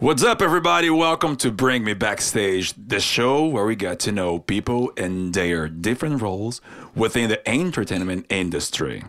What's 0.00 0.22
up, 0.22 0.40
everybody? 0.40 0.90
Welcome 0.90 1.34
to 1.38 1.50
Bring 1.50 1.82
Me 1.82 1.92
Backstage, 1.92 2.72
the 2.74 3.00
show 3.00 3.44
where 3.46 3.64
we 3.64 3.74
get 3.74 3.98
to 4.00 4.12
know 4.12 4.38
people 4.38 4.92
and 4.96 5.34
their 5.34 5.66
different 5.66 6.22
roles 6.22 6.60
within 6.94 7.28
the 7.28 7.48
entertainment 7.48 8.26
industry. 8.28 9.02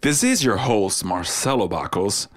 This 0.00 0.24
is 0.24 0.42
your 0.42 0.56
host, 0.56 1.04
Marcelo 1.04 1.68
Bacos, 1.68 2.28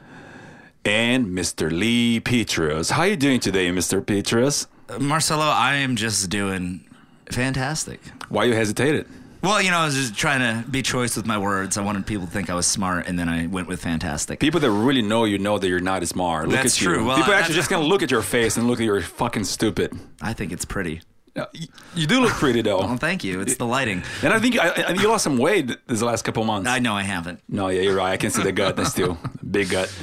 and 0.83 1.27
Mr. 1.27 1.71
Lee 1.71 2.19
Petrus. 2.19 2.89
How 2.89 3.03
are 3.03 3.07
you 3.07 3.15
doing 3.15 3.39
today, 3.39 3.69
Mr. 3.69 4.05
Petrus? 4.05 4.67
Marcelo, 4.99 5.45
I 5.45 5.75
am 5.75 5.95
just 5.95 6.29
doing 6.29 6.83
fantastic. 7.31 8.01
Why 8.27 8.43
you 8.43 8.55
hesitated? 8.55 9.07
Well, 9.41 9.61
you 9.61 9.71
know, 9.71 9.77
I 9.77 9.85
was 9.85 9.95
just 9.95 10.15
trying 10.17 10.39
to 10.63 10.69
be 10.69 10.81
choice 10.81 11.15
with 11.15 11.25
my 11.25 11.37
words. 11.37 11.77
I 11.77 11.81
wanted 11.81 12.05
people 12.05 12.25
to 12.27 12.31
think 12.31 12.49
I 12.49 12.55
was 12.55 12.67
smart, 12.67 13.07
and 13.07 13.17
then 13.17 13.29
I 13.29 13.47
went 13.47 13.67
with 13.67 13.81
fantastic. 13.81 14.39
People 14.39 14.59
that 14.59 14.69
really 14.69 15.01
know 15.01 15.23
you 15.23 15.37
know 15.39 15.57
that 15.57 15.67
you're 15.67 15.79
not 15.79 16.01
as 16.03 16.09
smart. 16.09 16.47
Look 16.49 16.57
That's 16.57 16.75
at 16.75 16.81
you. 16.81 16.87
true. 16.87 17.05
Well, 17.05 17.15
People 17.17 17.33
I- 17.33 17.37
actually 17.39 17.55
just 17.55 17.69
gonna 17.69 17.85
look 17.85 18.03
at 18.03 18.11
your 18.11 18.21
face 18.21 18.57
and 18.57 18.67
look 18.67 18.79
at 18.79 18.85
you're 18.85 19.01
fucking 19.01 19.45
stupid. 19.45 19.97
I 20.21 20.33
think 20.33 20.51
it's 20.51 20.65
pretty. 20.65 21.01
Uh, 21.37 21.45
y- 21.53 21.67
You 21.95 22.05
do 22.07 22.19
look 22.19 22.33
pretty 22.33 22.61
though. 22.61 22.79
Well, 22.79 22.97
thank 22.97 23.23
you. 23.23 23.39
It's 23.39 23.55
the 23.55 23.65
lighting. 23.65 24.03
And 24.23 24.33
I 24.33 24.39
think 24.39 24.59
I, 24.59 24.69
I, 24.89 24.91
you 24.93 25.07
lost 25.07 25.23
some 25.23 25.37
weight 25.37 25.71
this 25.87 26.01
last 26.01 26.23
couple 26.23 26.43
months. 26.43 26.67
I 26.69 26.79
know 26.79 26.93
I 26.95 27.03
haven't. 27.03 27.39
no, 27.47 27.69
yeah, 27.69 27.81
you're 27.81 27.95
right. 27.95 28.11
I 28.11 28.17
can 28.17 28.31
see 28.31 28.43
the 28.43 28.51
gut. 28.51 28.75
That's 28.75 28.89
still 28.91 29.17
big 29.49 29.69
gut. 29.69 29.93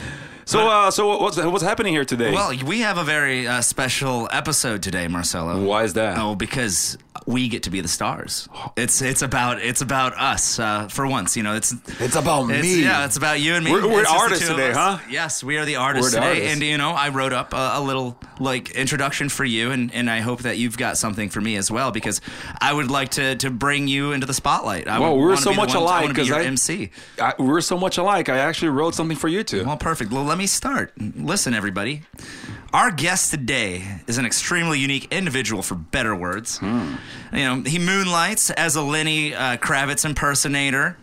So, 0.46 0.68
uh, 0.68 0.90
so 0.92 1.18
what's 1.20 1.36
what's 1.36 1.64
happening 1.64 1.92
here 1.92 2.04
today? 2.04 2.30
Well, 2.32 2.52
we 2.64 2.80
have 2.82 2.98
a 2.98 3.04
very 3.04 3.48
uh, 3.48 3.60
special 3.62 4.28
episode 4.32 4.80
today, 4.80 5.08
Marcelo. 5.08 5.60
why 5.62 5.82
is 5.82 5.94
that? 5.94 6.16
Oh, 6.18 6.36
because 6.36 6.96
we 7.26 7.48
get 7.48 7.62
to 7.64 7.70
be 7.70 7.80
the 7.80 7.88
stars. 7.88 8.48
It's 8.76 9.00
it's 9.02 9.22
about 9.22 9.60
it's 9.62 9.80
about 9.80 10.14
us 10.16 10.58
uh, 10.58 10.88
for 10.88 11.06
once. 11.06 11.36
You 11.36 11.42
know, 11.42 11.54
it's 11.54 11.72
It's 12.00 12.16
about 12.16 12.50
It's, 12.50 12.62
me. 12.62 12.82
Yeah, 12.82 13.04
it's 13.04 13.16
about 13.16 13.40
you 13.40 13.54
and 13.54 13.64
me. 13.64 13.72
We're- 13.72 13.86
we're 13.88 14.02
the 14.02 14.08
artists 14.10 14.46
today, 14.48 14.72
huh? 14.72 14.98
Yes, 15.08 15.42
we 15.44 15.56
are 15.58 15.64
the 15.64 15.76
artists 15.76 16.12
the 16.12 16.18
today. 16.20 16.28
artists. 16.28 16.52
And 16.52 16.62
you 16.62 16.78
know, 16.78 16.90
I 16.90 17.08
wrote 17.10 17.32
up 17.32 17.52
a, 17.54 17.72
a 17.74 17.80
little 17.80 18.18
like 18.38 18.70
introduction 18.72 19.28
for 19.28 19.44
you, 19.44 19.70
and, 19.70 19.92
and 19.94 20.10
I 20.10 20.20
hope 20.20 20.42
that 20.42 20.58
you've 20.58 20.76
got 20.76 20.98
something 20.98 21.28
for 21.30 21.40
me 21.40 21.56
as 21.56 21.70
well 21.70 21.90
because 21.90 22.20
I 22.60 22.72
would 22.72 22.90
like 22.90 23.10
to 23.10 23.36
to 23.36 23.50
bring 23.50 23.88
you 23.88 24.12
into 24.12 24.26
the 24.26 24.34
spotlight. 24.34 24.88
I 24.88 24.98
Well, 24.98 25.16
we're 25.16 25.36
so 25.36 25.50
be 25.50 25.56
much 25.56 25.68
one- 25.70 25.78
alike 25.78 26.02
wanna 26.02 26.14
be 26.14 26.20
'cause 26.20 26.28
your 26.28 26.38
I- 26.38 26.44
MC. 26.44 26.90
I, 27.20 27.32
we're 27.38 27.60
so 27.60 27.78
much 27.78 27.98
alike. 27.98 28.28
I 28.28 28.38
actually 28.38 28.68
wrote 28.70 28.94
something 28.94 29.16
for 29.16 29.28
you 29.28 29.42
too. 29.42 29.64
Well, 29.64 29.76
perfect. 29.76 30.10
Well, 30.12 30.24
let 30.24 30.38
me 30.38 30.46
start. 30.46 30.92
Listen, 30.98 31.54
everybody. 31.54 32.02
Our 32.76 32.90
guest 32.90 33.30
today 33.30 34.02
is 34.06 34.18
an 34.18 34.26
extremely 34.26 34.78
unique 34.78 35.10
individual, 35.10 35.62
for 35.62 35.76
better 35.76 36.14
words. 36.14 36.58
Hmm. 36.58 36.96
You 37.32 37.44
know, 37.44 37.62
he 37.62 37.78
moonlights 37.78 38.50
as 38.50 38.76
a 38.76 38.82
Lenny 38.82 39.34
uh, 39.34 39.56
Kravitz 39.56 40.04
impersonator. 40.04 40.98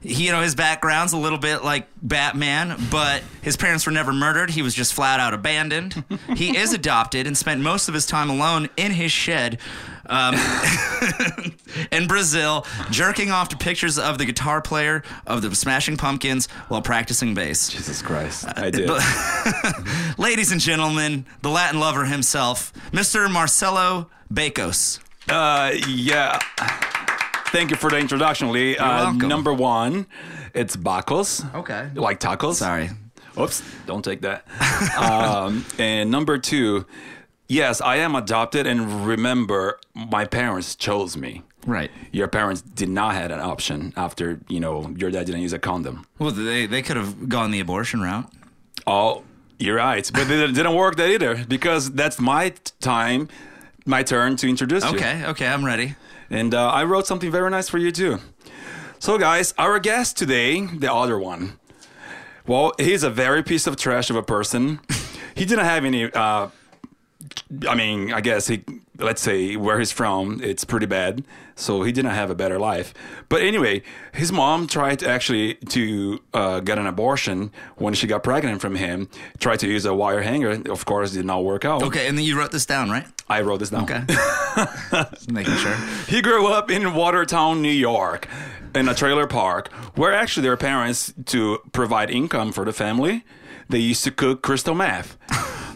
He, 0.00 0.26
you 0.26 0.32
know, 0.32 0.42
his 0.42 0.54
background's 0.54 1.12
a 1.12 1.16
little 1.16 1.38
bit 1.38 1.64
like 1.64 1.88
Batman, 2.00 2.80
but 2.90 3.22
his 3.42 3.56
parents 3.56 3.84
were 3.84 3.92
never 3.92 4.12
murdered. 4.12 4.50
He 4.50 4.62
was 4.62 4.74
just 4.74 4.94
flat 4.94 5.18
out 5.18 5.34
abandoned. 5.34 6.04
he 6.36 6.56
is 6.56 6.72
adopted 6.72 7.26
and 7.26 7.36
spent 7.36 7.60
most 7.60 7.88
of 7.88 7.94
his 7.94 8.06
time 8.06 8.30
alone 8.30 8.68
in 8.76 8.92
his 8.92 9.10
shed. 9.10 9.58
Um, 10.06 10.36
in 11.92 12.06
Brazil, 12.06 12.64
jerking 12.90 13.30
off 13.30 13.50
to 13.50 13.56
pictures 13.58 13.98
of 13.98 14.16
the 14.16 14.24
guitar 14.24 14.62
player 14.62 15.02
of 15.26 15.42
the 15.42 15.54
Smashing 15.54 15.98
Pumpkins 15.98 16.46
while 16.68 16.80
practicing 16.80 17.34
bass. 17.34 17.68
Jesus 17.68 18.00
Christ, 18.00 18.46
I 18.56 18.70
did. 18.70 18.88
Ladies 20.18 20.50
and 20.50 20.60
gentlemen, 20.62 21.26
the 21.42 21.50
Latin 21.50 21.78
lover 21.78 22.06
himself, 22.06 22.72
Mr. 22.90 23.30
Marcelo 23.30 24.08
Bacos. 24.32 25.00
Uh, 25.28 25.72
yeah. 25.86 26.38
Thank 27.50 27.70
you 27.70 27.76
for 27.76 27.88
the 27.90 27.98
introduction, 27.98 28.52
Lee. 28.52 28.76
uh, 28.76 29.04
welcome. 29.04 29.28
Number 29.28 29.54
one, 29.54 30.06
it's 30.54 30.76
Bacos. 30.76 31.54
Okay. 31.54 31.88
Like 31.94 32.20
tacos. 32.20 32.54
Sorry. 32.54 32.90
Oops, 33.38 33.62
don't 33.86 34.04
take 34.04 34.20
that. 34.20 34.44
um, 34.98 35.64
and 35.78 36.10
number 36.10 36.36
two, 36.38 36.84
yes, 37.48 37.80
I 37.80 37.96
am 37.96 38.14
adopted, 38.14 38.66
and 38.66 39.06
remember, 39.06 39.78
my 39.94 40.24
parents 40.26 40.76
chose 40.76 41.16
me. 41.16 41.42
Right. 41.66 41.90
Your 42.12 42.28
parents 42.28 42.60
did 42.62 42.88
not 42.88 43.14
have 43.14 43.30
an 43.30 43.40
option 43.40 43.92
after 43.96 44.40
you 44.48 44.60
know 44.60 44.92
your 44.96 45.10
dad 45.10 45.26
didn't 45.26 45.40
use 45.40 45.52
a 45.52 45.58
condom. 45.58 46.06
Well, 46.18 46.30
they, 46.30 46.66
they 46.66 46.82
could 46.82 46.96
have 46.96 47.28
gone 47.28 47.50
the 47.50 47.60
abortion 47.60 48.00
route. 48.00 48.30
Oh, 48.86 49.24
you're 49.58 49.76
right, 49.76 50.08
but 50.12 50.30
it 50.30 50.54
didn't 50.54 50.74
work 50.74 50.96
that 50.96 51.08
either 51.08 51.44
because 51.46 51.90
that's 51.92 52.20
my 52.20 52.52
time, 52.80 53.28
my 53.86 54.02
turn 54.02 54.36
to 54.36 54.48
introduce 54.48 54.84
you. 54.84 54.90
Okay, 54.96 55.24
okay, 55.26 55.46
I'm 55.46 55.64
ready. 55.64 55.96
And 56.30 56.54
uh, 56.54 56.70
I 56.70 56.84
wrote 56.84 57.06
something 57.06 57.30
very 57.30 57.50
nice 57.50 57.68
for 57.68 57.78
you 57.78 57.90
too. 57.90 58.18
So, 58.98 59.16
guys, 59.18 59.54
our 59.58 59.78
guest 59.78 60.16
today, 60.16 60.66
the 60.66 60.92
other 60.92 61.18
one, 61.18 61.58
well, 62.46 62.72
he's 62.78 63.02
a 63.02 63.10
very 63.10 63.42
piece 63.42 63.66
of 63.66 63.76
trash 63.76 64.10
of 64.10 64.16
a 64.16 64.22
person. 64.22 64.80
he 65.34 65.44
didn't 65.44 65.64
have 65.64 65.84
any. 65.84 66.10
Uh, 66.12 66.48
I 67.68 67.74
mean, 67.74 68.12
I 68.12 68.20
guess 68.20 68.46
he. 68.46 68.64
Let's 69.00 69.22
say 69.22 69.54
where 69.54 69.78
he's 69.78 69.92
from, 69.92 70.40
it's 70.42 70.64
pretty 70.64 70.86
bad. 70.86 71.24
So 71.54 71.82
he 71.82 71.92
didn't 71.92 72.12
have 72.12 72.30
a 72.30 72.34
better 72.34 72.58
life. 72.58 72.92
But 73.28 73.42
anyway, 73.42 73.82
his 74.12 74.32
mom 74.32 74.66
tried 74.66 75.04
actually 75.04 75.54
to 75.54 76.20
uh, 76.34 76.60
get 76.60 76.78
an 76.78 76.86
abortion 76.86 77.52
when 77.76 77.94
she 77.94 78.08
got 78.08 78.24
pregnant 78.24 78.60
from 78.60 78.74
him. 78.74 79.08
Tried 79.38 79.60
to 79.60 79.68
use 79.68 79.84
a 79.84 79.94
wire 79.94 80.22
hanger. 80.22 80.62
Of 80.70 80.84
course, 80.84 81.12
did 81.12 81.26
not 81.26 81.44
work 81.44 81.64
out. 81.64 81.82
Okay, 81.84 82.08
and 82.08 82.18
then 82.18 82.24
you 82.24 82.36
wrote 82.36 82.50
this 82.50 82.66
down, 82.66 82.90
right? 82.90 83.06
I 83.28 83.42
wrote 83.42 83.58
this 83.58 83.70
down. 83.70 83.84
Okay. 83.84 84.02
Just 85.14 85.30
making 85.30 85.54
sure. 85.56 85.76
He 86.08 86.20
grew 86.20 86.48
up 86.48 86.70
in 86.70 86.94
Watertown, 86.94 87.62
New 87.62 87.70
York, 87.70 88.28
in 88.74 88.88
a 88.88 88.94
trailer 88.94 89.26
park, 89.26 89.72
where 89.94 90.12
actually 90.12 90.42
their 90.42 90.56
parents, 90.56 91.12
to 91.26 91.58
provide 91.72 92.10
income 92.10 92.52
for 92.52 92.64
the 92.64 92.72
family, 92.72 93.24
they 93.68 93.78
used 93.78 94.02
to 94.04 94.10
cook 94.10 94.42
crystal 94.42 94.74
meth. 94.74 95.16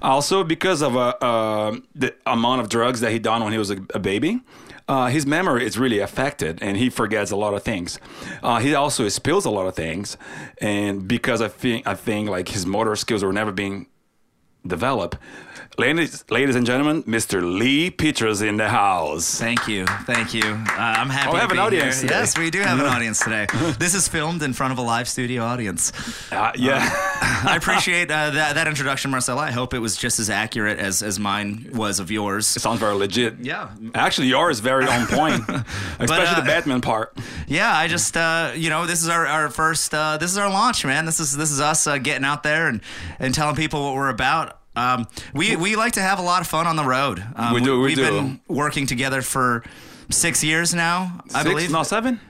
Also, 0.03 0.45
because 0.45 0.83
of 0.83 0.97
uh, 0.97 1.15
uh, 1.21 1.77
the 1.95 2.15
amount 2.27 2.61
of 2.61 2.69
drugs 2.69 3.01
that 3.01 3.13
he 3.13 3.19
done 3.19 3.43
when 3.43 3.53
he 3.53 3.59
was 3.59 3.71
a, 3.71 3.79
a 3.95 3.99
baby, 3.99 4.41
uh, 4.89 5.07
his 5.07 5.25
memory 5.25 5.65
is 5.65 5.79
really 5.79 6.01
affected, 6.01 6.59
and 6.61 6.77
he 6.77 6.91
forgets 6.91 7.31
a 7.31 7.37
lot 7.37 7.55
of 7.55 7.63
things. 7.63 7.99
Uh, 8.43 8.59
he 8.59 8.75
also 8.75 9.09
spills 9.09 9.45
a 9.45 9.51
lot 9.51 9.67
of 9.67 9.75
things, 9.75 10.17
and 10.61 11.07
because 11.07 11.41
I 11.41 11.49
think 11.49 11.87
I 11.87 11.95
think 11.95 12.29
like 12.29 12.49
his 12.49 12.67
motor 12.67 12.97
skills 12.97 13.23
were 13.23 13.33
never 13.33 13.53
being 13.53 13.87
developed. 14.67 15.17
Ladies, 15.79 16.23
ladies 16.29 16.55
and 16.55 16.67
gentlemen, 16.67 17.03
Mr. 17.05 17.43
Lee 17.43 17.91
Peters 17.91 18.43
in 18.43 18.59
the 18.59 18.69
house. 18.69 19.39
Thank 19.39 19.67
you, 19.69 19.87
thank 20.05 20.35
you. 20.35 20.43
Uh, 20.45 20.77
I'm 20.77 21.09
happy. 21.09 21.31
Oh, 21.31 21.33
we 21.33 21.37
to 21.39 21.41
have 21.41 21.51
an 21.51 21.59
audience 21.59 22.01
here. 22.01 22.09
today. 22.09 22.21
Yes, 22.21 22.37
we 22.39 22.51
do 22.51 22.61
have 22.61 22.79
an 22.79 22.85
audience 22.95 23.21
today. 23.21 23.47
This 23.79 23.95
is 23.95 24.07
filmed 24.07 24.43
in 24.43 24.53
front 24.53 24.73
of 24.75 24.79
a 24.79 24.83
live 24.83 25.09
studio 25.09 25.43
audience. 25.43 25.91
Uh, 26.31 26.53
yeah. 26.57 26.91
I 27.23 27.57
appreciate 27.57 28.11
uh, 28.11 28.31
that 28.31 28.55
that 28.57 28.69
introduction, 28.69 29.11
Marcella. 29.11 29.41
I 29.41 29.51
hope 29.51 29.73
it 29.73 29.79
was 29.79 29.97
just 29.97 30.19
as 30.19 30.29
accurate 30.29 30.79
as 30.79 31.03
as 31.03 31.19
mine 31.19 31.71
was 31.73 32.01
of 32.01 32.11
yours. 32.11 32.55
It 32.55 32.61
Sounds 32.61 32.79
very 32.79 32.95
legit. 32.95 33.39
Yeah. 33.41 33.71
Actually, 33.95 34.27
yours 34.27 34.59
is 34.59 34.61
very 34.61 34.87
on 34.87 35.07
point, 35.07 35.43
especially 35.99 36.37
uh, 36.37 36.41
the 36.41 36.47
Batman 36.47 36.83
part. 36.83 37.17
Yeah, 37.47 37.75
I 37.75 37.89
just 37.89 38.15
uh, 38.15 38.53
you 38.55 38.69
know 38.69 38.85
this 38.85 39.03
is 39.03 39.09
our, 39.09 39.27
our 39.27 39.49
first 39.49 39.95
uh, 39.95 40.19
this 40.19 40.31
is 40.31 40.37
our 40.37 40.51
launch, 40.51 40.85
man. 40.85 41.07
This 41.07 41.19
is 41.19 41.35
this 41.35 41.51
is 41.51 41.61
us 41.63 41.87
uh, 41.87 41.97
getting 41.97 42.27
out 42.27 42.43
there 42.43 42.69
and, 42.69 42.83
and 43.19 43.35
telling 43.35 43.57
people 43.57 43.83
what 43.83 43.95
we're 43.95 44.11
about. 44.11 44.52
Um, 44.75 45.07
we 45.35 45.57
we 45.57 45.77
like 45.77 45.93
to 45.95 46.01
have 46.01 46.19
a 46.19 46.23
lot 46.23 46.41
of 46.41 46.47
fun 46.49 46.67
on 46.67 46.77
the 46.77 46.85
road. 46.85 47.23
Um, 47.37 47.55
We 47.55 47.61
do, 47.61 47.79
we 47.81 47.87
We've 47.89 47.97
do. 47.97 48.03
been 48.11 48.41
working 48.49 48.87
together 48.87 49.21
for 49.23 49.63
six 50.11 50.43
years 50.43 50.75
now, 50.75 51.21
I 51.35 51.43
Six? 51.43 51.45
believe. 51.51 51.71
No, 51.71 51.83
seven? 51.83 52.21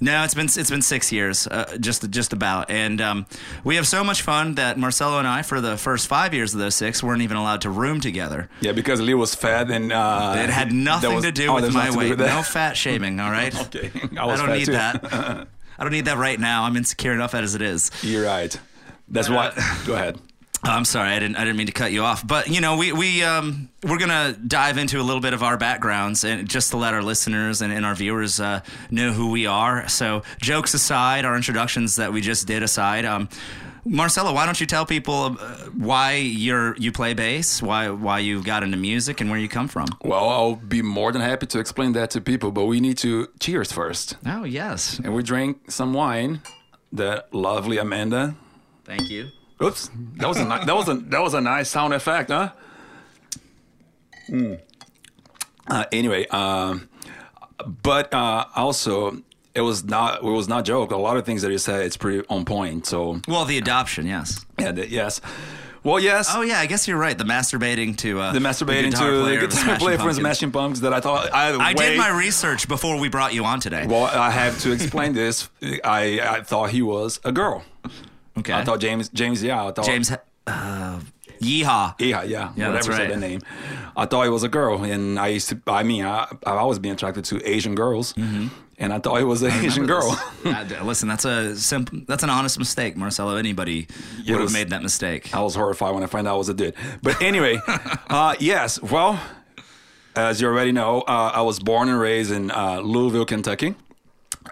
No, 0.00 0.24
it's 0.24 0.34
been 0.34 0.46
it's 0.46 0.70
been 0.70 0.82
six 0.82 1.12
years, 1.12 1.46
uh, 1.46 1.76
just 1.80 2.08
just 2.10 2.32
about, 2.32 2.68
and 2.70 3.00
um, 3.00 3.26
we 3.62 3.76
have 3.76 3.86
so 3.86 4.02
much 4.02 4.22
fun 4.22 4.56
that 4.56 4.76
Marcelo 4.76 5.18
and 5.18 5.26
I, 5.28 5.42
for 5.42 5.60
the 5.60 5.76
first 5.76 6.08
five 6.08 6.34
years 6.34 6.52
of 6.52 6.60
those 6.60 6.74
six, 6.74 7.02
weren't 7.02 7.22
even 7.22 7.36
allowed 7.36 7.60
to 7.62 7.70
room 7.70 8.00
together. 8.00 8.48
Yeah, 8.60 8.72
because 8.72 9.00
Lee 9.00 9.14
was 9.14 9.34
fat 9.34 9.70
and. 9.70 9.92
Uh, 9.92 10.34
It 10.36 10.50
had 10.50 10.72
nothing 10.72 11.22
to 11.22 11.30
do 11.32 11.52
with 11.54 11.72
my 11.72 11.86
nothing 11.86 12.00
to 12.00 12.16
do 12.16 12.22
weight. 12.22 12.28
No 12.28 12.42
fat 12.42 12.76
shaming, 12.76 13.20
all 13.20 13.30
right? 13.30 13.54
Okay, 13.66 13.90
I 14.18 14.22
I, 14.22 14.26
was 14.26 14.40
don't 14.40 14.48
fat 14.48 14.58
need 14.58 14.66
too. 14.66 14.72
that. 14.72 15.04
I 15.78 15.82
don't 15.82 15.92
need 15.92 16.04
that 16.06 16.18
right 16.18 16.40
now. 16.40 16.64
I'm 16.64 16.76
insecure 16.76 17.12
enough 17.12 17.34
as 17.34 17.54
it 17.54 17.62
is. 17.62 17.90
You're 18.02 18.24
right. 18.26 18.54
That's 19.08 19.28
why. 19.30 19.52
Go 19.86 19.94
ahead. 19.94 20.18
Oh, 20.66 20.70
I'm 20.70 20.86
sorry, 20.86 21.10
I 21.10 21.18
didn't. 21.18 21.36
I 21.36 21.40
didn't 21.44 21.58
mean 21.58 21.66
to 21.66 21.72
cut 21.72 21.92
you 21.92 22.02
off. 22.04 22.26
But 22.26 22.48
you 22.48 22.62
know, 22.62 22.76
we 22.78 22.90
we 22.92 23.22
um, 23.22 23.68
we're 23.82 23.98
gonna 23.98 24.32
dive 24.32 24.78
into 24.78 24.98
a 24.98 25.02
little 25.02 25.20
bit 25.20 25.34
of 25.34 25.42
our 25.42 25.58
backgrounds, 25.58 26.24
and 26.24 26.48
just 26.48 26.70
to 26.70 26.78
let 26.78 26.94
our 26.94 27.02
listeners 27.02 27.60
and, 27.60 27.70
and 27.70 27.84
our 27.84 27.94
viewers 27.94 28.40
uh, 28.40 28.60
know 28.90 29.12
who 29.12 29.30
we 29.30 29.46
are. 29.46 29.86
So, 29.88 30.22
jokes 30.40 30.72
aside, 30.72 31.26
our 31.26 31.36
introductions 31.36 31.96
that 31.96 32.14
we 32.14 32.22
just 32.22 32.46
did 32.46 32.62
aside, 32.62 33.04
um, 33.04 33.28
Marcelo, 33.84 34.32
why 34.32 34.46
don't 34.46 34.58
you 34.58 34.66
tell 34.66 34.86
people 34.86 35.36
uh, 35.38 35.56
why 35.76 36.14
you're 36.14 36.74
you 36.78 36.92
play 36.92 37.12
bass, 37.12 37.60
why 37.62 37.90
why 37.90 38.20
you 38.20 38.42
got 38.42 38.62
into 38.62 38.78
music, 38.78 39.20
and 39.20 39.28
where 39.28 39.38
you 39.38 39.50
come 39.50 39.68
from? 39.68 39.86
Well, 40.02 40.26
I'll 40.30 40.56
be 40.56 40.80
more 40.80 41.12
than 41.12 41.20
happy 41.20 41.44
to 41.44 41.58
explain 41.58 41.92
that 41.92 42.08
to 42.12 42.22
people, 42.22 42.52
but 42.52 42.64
we 42.64 42.80
need 42.80 42.96
to 42.98 43.28
cheers 43.38 43.70
first. 43.70 44.16
Oh 44.24 44.44
yes, 44.44 44.98
And 45.04 45.14
we 45.14 45.22
drink 45.22 45.70
some 45.70 45.92
wine 45.92 46.40
that 46.90 47.34
lovely 47.34 47.76
Amanda. 47.76 48.34
thank 48.86 49.10
you. 49.10 49.28
Oops, 49.62 49.90
that 50.16 50.28
was 50.28 50.38
a 50.38 50.44
ni- 50.44 50.64
that 50.66 50.74
was 50.74 50.88
a 50.88 50.94
that 50.94 51.20
was 51.22 51.34
a 51.34 51.40
nice 51.40 51.70
sound 51.70 51.94
effect, 51.94 52.30
huh? 52.30 52.50
Mm. 54.28 54.60
Uh, 55.68 55.84
anyway, 55.92 56.26
um, 56.28 56.88
but 57.82 58.12
uh, 58.12 58.44
also 58.54 59.22
it 59.54 59.60
was 59.60 59.84
not 59.84 60.18
it 60.18 60.24
was 60.24 60.48
not 60.48 60.64
joke. 60.64 60.90
A 60.90 60.96
lot 60.96 61.16
of 61.16 61.24
things 61.24 61.42
that 61.42 61.50
you 61.50 61.58
said 61.58 61.82
it's 61.86 61.96
pretty 61.96 62.26
on 62.28 62.44
point. 62.44 62.86
So 62.86 63.20
Well, 63.28 63.44
the 63.44 63.58
adoption, 63.58 64.06
yes. 64.06 64.44
yeah, 64.58 64.72
th- 64.72 64.90
yes. 64.90 65.20
Well, 65.84 66.00
yes. 66.00 66.30
Oh 66.32 66.40
yeah, 66.40 66.60
I 66.60 66.66
guess 66.66 66.88
you're 66.88 66.96
right. 66.98 67.16
The 67.16 67.24
masturbating 67.24 67.96
to 67.98 68.18
uh, 68.18 68.32
the 68.32 68.38
masturbating 68.38 68.90
guitar 68.90 69.10
to 69.10 69.22
player 69.22 69.40
the 69.42 69.46
guitar 69.48 69.78
player 69.78 69.98
from 69.98 70.12
Smashing 70.14 70.50
Pumpkins 70.50 70.80
that 70.80 70.94
I 70.94 71.00
thought 71.00 71.32
I, 71.32 71.54
I 71.54 71.72
did 71.74 71.98
my 71.98 72.08
research 72.08 72.66
before 72.68 72.98
we 72.98 73.08
brought 73.10 73.34
you 73.34 73.44
on 73.44 73.60
today. 73.60 73.86
Well, 73.86 74.04
I 74.04 74.30
have 74.30 74.58
to 74.62 74.72
explain 74.72 75.12
this. 75.12 75.48
I 75.62 76.20
I 76.20 76.40
thought 76.42 76.70
he 76.70 76.80
was 76.80 77.20
a 77.22 77.32
girl. 77.32 77.62
Okay. 78.38 78.52
I 78.52 78.64
thought 78.64 78.80
James 78.80 79.08
James 79.10 79.42
yeah. 79.42 79.66
I 79.66 79.70
thought 79.72 79.86
James. 79.86 80.10
Uh, 80.46 81.00
Iha. 81.40 81.94
Yeah, 81.98 82.22
yeah, 82.22 82.22
Yeah, 82.24 82.48
whatever 82.68 82.72
that's 82.72 82.86
said 82.86 82.98
right. 82.98 83.08
the 83.10 83.16
name. 83.16 83.40
I 83.96 84.06
thought 84.06 84.26
it 84.26 84.30
was 84.30 84.42
a 84.44 84.48
girl, 84.48 84.82
and 84.84 85.18
I 85.18 85.28
used 85.28 85.48
to. 85.50 85.60
I 85.66 85.82
mean, 85.82 86.04
I 86.04 86.26
I 86.46 86.52
always 86.52 86.78
been 86.78 86.92
attracted 86.92 87.24
to 87.26 87.46
Asian 87.48 87.74
girls, 87.74 88.12
Mm-hmm. 88.14 88.48
and 88.78 88.92
I 88.92 88.98
thought 88.98 89.20
it 89.20 89.24
was 89.24 89.42
an 89.42 89.52
Asian 89.64 89.86
girl. 89.86 90.18
Uh, 90.44 90.62
listen, 90.84 91.08
that's 91.08 91.24
a 91.24 91.56
simple. 91.56 92.00
That's 92.06 92.22
an 92.22 92.28
honest 92.30 92.58
mistake, 92.58 92.96
Marcelo. 92.96 93.36
Anybody 93.36 93.86
would 94.28 94.40
have 94.40 94.52
made 94.52 94.70
that 94.70 94.82
mistake. 94.82 95.34
I 95.34 95.40
was 95.40 95.54
horrified 95.54 95.94
when 95.94 96.02
I 96.02 96.06
found 96.06 96.28
out 96.28 96.34
it 96.34 96.38
was 96.38 96.48
a 96.50 96.54
dude. 96.54 96.74
But 97.02 97.20
anyway, 97.22 97.58
uh, 98.10 98.34
yes. 98.38 98.80
Well, 98.82 99.18
as 100.16 100.40
you 100.40 100.48
already 100.48 100.70
know, 100.72 101.00
uh, 101.02 101.32
I 101.34 101.40
was 101.42 101.58
born 101.60 101.88
and 101.88 101.98
raised 101.98 102.30
in 102.30 102.50
uh, 102.50 102.80
Louisville, 102.80 103.24
Kentucky, 103.24 103.74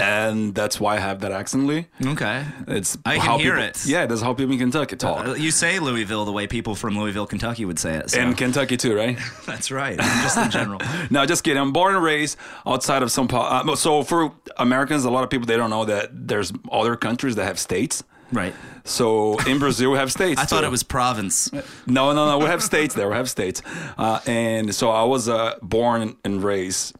and 0.02 0.54
that's 0.54 0.80
why 0.80 0.96
I 0.96 1.00
have 1.00 1.20
that 1.20 1.32
accent. 1.32 1.66
Lee. 1.66 1.86
Okay. 2.04 2.44
It's 2.68 2.98
I 3.06 3.18
can 3.18 3.38
hear 3.40 3.52
people- 3.52 3.64
it. 3.64 3.86
Yeah, 3.86 4.06
that's 4.06 4.20
how 4.20 4.34
people 4.34 4.52
in 4.52 4.58
Kentucky 4.58 4.96
talk. 4.96 5.26
Uh, 5.26 5.34
You 5.34 5.50
say 5.50 5.78
Louisville 5.78 6.24
the 6.24 6.32
way 6.32 6.46
people 6.46 6.74
from 6.74 6.98
Louisville, 6.98 7.26
Kentucky 7.26 7.64
would 7.64 7.78
say 7.78 7.94
it. 7.96 8.10
So. 8.10 8.20
in 8.20 8.34
Kentucky 8.34 8.76
too, 8.76 8.94
right? 8.96 9.18
that's 9.46 9.70
right. 9.70 9.98
Just 9.98 10.36
in 10.38 10.50
general. 10.50 10.80
No, 11.10 11.24
just 11.26 11.44
kidding. 11.44 11.60
I'm 11.60 11.72
born 11.72 11.94
and 11.94 12.04
raised 12.04 12.36
outside 12.66 13.02
of 13.02 13.08
São 13.10 13.28
Paulo. 13.28 13.72
Uh, 13.72 13.76
so 13.76 14.02
for 14.02 14.32
Americans, 14.56 15.04
a 15.04 15.10
lot 15.10 15.24
of 15.24 15.30
people 15.30 15.46
they 15.46 15.56
don't 15.56 15.70
know 15.70 15.84
that 15.84 16.10
there's 16.12 16.52
other 16.70 16.96
countries 16.96 17.34
that 17.36 17.44
have 17.44 17.58
states. 17.58 18.02
right. 18.32 18.54
So 18.84 19.38
in 19.46 19.58
Brazil, 19.60 19.92
we 19.92 19.98
have 19.98 20.10
states. 20.18 20.40
I 20.40 20.44
thought 20.44 20.64
it 20.64 20.70
was 20.70 20.82
province. 20.82 21.50
No, 21.86 22.12
no, 22.12 22.26
no. 22.30 22.38
We 22.38 22.46
have 22.46 22.62
states 22.62 22.94
there. 22.94 23.08
We 23.08 23.14
have 23.14 23.30
states. 23.30 23.62
Uh, 23.96 24.18
and 24.26 24.74
so 24.74 24.90
I 24.90 25.04
was 25.04 25.28
uh, 25.28 25.54
born 25.62 26.16
and 26.24 26.42
raised 26.42 26.96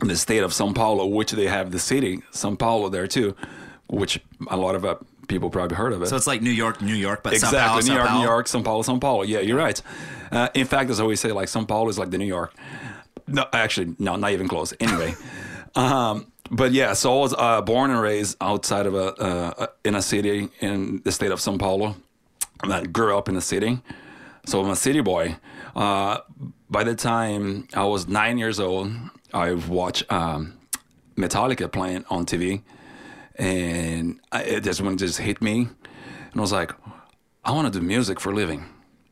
the 0.00 0.16
state 0.16 0.42
of 0.42 0.52
São 0.52 0.74
Paulo, 0.74 1.06
which 1.06 1.32
they 1.32 1.46
have 1.46 1.70
the 1.70 1.78
city 1.78 2.18
São 2.32 2.58
Paulo 2.58 2.88
there 2.88 3.06
too, 3.06 3.34
which 3.88 4.20
a 4.48 4.56
lot 4.56 4.74
of 4.74 4.84
uh, 4.84 4.96
people 5.28 5.50
probably 5.50 5.76
heard 5.76 5.92
of 5.92 6.02
it. 6.02 6.08
So 6.08 6.16
it's 6.16 6.26
like 6.26 6.42
New 6.42 6.50
York, 6.50 6.82
New 6.82 6.94
York, 6.94 7.22
but 7.22 7.32
exactly. 7.32 7.58
Sao 7.58 7.66
Paulo, 7.66 7.80
New 7.80 7.86
Sao 7.86 7.94
York, 7.94 8.08
Paulo. 8.08 8.20
New 8.20 8.28
York, 8.28 8.46
São 8.46 8.64
Paulo, 8.64 8.82
São 8.82 9.00
Paulo. 9.00 9.22
Yeah, 9.22 9.40
you're 9.40 9.58
right. 9.58 9.80
Uh, 10.30 10.48
in 10.54 10.66
fact, 10.66 10.90
as 10.90 11.00
I 11.00 11.02
always 11.02 11.20
say, 11.20 11.32
like 11.32 11.48
São 11.48 11.66
Paulo 11.66 11.88
is 11.88 11.98
like 11.98 12.10
the 12.10 12.18
New 12.18 12.26
York. 12.26 12.54
No, 13.26 13.46
actually, 13.52 13.94
no, 13.98 14.16
not 14.16 14.32
even 14.32 14.48
close. 14.48 14.74
Anyway, 14.80 15.14
um, 15.74 16.26
but 16.50 16.72
yeah, 16.72 16.92
so 16.92 17.16
I 17.16 17.20
was 17.20 17.34
uh, 17.36 17.62
born 17.62 17.90
and 17.90 18.00
raised 18.00 18.36
outside 18.40 18.86
of 18.86 18.94
a 18.94 19.14
uh, 19.14 19.66
in 19.84 19.94
a 19.94 20.02
city 20.02 20.50
in 20.60 21.00
the 21.04 21.12
state 21.12 21.30
of 21.30 21.38
São 21.38 21.58
Paulo. 21.58 21.96
And 22.62 22.72
I 22.72 22.84
grew 22.84 23.16
up 23.16 23.28
in 23.28 23.34
the 23.34 23.40
city, 23.40 23.80
so 24.46 24.60
I'm 24.62 24.70
a 24.70 24.76
city 24.76 25.00
boy. 25.00 25.36
Uh, 25.74 26.18
by 26.70 26.84
the 26.84 26.94
time 26.94 27.68
I 27.74 27.84
was 27.84 28.06
nine 28.08 28.38
years 28.38 28.60
old, 28.60 28.92
I 29.34 29.52
watched 29.52 30.10
um, 30.12 30.54
Metallica 31.16 31.70
playing 31.70 32.04
on 32.08 32.24
TV, 32.24 32.62
and 33.34 34.20
I, 34.30 34.42
it 34.42 34.64
just 34.64 34.80
when 34.80 34.96
just 34.96 35.18
hit 35.18 35.42
me, 35.42 35.58
and 35.62 36.36
I 36.36 36.40
was 36.40 36.52
like, 36.52 36.72
I 37.44 37.50
want 37.52 37.72
to 37.72 37.78
do 37.78 37.84
music 37.84 38.20
for 38.20 38.30
a 38.30 38.34
living, 38.34 38.64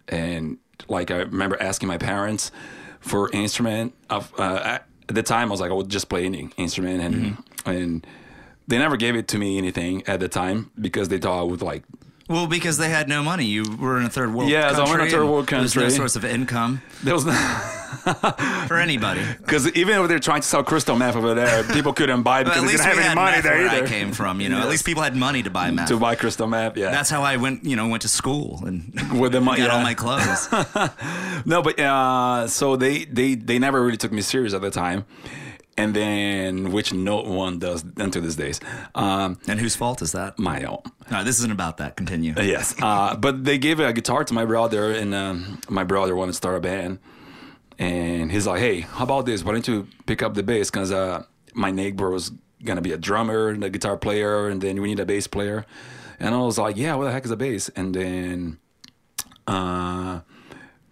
and 0.09 0.59
like 0.89 1.11
I 1.11 1.17
remember 1.17 1.61
asking 1.61 1.89
my 1.89 1.99
parents 1.99 2.53
for 3.01 3.31
instrument. 3.33 3.95
Of 4.09 4.33
uh, 4.39 4.61
at 4.65 4.87
the 5.09 5.23
time, 5.23 5.49
I 5.49 5.51
was 5.51 5.61
like, 5.61 5.71
I 5.71 5.75
would 5.75 5.89
just 5.89 6.09
play 6.09 6.25
any 6.25 6.51
instrument, 6.57 7.03
and 7.03 7.37
and 7.67 8.07
they 8.69 8.79
never 8.79 8.97
gave 8.97 9.17
it 9.17 9.27
to 9.29 9.39
me 9.39 9.59
anything 9.59 10.07
at 10.07 10.21
the 10.21 10.29
time 10.29 10.71
because 10.81 11.09
they 11.09 11.19
thought 11.19 11.41
I 11.41 11.43
would 11.43 11.63
like 11.63 11.83
Well, 12.33 12.47
because 12.47 12.79
they 12.79 12.89
had 12.89 13.09
no 13.09 13.23
money. 13.23 13.45
You 13.47 13.65
were 13.79 13.99
in 13.99 14.05
a 14.05 14.11
third 14.11 14.33
world 14.35 14.51
Yeah, 14.51 14.71
so 14.73 14.79
country. 14.79 14.95
I'm 14.95 15.01
in 15.01 15.07
a 15.07 15.11
third 15.11 15.21
and 15.23 15.31
world 15.31 15.47
There's 15.49 15.77
no 15.77 15.89
source 15.91 16.17
of 16.17 16.25
income 16.25 16.81
there 17.05 17.15
was 17.15 17.25
for 18.69 18.79
anybody. 18.79 19.23
because 19.39 19.71
even 19.73 20.01
if 20.01 20.09
they're 20.09 20.19
trying 20.19 20.41
to 20.41 20.47
sell 20.47 20.65
crystal 20.65 20.97
meth 20.97 21.17
over 21.17 21.35
there, 21.35 21.63
people 21.65 21.93
couldn't 21.93 22.23
buy 22.23 22.41
it 22.41 22.45
because 22.49 22.63
they 22.63 22.73
didn't 22.73 22.85
have 22.87 22.99
any 22.99 23.15
money 23.15 23.41
there 23.41 23.67
either. 23.67 23.85
I 23.85 23.89
came 23.89 24.13
from. 24.13 24.41
You 24.41 24.49
know, 24.49 24.61
at 24.61 24.69
least 24.69 24.87
people 24.87 25.03
had 25.03 25.15
money 25.17 25.43
to 25.43 25.51
buy 25.51 25.71
meth. 25.71 25.89
to 25.89 25.99
buy 25.99 26.15
crystal 26.15 26.47
meth, 26.47 26.77
yeah. 26.77 26.91
That's 26.91 27.11
how 27.11 27.23
I 27.23 27.37
went. 27.37 27.65
You 27.65 27.77
know, 27.77 27.89
went 27.89 28.03
to 28.03 28.09
school 28.09 28.61
and 28.67 28.93
With 29.21 29.33
the 29.33 29.41
mo- 29.41 29.57
got 29.57 29.71
all 29.71 29.83
my 29.83 29.95
clothes. 29.95 30.49
No, 31.45 31.61
but 31.63 31.79
uh, 31.79 32.47
so 32.49 32.77
they, 32.77 33.05
they 33.05 33.35
they 33.35 33.59
never 33.59 33.83
really 33.85 33.97
took 33.97 34.13
me 34.13 34.23
serious 34.23 34.55
at 34.55 34.63
the 34.63 34.71
time, 34.71 35.05
and 35.77 35.95
then 35.95 36.73
which 36.73 36.93
no 36.93 37.23
one 37.23 37.59
does 37.59 37.85
until 37.97 38.23
these 38.23 38.37
days. 38.37 38.61
Um, 38.95 39.39
and 39.49 39.59
whose 39.59 39.75
fault 39.75 40.03
is 40.03 40.13
that? 40.13 40.39
my 40.39 40.63
own. 40.65 40.83
No, 41.11 41.25
this 41.25 41.39
isn't 41.39 41.53
about 41.53 41.79
that. 41.79 41.97
Continue. 41.97 42.35
Yes, 42.37 42.75
uh, 42.83 43.17
but 43.17 43.45
they 43.45 43.59
gave 43.59 43.81
a 43.81 43.93
guitar 43.93 44.25
to 44.25 44.35
my 44.35 44.45
brother, 44.45 44.91
and 44.93 45.15
um, 45.15 45.61
my 45.69 45.85
brother 45.85 46.15
wanted 46.15 46.33
to 46.33 46.37
start 46.37 46.57
a 46.57 46.61
band, 46.61 46.99
and 47.79 48.31
he's 48.31 48.47
like, 48.47 48.61
"Hey, 48.61 48.81
how 48.81 49.05
about 49.05 49.27
this? 49.27 49.43
Why 49.45 49.53
don't 49.53 49.67
you 49.67 49.87
pick 50.07 50.23
up 50.23 50.35
the 50.35 50.43
bass? 50.43 50.71
Because 50.71 50.93
uh, 50.93 51.25
my 51.55 51.71
neighbor 51.71 52.11
was 52.11 52.33
gonna 52.65 52.81
be 52.83 52.93
a 52.93 52.99
drummer 52.99 53.49
and 53.49 53.65
a 53.65 53.71
guitar 53.71 53.97
player, 53.97 54.49
and 54.49 54.61
then 54.61 54.81
we 54.81 54.89
need 54.89 55.01
a 55.01 55.07
bass 55.07 55.27
player." 55.27 55.65
And 56.21 56.35
I 56.35 56.39
was 56.39 56.59
like, 56.59 56.77
"Yeah, 56.77 56.95
what 56.95 57.05
the 57.05 57.13
heck 57.13 57.25
is 57.25 57.31
a 57.31 57.37
bass?" 57.37 57.69
And 57.75 57.95
then, 57.95 58.59
uh, 59.47 60.21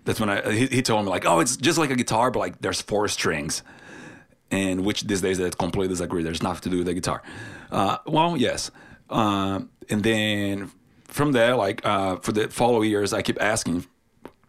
that's 0.04 0.18
when 0.18 0.28
I 0.30 0.50
he, 0.52 0.66
he 0.66 0.82
told 0.82 1.04
me 1.04 1.10
like, 1.10 1.24
"Oh, 1.26 1.40
it's 1.40 1.56
just 1.56 1.78
like 1.78 1.90
a 1.90 1.96
guitar, 1.96 2.30
but 2.30 2.40
like 2.40 2.60
there's 2.60 2.80
four 2.80 3.06
strings." 3.08 3.62
And 4.50 4.84
which 4.84 5.02
these 5.02 5.20
days 5.20 5.40
I 5.40 5.50
completely 5.50 5.88
disagree. 5.88 6.22
There's 6.22 6.42
nothing 6.42 6.62
to 6.62 6.70
do 6.70 6.78
with 6.78 6.86
the 6.86 6.94
guitar. 6.94 7.22
Uh, 7.70 7.98
well, 8.06 8.36
yes, 8.36 8.70
uh, 9.08 9.60
and 9.88 10.02
then 10.02 10.70
from 11.04 11.32
there, 11.32 11.56
like 11.56 11.84
uh, 11.84 12.16
for 12.16 12.32
the 12.32 12.48
following 12.48 12.88
years, 12.88 13.12
I 13.12 13.22
keep 13.22 13.40
asking 13.40 13.86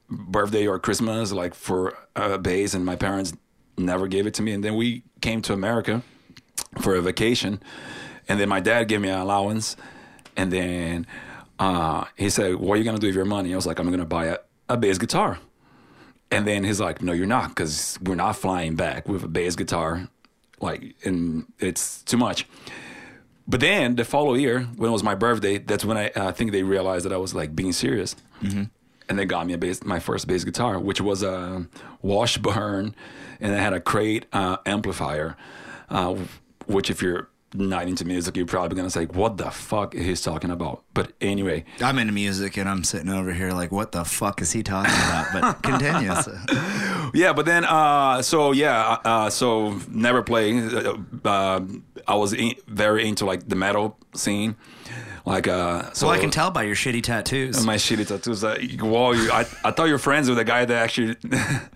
birthday 0.09 0.67
or 0.67 0.79
Christmas, 0.79 1.31
like 1.31 1.53
for 1.53 1.97
a 2.15 2.37
bass, 2.37 2.73
and 2.73 2.85
my 2.85 2.95
parents 2.95 3.33
never 3.77 4.07
gave 4.07 4.27
it 4.27 4.33
to 4.35 4.41
me. 4.41 4.51
And 4.51 4.63
then 4.63 4.75
we 4.75 5.03
came 5.21 5.41
to 5.43 5.53
America 5.53 6.03
for 6.81 6.95
a 6.95 7.01
vacation, 7.01 7.61
and 8.27 8.39
then 8.39 8.49
my 8.49 8.59
dad 8.59 8.87
gave 8.87 9.01
me 9.01 9.09
an 9.09 9.19
allowance, 9.19 9.75
and 10.35 10.51
then 10.51 11.07
uh, 11.59 12.05
he 12.15 12.29
said, 12.29 12.55
"What 12.55 12.75
are 12.75 12.77
you 12.77 12.83
gonna 12.83 12.99
do 12.99 13.07
with 13.07 13.15
your 13.15 13.25
money?" 13.25 13.53
I 13.53 13.55
was 13.55 13.65
like, 13.65 13.79
"I'm 13.79 13.89
gonna 13.89 14.05
buy 14.05 14.25
a, 14.25 14.37
a 14.69 14.77
bass 14.77 14.97
guitar." 14.97 15.39
And 16.31 16.47
then 16.47 16.63
he's 16.63 16.79
like, 16.79 17.01
"No, 17.01 17.11
you're 17.11 17.25
not, 17.25 17.49
because 17.49 17.99
we're 18.01 18.15
not 18.15 18.37
flying 18.37 18.75
back 18.75 19.07
with 19.07 19.23
a 19.23 19.27
bass 19.27 19.55
guitar, 19.55 20.07
like, 20.61 20.95
and 21.03 21.45
it's 21.59 22.01
too 22.03 22.17
much." 22.17 22.47
But 23.47 23.59
then 23.59 23.95
the 23.95 24.05
following 24.05 24.39
year, 24.39 24.61
when 24.77 24.89
it 24.89 24.93
was 24.93 25.03
my 25.03 25.15
birthday, 25.15 25.57
that's 25.57 25.83
when 25.83 25.97
I 25.97 26.09
uh, 26.09 26.31
think 26.31 26.51
they 26.53 26.63
realized 26.63 27.05
that 27.05 27.11
I 27.11 27.17
was 27.17 27.33
like 27.33 27.53
being 27.53 27.73
serious, 27.73 28.15
mm-hmm. 28.41 28.63
and 29.09 29.19
they 29.19 29.25
got 29.25 29.45
me 29.45 29.53
a 29.53 29.57
bass, 29.57 29.83
my 29.83 29.99
first 29.99 30.25
bass 30.27 30.45
guitar, 30.45 30.79
which 30.79 31.01
was 31.01 31.21
a 31.21 31.67
Washburn, 32.01 32.95
and 33.41 33.53
it 33.53 33.59
had 33.59 33.73
a 33.73 33.81
crate 33.81 34.25
uh, 34.31 34.57
amplifier, 34.65 35.35
uh, 35.89 36.15
which 36.65 36.89
if 36.89 37.01
you're 37.01 37.27
not 37.53 37.87
into 37.87 38.05
music, 38.05 38.37
you're 38.37 38.45
probably 38.45 38.75
gonna 38.77 38.89
say, 38.89 39.05
"What 39.05 39.37
the 39.37 39.51
fuck 39.51 39.93
is 39.95 40.05
he 40.05 40.15
talking 40.31 40.51
about?" 40.51 40.83
But 40.93 41.11
anyway, 41.21 41.65
I'm 41.81 41.99
into 41.99 42.13
music 42.13 42.57
and 42.57 42.69
I'm 42.69 42.83
sitting 42.83 43.09
over 43.09 43.33
here 43.33 43.51
like, 43.51 43.71
what 43.71 43.91
the 43.91 44.05
fuck 44.05 44.41
is 44.41 44.51
he 44.51 44.63
talking 44.63 44.93
about? 44.93 45.27
But 45.33 45.61
continue. 45.69 46.13
So- 46.15 46.37
Yeah, 47.13 47.33
but 47.33 47.45
then, 47.45 47.65
uh, 47.65 48.21
so 48.21 48.53
yeah, 48.53 48.97
uh, 49.03 49.29
so 49.29 49.77
never 49.89 50.21
play. 50.23 50.57
Uh, 50.59 50.95
uh, 51.25 51.59
I 52.07 52.15
was 52.15 52.31
in, 52.33 52.53
very 52.67 53.05
into 53.07 53.25
like 53.25 53.47
the 53.49 53.55
metal 53.57 53.97
scene, 54.15 54.55
like 55.25 55.47
uh. 55.47 55.91
So 55.91 56.07
Well, 56.07 56.15
I 56.15 56.19
can 56.19 56.31
tell 56.31 56.51
by 56.51 56.63
your 56.63 56.75
shitty 56.75 57.03
tattoos. 57.03 57.65
my 57.65 57.75
shitty 57.75 58.07
tattoos. 58.07 58.43
Uh, 58.45 58.57
whoa, 58.79 59.11
you, 59.11 59.29
I 59.31 59.41
I 59.65 59.71
thought 59.71 59.89
you're 59.89 59.97
friends 59.97 60.29
with 60.29 60.37
the 60.37 60.45
guy 60.45 60.63
that 60.63 60.77
actually 60.83 61.15
That 61.23 61.69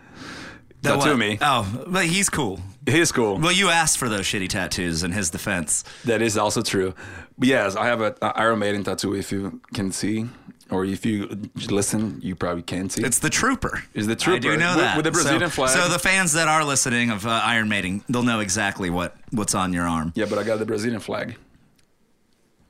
tattoo 0.83 1.09
what- 1.09 1.17
me. 1.17 1.37
Oh, 1.41 1.83
but 1.87 2.05
he's 2.05 2.29
cool. 2.29 2.59
He's 2.87 3.11
cool. 3.11 3.37
Well, 3.39 3.51
you 3.51 3.69
asked 3.69 3.97
for 3.97 4.09
those 4.09 4.21
shitty 4.25 4.49
tattoos 4.49 5.03
in 5.03 5.11
his 5.11 5.29
defense. 5.29 5.83
That 6.05 6.21
is 6.21 6.37
also 6.37 6.61
true. 6.61 6.93
But 7.37 7.47
yes, 7.47 7.75
I 7.75 7.87
have 7.87 8.01
a, 8.01 8.15
a 8.21 8.27
Iron 8.37 8.59
Maiden 8.59 8.83
tattoo. 8.83 9.15
If 9.15 9.31
you 9.31 9.59
can 9.73 9.91
see, 9.91 10.27
or 10.69 10.85
if 10.85 11.05
you 11.05 11.49
listen, 11.69 12.19
you 12.21 12.35
probably 12.35 12.61
can 12.63 12.89
see. 12.89 13.03
It's 13.03 13.19
the 13.19 13.29
trooper. 13.29 13.83
Is 13.95 14.05
the 14.07 14.15
trooper? 14.15 14.37
I 14.37 14.39
do 14.39 14.57
know 14.57 14.69
With- 14.75 14.77
that. 14.77 14.95
with 14.97 15.05
the 15.05 15.11
Brazilian 15.11 15.41
so, 15.49 15.49
flag. 15.49 15.69
So 15.71 15.87
the 15.89 15.99
fans 15.99 16.33
that 16.33 16.47
are 16.47 16.63
listening 16.63 17.09
of 17.09 17.25
uh, 17.25 17.29
Iron 17.43 17.69
Maiden, 17.69 18.03
they'll 18.07 18.23
know 18.23 18.39
exactly 18.39 18.89
what 18.91 19.15
what's 19.31 19.55
on 19.55 19.73
your 19.73 19.87
arm. 19.87 20.11
yeah, 20.15 20.25
but 20.29 20.37
I 20.37 20.43
got 20.43 20.59
the 20.59 20.65
Brazilian 20.65 20.99
flag, 20.99 21.35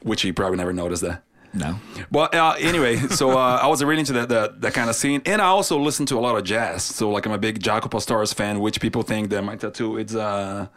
which 0.02 0.24
you 0.24 0.34
probably 0.34 0.58
never 0.58 0.74
noticed 0.74 1.02
that. 1.02 1.24
No. 1.56 1.80
Well, 2.12 2.30
uh, 2.34 2.56
anyway, 2.60 2.98
so 2.98 3.32
uh, 3.32 3.60
I 3.62 3.68
was 3.68 3.84
really 3.84 4.02
into 4.02 4.14
that, 4.14 4.30
that 4.30 4.62
that 4.62 4.74
kind 4.74 4.90
of 4.90 4.96
scene, 4.96 5.22
and 5.26 5.42
I 5.42 5.46
also 5.46 5.80
listen 5.80 6.06
to 6.08 6.18
a 6.18 6.20
lot 6.20 6.36
of 6.36 6.44
jazz. 6.44 6.84
So, 6.84 7.10
like, 7.10 7.26
I'm 7.26 7.32
a 7.32 7.38
big 7.38 7.60
Jaco 7.60 7.90
Pastorius 7.90 8.34
fan, 8.34 8.60
which 8.60 8.82
people 8.82 9.04
think 9.04 9.30
that 9.30 9.42
my 9.42 9.56
tattoo 9.56 9.98
is 9.98 10.16
uh, 10.16 10.68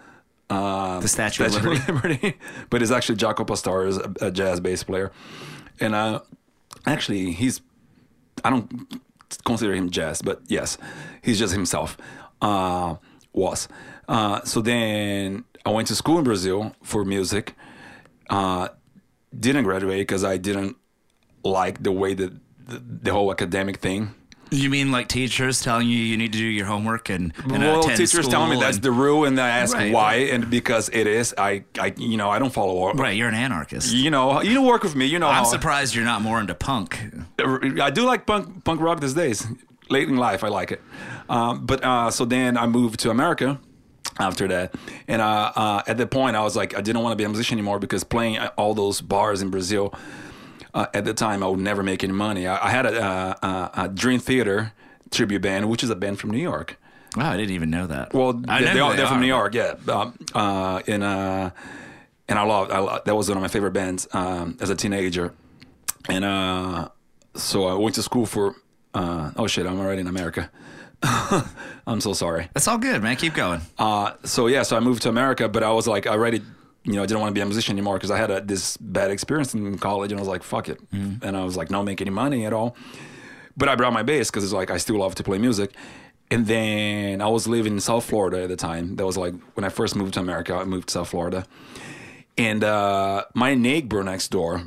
uh, 0.48 1.00
The 1.00 1.08
Statue 1.08 1.46
of 1.46 1.54
Liberty. 1.54 1.92
Liberty, 1.92 2.38
but 2.70 2.80
it's 2.80 2.92
actually 2.92 3.16
Jaco 3.16 3.46
Pastorius, 3.46 3.96
a, 3.96 4.26
a 4.26 4.30
jazz 4.30 4.60
bass 4.60 4.84
player, 4.84 5.10
and 5.80 5.94
uh, 5.94 6.20
actually, 6.86 7.32
he's 7.32 7.60
I 8.44 8.50
don't 8.50 9.02
consider 9.44 9.74
him 9.74 9.90
jazz, 9.90 10.22
but 10.22 10.40
yes, 10.46 10.78
he's 11.22 11.38
just 11.38 11.52
himself. 11.52 11.96
Uh, 12.40 12.94
was 13.32 13.68
uh, 14.08 14.42
so 14.44 14.60
then 14.60 15.44
I 15.66 15.70
went 15.70 15.88
to 15.88 15.94
school 15.94 16.18
in 16.18 16.24
Brazil 16.24 16.74
for 16.82 17.04
music. 17.04 17.54
Uh, 18.30 18.68
didn't 19.38 19.64
graduate 19.64 20.00
because 20.00 20.24
I 20.24 20.36
didn't 20.36 20.76
like 21.44 21.82
the 21.82 21.92
way 21.92 22.14
that 22.14 22.32
the, 22.66 22.82
the 23.02 23.12
whole 23.12 23.30
academic 23.30 23.78
thing. 23.78 24.14
You 24.50 24.70
mean 24.70 24.90
like 24.90 25.08
teachers 25.08 25.60
telling 25.60 25.88
you 25.88 25.98
you 25.98 26.16
need 26.16 26.32
to 26.32 26.38
do 26.38 26.44
your 26.46 26.64
homework 26.64 27.10
and, 27.10 27.34
and 27.44 27.62
well, 27.62 27.82
teachers 27.82 28.26
telling 28.28 28.48
me 28.48 28.54
school 28.56 28.60
that's 28.62 28.76
and- 28.78 28.84
the 28.84 28.90
rule, 28.92 29.26
and 29.26 29.38
I 29.38 29.48
ask 29.50 29.74
Right, 29.76 29.92
why, 29.92 30.16
right. 30.16 30.30
and 30.30 30.48
because 30.48 30.88
it 30.88 31.06
is, 31.06 31.34
I, 31.36 31.64
I, 31.78 31.92
you 31.98 32.16
know, 32.16 32.30
I 32.30 32.38
don't 32.38 32.52
follow. 32.52 32.78
all- 32.78 32.94
right? 32.94 33.14
You're 33.14 33.28
an 33.28 33.34
anarchist. 33.34 33.92
You 33.92 34.10
know, 34.10 34.40
you 34.40 34.62
work 34.62 34.82
with 34.82 34.96
me. 34.96 35.04
You 35.04 35.18
know, 35.18 35.28
I'm 35.28 35.44
surprised 35.44 35.94
you're 35.94 36.06
not 36.06 36.22
more 36.22 36.40
into 36.40 36.54
punk. 36.54 36.98
I 37.38 37.90
do 37.90 38.04
like 38.06 38.24
punk 38.24 38.64
punk 38.64 38.80
rock 38.80 39.00
these 39.00 39.12
days. 39.14 39.46
Late 39.90 40.08
in 40.08 40.16
life, 40.16 40.42
I 40.44 40.48
like 40.48 40.72
it. 40.72 40.80
Um, 41.28 41.66
but 41.66 41.84
uh, 41.84 42.10
so 42.10 42.24
then 42.24 42.56
I 42.56 42.66
moved 42.66 43.00
to 43.00 43.10
America 43.10 43.60
after 44.18 44.48
that, 44.48 44.74
and 45.06 45.22
uh, 45.22 45.52
uh, 45.54 45.82
at 45.86 45.96
that 45.98 46.10
point, 46.10 46.36
I 46.36 46.42
was 46.42 46.56
like, 46.56 46.76
I 46.76 46.80
didn't 46.80 47.02
want 47.02 47.12
to 47.12 47.16
be 47.16 47.24
a 47.24 47.28
musician 47.28 47.58
anymore 47.58 47.78
because 47.78 48.04
playing 48.04 48.38
all 48.56 48.74
those 48.74 49.00
bars 49.00 49.42
in 49.42 49.50
Brazil. 49.50 49.94
Uh, 50.74 50.86
at 50.92 51.04
the 51.06 51.14
time, 51.14 51.42
I 51.42 51.48
would 51.48 51.60
never 51.60 51.82
make 51.82 52.04
any 52.04 52.12
money. 52.12 52.46
I, 52.46 52.66
I 52.66 52.70
had 52.70 52.84
a, 52.84 53.02
uh, 53.02 53.34
uh, 53.42 53.84
a 53.84 53.88
Dream 53.88 54.20
Theater 54.20 54.72
tribute 55.10 55.40
band, 55.40 55.70
which 55.70 55.82
is 55.82 55.88
a 55.88 55.96
band 55.96 56.20
from 56.20 56.30
New 56.30 56.38
York. 56.38 56.78
Wow, 57.16 57.30
I 57.30 57.36
didn't 57.36 57.54
even 57.54 57.70
know 57.70 57.86
that. 57.86 58.12
Well, 58.12 58.34
they, 58.34 58.64
they 58.64 58.72
who 58.72 58.82
are, 58.82 58.94
they're 58.94 59.06
from 59.06 59.20
New 59.20 59.26
York, 59.26 59.54
yeah. 59.54 59.74
Um, 59.88 60.18
uh, 60.34 60.82
and 60.86 61.02
uh, 61.02 61.50
and 62.28 62.38
I 62.38 62.42
loved, 62.42 62.70
I 62.70 62.78
loved 62.78 63.06
that 63.06 63.16
was 63.16 63.28
one 63.28 63.38
of 63.38 63.42
my 63.42 63.48
favorite 63.48 63.72
bands 63.72 64.06
um, 64.12 64.58
as 64.60 64.68
a 64.68 64.74
teenager. 64.74 65.32
And 66.08 66.24
uh, 66.24 66.90
so 67.34 67.66
I 67.66 67.74
went 67.74 67.94
to 67.94 68.02
school 68.02 68.26
for. 68.26 68.56
Uh, 68.94 69.32
oh 69.36 69.46
shit! 69.46 69.66
I'm 69.66 69.80
already 69.80 70.00
in 70.00 70.06
America. 70.06 70.50
I'm 71.86 72.00
so 72.00 72.12
sorry. 72.12 72.48
That's 72.54 72.66
all 72.68 72.78
good, 72.78 73.02
man. 73.02 73.16
Keep 73.16 73.34
going. 73.34 73.60
Uh, 73.78 74.12
so 74.24 74.46
yeah, 74.46 74.62
so 74.62 74.76
I 74.76 74.80
moved 74.80 75.02
to 75.02 75.08
America, 75.08 75.48
but 75.48 75.62
I 75.62 75.70
was 75.72 75.86
like, 75.86 76.06
I 76.06 76.10
already, 76.12 76.42
you 76.84 76.94
know, 76.94 77.02
I 77.02 77.06
didn't 77.06 77.20
want 77.20 77.30
to 77.30 77.34
be 77.34 77.40
a 77.40 77.46
musician 77.46 77.74
anymore 77.74 77.96
because 77.96 78.10
I 78.10 78.16
had 78.18 78.30
a, 78.30 78.40
this 78.40 78.76
bad 78.78 79.10
experience 79.10 79.54
in 79.54 79.78
college, 79.78 80.10
and 80.10 80.18
I 80.18 80.22
was 80.22 80.28
like, 80.28 80.42
fuck 80.42 80.68
it, 80.68 80.80
and 81.22 81.36
I 81.36 81.44
was 81.44 81.56
like, 81.56 81.70
not 81.70 81.82
make 81.84 82.00
any 82.00 82.10
money 82.10 82.44
at 82.46 82.52
all. 82.52 82.76
But 83.56 83.68
I 83.68 83.74
brought 83.76 83.92
my 83.92 84.02
bass 84.02 84.30
because 84.30 84.44
it's 84.44 84.52
like 84.52 84.70
I 84.70 84.76
still 84.78 84.98
love 84.98 85.14
to 85.16 85.22
play 85.22 85.38
music. 85.38 85.72
And 86.30 86.46
then 86.46 87.22
I 87.22 87.28
was 87.28 87.48
living 87.48 87.72
in 87.74 87.80
South 87.80 88.04
Florida 88.04 88.42
at 88.42 88.48
the 88.48 88.56
time. 88.56 88.96
That 88.96 89.06
was 89.06 89.16
like 89.16 89.34
when 89.54 89.64
I 89.64 89.70
first 89.70 89.96
moved 89.96 90.14
to 90.14 90.20
America. 90.20 90.54
I 90.54 90.64
moved 90.64 90.88
to 90.88 90.92
South 90.92 91.08
Florida, 91.08 91.46
and 92.36 92.62
uh, 92.64 93.24
my 93.34 93.54
neighbor 93.54 94.02
next 94.02 94.28
door, 94.28 94.64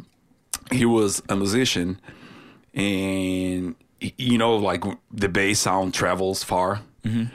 he 0.72 0.86
was 0.86 1.22
a 1.30 1.36
musician, 1.36 2.00
and 2.74 3.76
you 4.18 4.38
know, 4.38 4.56
like 4.56 4.84
the 5.12 5.30
bass 5.30 5.60
sound 5.60 5.94
travels 5.94 6.44
far. 6.44 6.82
Mm-hmm. 7.04 7.26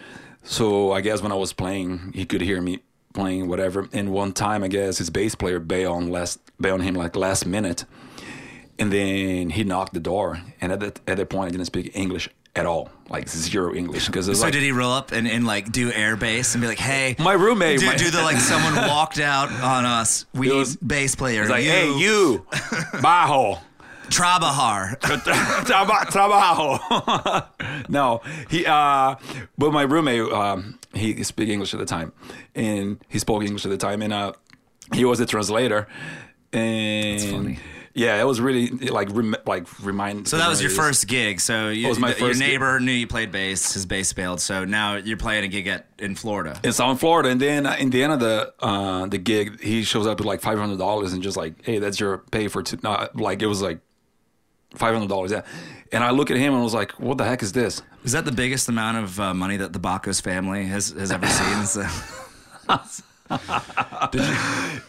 So 0.45 0.93
I 0.93 1.01
guess 1.01 1.23
when 1.23 1.33
I 1.33 1.37
was 1.37 1.53
playing, 1.53 2.13
he 2.15 2.25
could 2.25 2.41
hear 2.41 2.61
me 2.61 2.81
playing 3.15 3.49
whatever. 3.49 3.89
And 3.93 4.13
one 4.13 4.33
time, 4.33 4.63
I 4.63 4.69
guess 4.69 4.99
his 4.99 5.11
bass 5.11 5.35
player 5.35 5.59
bailed 5.59 5.97
on 5.97 6.09
last 6.11 6.41
bailed 6.61 6.81
on 6.81 6.87
him 6.87 6.95
like 6.95 7.17
last 7.17 7.47
minute, 7.47 7.85
and 8.79 8.93
then 8.93 9.51
he 9.51 9.65
knocked 9.65 9.95
the 9.95 10.01
door. 10.01 10.41
And 10.61 10.73
at 10.73 10.81
that 10.81 11.01
at 11.07 11.17
that 11.17 11.29
point, 11.31 11.49
I 11.49 11.51
didn't 11.51 11.67
speak 11.67 11.91
English 11.95 12.29
at 12.55 12.65
all, 12.65 12.91
like 13.11 13.29
zero 13.29 13.75
English, 13.75 14.07
because 14.07 14.27
So 14.27 14.33
like 14.33 14.53
did 14.53 14.63
he 14.63 14.73
roll 14.73 14.93
up 14.93 15.13
and, 15.13 15.29
and 15.29 15.47
like 15.47 15.71
do 15.71 15.93
air 15.93 16.17
bass 16.17 16.55
and 16.55 16.63
be 16.63 16.69
like, 16.69 16.79
hey, 16.79 17.15
my 17.19 17.35
roommate. 17.35 17.81
do, 17.81 17.87
my, 17.87 17.97
do 17.97 18.11
the 18.11 18.23
like 18.23 18.39
someone 18.39 18.75
walked 18.89 19.19
out 19.19 19.53
on 19.53 19.85
us? 19.85 20.25
We 20.35 20.49
need 20.49 20.55
was- 20.55 20.77
bass 20.77 21.15
player. 21.15 21.47
Like, 21.49 21.65
hey, 21.65 21.97
you, 21.99 22.47
bajo. 22.53 23.61
Trabahar. 24.11 24.99
Traba- 25.01 26.07
trabajo. 26.07 27.89
no, 27.89 28.21
he. 28.51 28.67
Uh, 28.67 29.17
but 29.59 29.73
my 29.73 29.83
roommate, 29.83 30.33
um, 30.33 30.79
he 30.95 31.23
speak 31.25 31.49
English 31.49 31.75
at 31.75 31.81
the 31.81 31.87
time, 31.87 32.13
and 32.55 32.99
he 33.09 33.19
spoke 33.19 33.43
English 33.43 33.65
at 33.65 33.71
the 33.71 33.77
time, 33.77 34.03
and 34.03 34.13
uh, 34.13 34.33
he 34.93 35.05
was 35.05 35.21
a 35.21 35.27
translator. 35.27 35.89
And 36.53 37.21
funny. 37.21 37.59
yeah, 37.93 38.21
it 38.21 38.25
was 38.25 38.41
really 38.41 38.69
like 38.71 39.09
rem- 39.11 39.37
like 39.47 39.67
remind. 39.85 40.29
So 40.29 40.39
that 40.39 40.49
was 40.49 40.63
your 40.63 40.71
first 40.71 41.07
gig. 41.09 41.41
So 41.41 41.69
you, 41.69 41.89
was 41.89 41.99
my 41.99 42.09
your 42.09 42.17
first 42.17 42.41
gig. 42.41 42.49
neighbor 42.49 42.81
knew 42.81 42.93
you 42.93 43.07
played 43.07 43.33
bass. 43.33 43.75
His 43.75 43.85
bass 43.85 44.13
failed. 44.13 44.41
So 44.41 44.65
now 44.65 44.95
you're 44.95 45.17
playing 45.17 45.45
a 45.45 45.49
gig 45.49 45.67
at 45.67 45.87
in 45.99 46.15
Florida. 46.15 46.59
It's 46.63 46.79
in 46.79 46.97
Florida, 46.97 47.31
and 47.31 47.41
then 47.41 47.67
uh, 47.67 47.77
in 47.79 47.91
the 47.91 48.03
end 48.03 48.13
of 48.13 48.21
the 48.21 48.55
uh, 48.61 49.07
the 49.07 49.19
gig, 49.19 49.61
he 49.61 49.83
shows 49.83 50.07
up 50.07 50.19
with 50.19 50.27
like 50.27 50.41
five 50.41 50.59
hundred 50.59 50.79
dollars 50.79 51.13
and 51.13 51.23
just 51.23 51.37
like, 51.37 51.65
hey, 51.65 51.79
that's 51.79 51.99
your 51.99 52.19
pay 52.19 52.49
for 52.49 52.63
two. 52.63 52.79
Not, 52.83 53.17
like 53.17 53.43
it 53.43 53.47
was 53.47 53.61
like 53.61 53.81
five 54.77 54.95
hundred 54.95 55.09
dollars. 55.09 55.33
Yeah, 55.33 55.43
and 55.93 56.05
I 56.05 56.11
look 56.11 56.31
at 56.31 56.37
him 56.37 56.53
and 56.53 56.61
I 56.61 56.65
was 56.65 56.75
like, 56.75 56.93
what 56.93 57.19
the 57.19 57.25
heck 57.25 57.43
is 57.43 57.53
this? 57.53 57.83
Is 58.05 58.13
that 58.13 58.25
the 58.25 58.33
biggest 58.33 58.69
amount 58.69 58.99
of 58.99 59.21
uh, 59.21 59.35
money 59.35 59.57
that 59.57 59.73
the 59.73 59.81
Bacos 59.81 60.23
family 60.23 60.67
has 60.67 60.91
has 60.91 61.11
ever 61.11 61.27
seen? 61.27 61.87
So- 63.29 63.37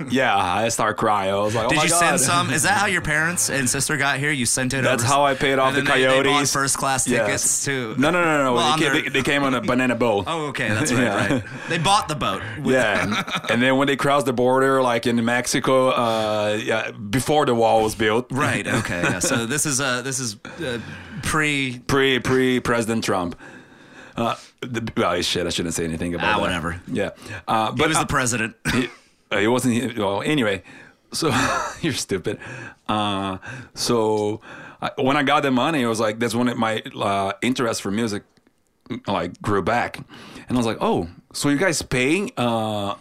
Yeah, 0.09 0.35
I 0.35 0.69
start 0.69 0.97
crying. 0.97 1.31
I 1.33 1.37
was 1.37 1.55
like, 1.55 1.65
oh 1.65 1.69
Did 1.69 1.83
you 1.83 1.89
God. 1.89 1.99
send 1.99 2.19
some? 2.21 2.49
Is 2.51 2.63
that 2.63 2.77
how 2.77 2.85
your 2.85 3.01
parents 3.01 3.49
and 3.49 3.69
sister 3.69 3.97
got 3.97 4.19
here? 4.19 4.31
You 4.31 4.45
sent 4.45 4.73
it. 4.73 4.77
Over? 4.79 4.87
That's 4.89 5.03
over, 5.03 5.11
how 5.13 5.25
I 5.25 5.33
paid 5.33 5.59
off 5.59 5.73
the 5.73 5.81
they- 5.81 5.87
they 5.87 6.05
Coyotes. 6.07 6.53
first 6.53 6.77
class 6.77 7.07
Yes. 7.07 7.25
tickets 7.25 7.65
to. 7.65 7.95
No, 7.99 8.11
no, 8.11 8.23
no, 8.23 8.43
no. 8.43 8.53
Well, 8.53 8.77
they, 8.77 8.83
came, 8.83 8.93
their- 8.93 9.01
they, 9.03 9.09
they 9.09 9.21
came 9.23 9.43
on 9.43 9.53
a 9.53 9.61
banana 9.61 9.95
boat. 9.95 10.25
Oh, 10.27 10.47
okay, 10.47 10.69
that's 10.69 10.91
right, 10.91 11.03
Yeah. 11.03 11.33
right. 11.33 11.43
They 11.69 11.77
bought 11.77 12.07
the 12.07 12.15
boat. 12.15 12.41
with- 12.61 12.75
Yeah, 12.75 13.03
and, 13.03 13.49
and 13.51 13.61
then 13.61 13.77
when 13.77 13.87
they 13.87 13.95
crossed 13.95 14.25
the 14.25 14.33
border, 14.33 14.81
like 14.81 15.07
in 15.07 15.23
Mexico, 15.25 15.89
uh, 15.89 16.59
yeah, 16.61 16.91
before 16.91 17.45
the 17.45 17.55
wall 17.55 17.83
was 17.83 17.95
built, 17.95 18.27
Right. 18.31 18.67
Okay. 18.67 19.01
Yeah. 19.01 19.19
So 19.19 19.45
this 19.45 19.65
is 19.65 19.81
uh 19.81 20.01
this 20.03 20.19
is 20.19 20.37
uh, 20.61 20.79
pre. 21.23 21.79
pre 21.87 22.19
pre 22.19 22.59
President 22.59 23.03
Trump. 23.03 23.35
Uh, 24.17 24.35
the, 24.61 24.91
well, 24.97 25.21
shit, 25.21 25.45
I 25.45 25.49
shouldn't 25.49 25.75
say 25.75 25.83
anything 25.85 26.15
about 26.15 26.27
Ah, 26.27 26.33
that. 26.37 26.41
whatever. 26.41 26.81
Yeah, 26.91 27.11
uh, 27.47 27.71
He 27.71 27.77
but 27.77 27.87
was 27.89 27.97
uh, 27.97 28.01
the 28.01 28.07
president. 28.07 28.55
he, 28.73 28.89
uh, 29.31 29.37
he 29.37 29.47
wasn't. 29.47 29.75
he- 29.75 29.99
Well, 30.01 30.21
anyway, 30.23 30.63
so 31.13 31.31
you're 31.81 31.93
stupid. 31.93 32.39
Uh, 32.89 33.37
so 33.75 34.41
I, 34.81 34.91
when 34.97 35.15
I 35.17 35.23
got 35.23 35.43
the 35.43 35.51
money, 35.51 35.81
it 35.83 35.87
was 35.87 35.99
like 35.99 36.17
that's 36.19 36.33
when 36.33 36.47
it, 36.47 36.57
my 36.57 36.81
uh, 36.99 37.33
interest 37.41 37.81
for 37.83 37.91
music 37.91 38.23
like 39.05 39.39
grew 39.41 39.61
back, 39.61 39.97
and 39.97 40.51
I 40.51 40.55
was 40.57 40.65
like, 40.65 40.77
oh, 40.81 41.07
so 41.33 41.49
you 41.49 41.57
guys 41.57 41.81
paying 41.83 42.31
uh, 42.37 42.95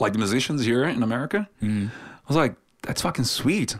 like 0.00 0.12
the 0.14 0.18
musicians 0.18 0.64
here 0.64 0.84
in 0.84 1.02
America? 1.02 1.48
I 1.62 1.88
was 2.26 2.36
like, 2.36 2.54
that's 2.82 3.02
fucking 3.02 3.26
sweet. 3.26 3.76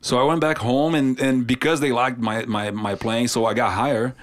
So 0.00 0.18
I 0.18 0.24
went 0.24 0.40
back 0.40 0.58
home, 0.58 0.94
and, 0.94 1.20
and 1.20 1.46
because 1.46 1.80
they 1.80 1.92
liked 1.92 2.18
my, 2.18 2.46
my, 2.46 2.70
my 2.70 2.94
playing, 2.94 3.28
so 3.28 3.44
I 3.44 3.52
got 3.52 3.72
higher. 3.74 4.14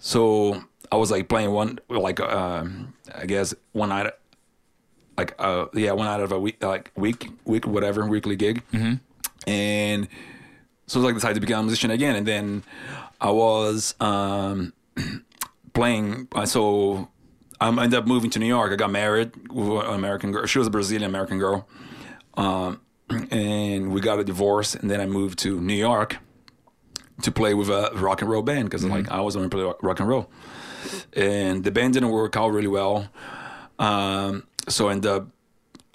So 0.00 0.64
I 0.92 0.96
was 0.96 1.10
like 1.10 1.26
playing 1.26 1.50
one 1.50 1.78
like 1.88 2.20
um 2.20 2.92
I 3.14 3.24
guess 3.24 3.54
one 3.72 3.88
night 3.88 4.12
like 5.16 5.34
uh 5.38 5.66
yeah 5.72 5.92
one 5.92 6.06
out 6.06 6.20
of 6.20 6.32
a 6.32 6.38
week 6.38 6.62
like 6.62 6.92
week 6.94 7.30
week 7.46 7.66
whatever 7.66 8.06
weekly 8.06 8.36
gig. 8.36 8.62
And 9.46 10.06
so 10.86 10.98
it 10.98 11.02
was 11.02 11.04
like 11.06 11.14
decided 11.14 11.34
to 11.36 11.40
become 11.40 11.60
a 11.60 11.62
musician 11.62 11.90
again. 11.90 12.14
And 12.14 12.26
then 12.28 12.62
I 13.22 13.30
was 13.30 13.94
um 14.00 14.74
playing 15.72 16.28
uh, 16.32 16.44
so 16.44 17.08
I 17.58 17.68
ended 17.68 17.94
up 17.94 18.06
moving 18.06 18.28
to 18.30 18.38
New 18.38 18.46
York. 18.46 18.70
I 18.70 18.76
got 18.76 18.90
married 18.90 19.50
with 19.50 19.84
an 19.86 19.94
American 19.94 20.30
girl. 20.30 20.44
She 20.44 20.58
was 20.58 20.68
a 20.68 20.70
Brazilian 20.70 21.08
American 21.08 21.38
girl. 21.38 21.66
Um 22.34 22.82
and 23.30 23.92
we 23.94 24.02
got 24.02 24.18
a 24.18 24.24
divorce. 24.24 24.74
And 24.74 24.90
then 24.90 25.00
I 25.00 25.06
moved 25.06 25.38
to 25.40 25.58
New 25.58 25.72
York 25.72 26.18
to 27.22 27.32
play 27.32 27.54
with 27.54 27.70
a 27.70 27.92
rock 27.94 28.20
and 28.20 28.30
roll 28.30 28.42
band 28.42 28.64
because 28.66 28.84
like 28.84 29.08
I 29.10 29.20
was 29.22 29.36
going 29.36 29.48
to 29.48 29.56
play 29.56 29.72
rock 29.80 30.00
and 30.00 30.08
roll 30.08 30.28
and 31.12 31.64
the 31.64 31.70
band 31.70 31.94
didn't 31.94 32.10
work 32.10 32.36
out 32.36 32.48
really 32.48 32.68
well. 32.68 33.08
Um, 33.78 34.44
so 34.68 34.88
I 34.88 34.92
ended 34.92 35.10
up 35.10 35.28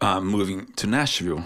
um, 0.01 0.27
moving 0.27 0.71
to 0.73 0.87
Nashville. 0.87 1.43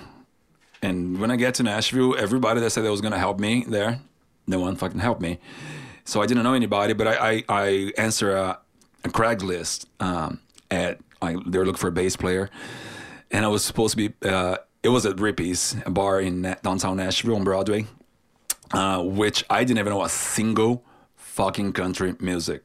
And 0.81 1.19
when 1.19 1.29
I 1.29 1.35
get 1.35 1.53
to 1.55 1.63
Nashville, 1.63 2.15
everybody 2.17 2.59
that 2.59 2.71
said 2.71 2.83
they 2.83 2.89
was 2.89 3.01
gonna 3.01 3.19
help 3.19 3.39
me 3.39 3.63
there, 3.67 3.99
no 4.47 4.59
one 4.59 4.75
fucking 4.75 4.99
helped 4.99 5.21
me. 5.21 5.39
So 6.05 6.21
I 6.21 6.25
didn't 6.25 6.43
know 6.43 6.53
anybody, 6.53 6.93
but 6.93 7.07
I 7.07 7.13
I, 7.29 7.43
I 7.47 7.91
answer 7.97 8.35
a, 8.35 8.59
a 9.03 9.09
Craigslist 9.09 9.85
um, 9.99 10.39
at 10.69 10.99
they 11.21 11.57
were 11.57 11.65
looking 11.65 11.75
for 11.75 11.87
a 11.87 11.91
bass 11.91 12.15
player, 12.15 12.49
and 13.29 13.45
I 13.45 13.47
was 13.47 13.63
supposed 13.63 13.95
to 13.95 14.09
be. 14.09 14.27
Uh, 14.27 14.57
it 14.83 14.89
was 14.89 15.05
at 15.05 15.19
Rippy's, 15.19 15.75
a 15.85 15.91
bar 15.91 16.19
in 16.19 16.55
downtown 16.63 16.97
Nashville 16.97 17.35
on 17.35 17.43
Broadway, 17.43 17.85
uh, 18.71 19.03
which 19.03 19.43
I 19.49 19.63
didn't 19.63 19.77
even 19.77 19.93
know 19.93 20.03
a 20.03 20.09
single 20.09 20.83
fucking 21.15 21.73
country 21.73 22.15
music. 22.19 22.63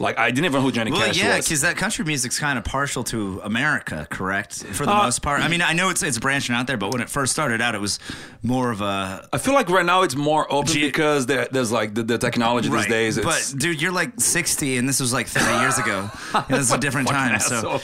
Like 0.00 0.16
I 0.18 0.30
didn't 0.30 0.44
even 0.44 0.52
know 0.52 0.60
who 0.62 0.70
Johnny 0.72 0.92
Well, 0.92 1.04
Cash 1.06 1.18
yeah, 1.18 1.36
was. 1.36 1.46
because 1.46 1.62
that 1.62 1.76
country 1.76 2.04
music's 2.04 2.38
kind 2.38 2.56
of 2.58 2.64
partial 2.64 3.02
to 3.04 3.40
America, 3.42 4.06
correct? 4.10 4.62
For 4.64 4.86
the 4.86 4.92
Uh, 4.94 5.02
most 5.04 5.22
part. 5.22 5.40
I 5.42 5.48
mean, 5.48 5.60
I 5.60 5.72
know 5.72 5.90
it's 5.90 6.02
it's 6.04 6.18
branching 6.18 6.54
out 6.54 6.66
there, 6.68 6.76
but 6.76 6.92
when 6.92 7.00
it 7.02 7.08
first 7.10 7.32
started 7.32 7.60
out, 7.60 7.74
it 7.74 7.80
was 7.80 7.98
more 8.42 8.70
of 8.70 8.80
a 8.80 9.28
I 9.32 9.38
feel 9.38 9.54
like 9.54 9.68
right 9.68 9.84
now 9.84 10.02
it's 10.02 10.14
more 10.14 10.46
open 10.52 10.72
because 10.74 11.26
there, 11.26 11.48
there's 11.50 11.72
like 11.72 11.94
the, 11.94 12.04
the 12.04 12.16
technology 12.18 12.68
these 12.68 12.86
days. 12.86 13.18
It's, 13.18 13.26
but 13.52 13.58
dude, 13.60 13.82
you're 13.82 13.90
like 13.92 14.20
60, 14.20 14.76
and 14.78 14.88
this 14.88 15.00
was 15.00 15.12
like 15.12 15.26
30 15.26 15.60
years 15.62 15.78
ago. 15.78 16.08
And 16.48 16.58
it's 16.58 16.72
a 16.72 16.78
different 16.78 17.08
time. 17.08 17.40
So 17.40 17.60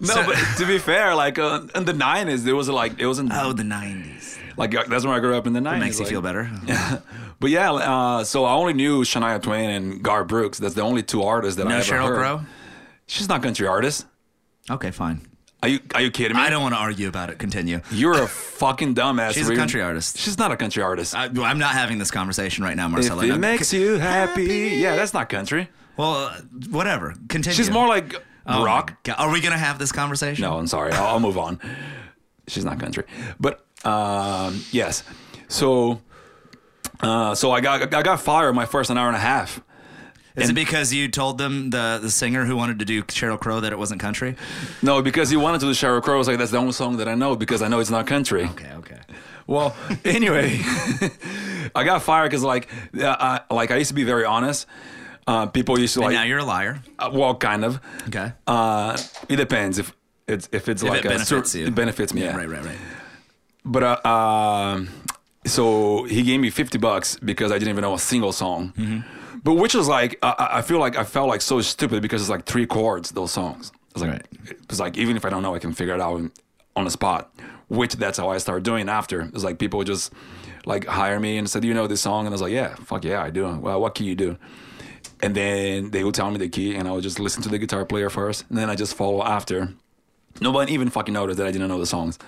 no, 0.00 0.06
So- 0.06 0.24
but 0.26 0.36
to 0.58 0.66
be 0.66 0.78
fair, 0.78 1.14
like 1.14 1.38
uh, 1.38 1.62
in 1.74 1.84
the 1.84 1.92
'90s, 1.94 2.44
there 2.44 2.56
was 2.56 2.68
like 2.68 2.98
it 2.98 3.06
wasn't 3.06 3.30
oh, 3.32 3.52
the 3.52 3.62
90s. 3.62 4.38
like 4.56 4.72
that's 4.88 5.04
when 5.04 5.14
I 5.14 5.20
grew 5.20 5.34
up 5.36 5.46
in 5.46 5.52
the 5.52 5.60
'90s. 5.60 5.76
It 5.76 5.80
Makes 5.80 5.98
you 5.98 6.04
like- 6.04 6.10
feel 6.12 6.22
better. 6.22 6.50
But 7.42 7.50
yeah, 7.50 7.72
uh, 7.72 8.24
so 8.24 8.44
I 8.46 8.52
only 8.54 8.72
knew 8.72 9.02
Shania 9.02 9.42
Twain 9.42 9.68
and 9.68 10.02
Garth 10.02 10.28
Brooks. 10.28 10.58
That's 10.58 10.74
the 10.74 10.80
only 10.80 11.02
two 11.02 11.22
artists 11.22 11.56
that 11.56 11.66
I 11.66 11.70
No 11.70 11.76
ever 11.76 11.84
Sheryl 11.84 12.06
heard. 12.06 12.16
Crow. 12.16 12.40
She's 13.06 13.28
not 13.28 13.42
country 13.42 13.66
artist. 13.66 14.06
Okay, 14.70 14.90
fine. 14.90 15.26
Are 15.62 15.68
you 15.68 15.80
are 15.94 16.00
you 16.00 16.10
kidding 16.10 16.36
me? 16.36 16.42
I 16.42 16.50
don't 16.50 16.62
want 16.62 16.74
to 16.74 16.78
argue 16.80 17.08
about 17.08 17.30
it. 17.30 17.38
Continue. 17.38 17.82
You're 17.90 18.22
a 18.22 18.26
fucking 18.26 18.94
dumbass. 18.94 19.32
She's 19.32 19.48
a 19.48 19.54
country 19.54 19.82
artist. 19.82 20.18
She's 20.18 20.38
not 20.38 20.50
a 20.50 20.56
country 20.56 20.82
artist. 20.82 21.14
I, 21.14 21.24
I'm 21.24 21.58
not 21.58 21.72
having 21.72 21.98
this 21.98 22.10
conversation 22.10 22.64
right 22.64 22.76
now, 22.76 22.86
if 22.86 22.92
Marcelo. 22.92 23.22
it 23.22 23.38
makes 23.38 23.72
you 23.72 23.98
happy, 23.98 24.76
yeah, 24.78 24.96
that's 24.96 25.12
not 25.12 25.28
country. 25.28 25.68
well, 25.96 26.14
uh, 26.14 26.40
whatever. 26.70 27.14
Continue. 27.28 27.54
She's 27.54 27.70
more 27.70 27.86
like 27.86 28.14
Oh 28.46 28.64
rock. 28.64 28.94
Are 29.16 29.30
we 29.30 29.40
gonna 29.40 29.58
have 29.58 29.78
this 29.78 29.92
conversation? 29.92 30.42
No, 30.42 30.58
I'm 30.58 30.66
sorry. 30.66 30.92
I'll, 30.92 31.06
I'll 31.06 31.20
move 31.20 31.38
on. 31.38 31.60
She's 32.48 32.64
not 32.64 32.80
country, 32.80 33.04
but 33.38 33.64
um, 33.84 34.64
yes. 34.72 35.04
So, 35.48 36.00
uh, 37.02 37.34
so 37.34 37.50
I 37.50 37.60
got 37.60 37.92
I 37.94 38.02
got 38.02 38.20
fired 38.20 38.52
my 38.54 38.66
first 38.66 38.90
an 38.90 38.98
hour 38.98 39.08
and 39.08 39.16
a 39.16 39.20
half. 39.20 39.60
Is 40.34 40.48
it 40.48 40.54
because 40.54 40.94
you 40.94 41.08
told 41.08 41.36
them 41.36 41.68
the 41.70 41.98
the 42.00 42.10
singer 42.10 42.46
who 42.46 42.56
wanted 42.56 42.78
to 42.78 42.84
do 42.86 43.02
Sheryl 43.02 43.38
Crow 43.38 43.60
that 43.60 43.70
it 43.72 43.78
wasn't 43.78 44.00
country? 44.00 44.34
No, 44.80 45.02
because 45.02 45.28
he 45.28 45.36
wanted 45.36 45.60
to 45.60 45.66
do 45.66 45.72
Sheryl 45.72 46.02
Crow. 46.02 46.14
I 46.14 46.18
was 46.18 46.26
like, 46.28 46.38
that's 46.38 46.50
the 46.52 46.56
only 46.56 46.72
song 46.72 46.96
that 46.98 47.08
I 47.08 47.14
know 47.14 47.36
because 47.36 47.60
I 47.60 47.68
know 47.68 47.80
it's 47.80 47.90
not 47.90 48.06
country. 48.06 48.44
Okay, 48.44 48.70
okay. 48.78 48.98
Well, 49.46 49.76
anyway, 50.06 50.58
I 51.74 51.84
got 51.84 52.02
fired 52.02 52.30
because 52.30 52.42
like, 52.42 52.68
uh, 52.98 53.40
I, 53.50 53.54
like 53.54 53.70
I 53.70 53.76
used 53.76 53.88
to 53.88 53.94
be 53.94 54.04
very 54.04 54.24
honest. 54.24 54.66
Uh, 55.26 55.46
people 55.46 55.78
used 55.78 55.94
to 55.94 56.00
And 56.00 56.06
like, 56.06 56.14
now 56.14 56.22
you're 56.24 56.38
a 56.38 56.44
liar. 56.44 56.82
uh, 56.98 57.10
well, 57.12 57.34
kind 57.34 57.64
of. 57.64 57.78
Okay. 58.08 58.32
Uh, 58.46 58.96
it 59.28 59.36
depends 59.36 59.78
if 59.78 59.94
it's 60.26 60.48
if 60.50 60.66
it's 60.68 60.82
If 60.82 60.88
like 60.88 61.00
it 61.00 61.06
a 61.06 61.08
benefits 61.10 61.50
cer- 61.52 61.58
you. 61.58 61.66
It 61.66 61.74
benefits 61.74 62.14
me. 62.14 62.22
Yeah. 62.22 62.36
Right, 62.36 62.48
right, 62.48 62.64
right. 62.64 62.78
But 63.64 63.82
uh, 64.04 64.08
um, 64.08 64.88
so 65.44 66.04
he 66.04 66.22
gave 66.22 66.40
me 66.40 66.50
fifty 66.50 66.78
bucks 66.78 67.16
because 67.16 67.50
I 67.52 67.58
didn't 67.58 67.70
even 67.70 67.82
know 67.82 67.94
a 67.94 67.98
single 67.98 68.32
song. 68.32 68.72
Mm-hmm. 68.76 69.38
But 69.44 69.54
which 69.54 69.74
was 69.74 69.88
like, 69.88 70.18
I, 70.22 70.48
I 70.58 70.62
feel 70.62 70.78
like 70.78 70.96
I 70.96 71.04
felt 71.04 71.28
like 71.28 71.40
so 71.40 71.60
stupid 71.60 72.00
because 72.02 72.20
it's 72.22 72.30
like 72.30 72.44
three 72.46 72.66
chords 72.66 73.10
those 73.10 73.32
songs. 73.32 73.72
It's 73.90 74.00
like 74.00 74.10
Right. 74.12 74.26
it's 74.70 74.78
like 74.80 74.96
even 74.96 75.16
if 75.16 75.24
I 75.24 75.30
don't 75.30 75.42
know, 75.42 75.54
I 75.54 75.58
can 75.58 75.72
figure 75.72 75.94
it 75.94 76.00
out 76.00 76.30
on 76.76 76.84
the 76.84 76.90
spot. 76.90 77.32
Which 77.68 77.94
that's 77.96 78.18
how 78.18 78.28
I 78.28 78.38
started 78.38 78.64
doing 78.64 78.88
after. 78.88 79.22
It's 79.22 79.42
like 79.44 79.58
people 79.58 79.78
would 79.78 79.86
just 79.86 80.12
like 80.66 80.84
hire 80.86 81.18
me 81.18 81.38
and 81.38 81.48
said, 81.48 81.62
"Do 81.62 81.68
you 81.68 81.74
know 81.74 81.86
this 81.86 82.02
song?" 82.02 82.26
And 82.26 82.32
I 82.32 82.34
was 82.34 82.42
like, 82.42 82.52
"Yeah, 82.52 82.74
fuck 82.76 83.02
yeah, 83.04 83.22
I 83.22 83.30
do." 83.30 83.48
Well, 83.48 83.80
what 83.80 83.94
key 83.94 84.04
you 84.04 84.14
do? 84.14 84.36
And 85.22 85.34
then 85.34 85.90
they 85.90 86.04
would 86.04 86.14
tell 86.14 86.30
me 86.30 86.38
the 86.38 86.48
key, 86.48 86.74
and 86.76 86.86
I 86.86 86.92
would 86.92 87.02
just 87.02 87.18
listen 87.18 87.42
to 87.44 87.48
the 87.48 87.58
guitar 87.58 87.84
player 87.84 88.10
first, 88.10 88.44
and 88.48 88.58
then 88.58 88.68
I 88.68 88.74
just 88.74 88.94
follow 88.94 89.22
after. 89.24 89.72
Nobody 90.40 90.72
even 90.72 90.88
fucking 90.90 91.14
noticed 91.14 91.38
that 91.38 91.46
I 91.46 91.50
didn't 91.52 91.68
know 91.68 91.78
the 91.78 91.86
songs. 91.86 92.18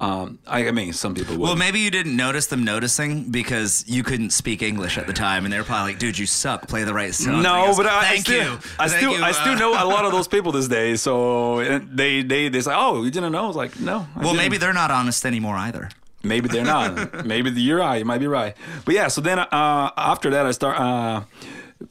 Um, 0.00 0.40
I, 0.48 0.66
I 0.66 0.70
mean, 0.72 0.92
some 0.92 1.14
people 1.14 1.36
would. 1.36 1.44
Well, 1.44 1.56
maybe 1.56 1.78
you 1.78 1.90
didn't 1.90 2.16
notice 2.16 2.48
them 2.48 2.64
noticing 2.64 3.30
because 3.30 3.84
you 3.86 4.02
couldn't 4.02 4.30
speak 4.30 4.60
English 4.60 4.98
at 4.98 5.06
the 5.06 5.12
time, 5.12 5.44
and 5.44 5.52
they 5.52 5.58
were 5.58 5.64
probably 5.64 5.92
like, 5.92 6.00
"Dude, 6.00 6.18
you 6.18 6.26
suck. 6.26 6.66
Play 6.66 6.82
the 6.82 6.92
right 6.92 7.14
song." 7.14 7.40
no, 7.40 7.66
goes, 7.66 7.76
but 7.76 7.86
I, 7.86 8.00
I 8.00 8.04
thank 8.06 8.20
still, 8.22 8.42
you. 8.42 8.58
I 8.80 8.88
Thank 8.88 9.00
still, 9.00 9.12
you, 9.12 9.22
I 9.22 9.30
uh, 9.30 9.32
still 9.32 9.56
know 9.56 9.70
a 9.72 9.86
lot 9.86 10.04
of 10.04 10.10
those 10.10 10.26
people 10.34 10.50
this 10.50 10.66
day. 10.66 10.96
So 10.96 11.62
they, 11.84 12.22
they, 12.22 12.48
they 12.48 12.60
say, 12.62 12.72
"Oh, 12.74 13.04
you 13.04 13.12
didn't 13.12 13.30
know?" 13.30 13.44
I 13.44 13.46
was 13.46 13.54
like, 13.56 13.78
"No." 13.78 13.98
I 14.16 14.18
Well, 14.18 14.32
didn't." 14.32 14.36
maybe 14.38 14.56
they're 14.56 14.72
not 14.72 14.90
honest 14.90 15.24
anymore 15.24 15.54
either. 15.56 15.88
Maybe 16.24 16.48
they're 16.48 16.64
not. 16.64 17.24
Maybe 17.26 17.50
you're 17.50 17.78
right. 17.78 17.98
You 17.98 18.04
might 18.04 18.18
be 18.18 18.28
right. 18.28 18.56
But 18.84 18.94
yeah, 18.94 19.08
so 19.08 19.20
then 19.20 19.38
uh, 19.40 19.90
after 19.96 20.30
that, 20.30 20.46
I 20.46 20.52
start 20.52 20.78
uh, 20.78 21.22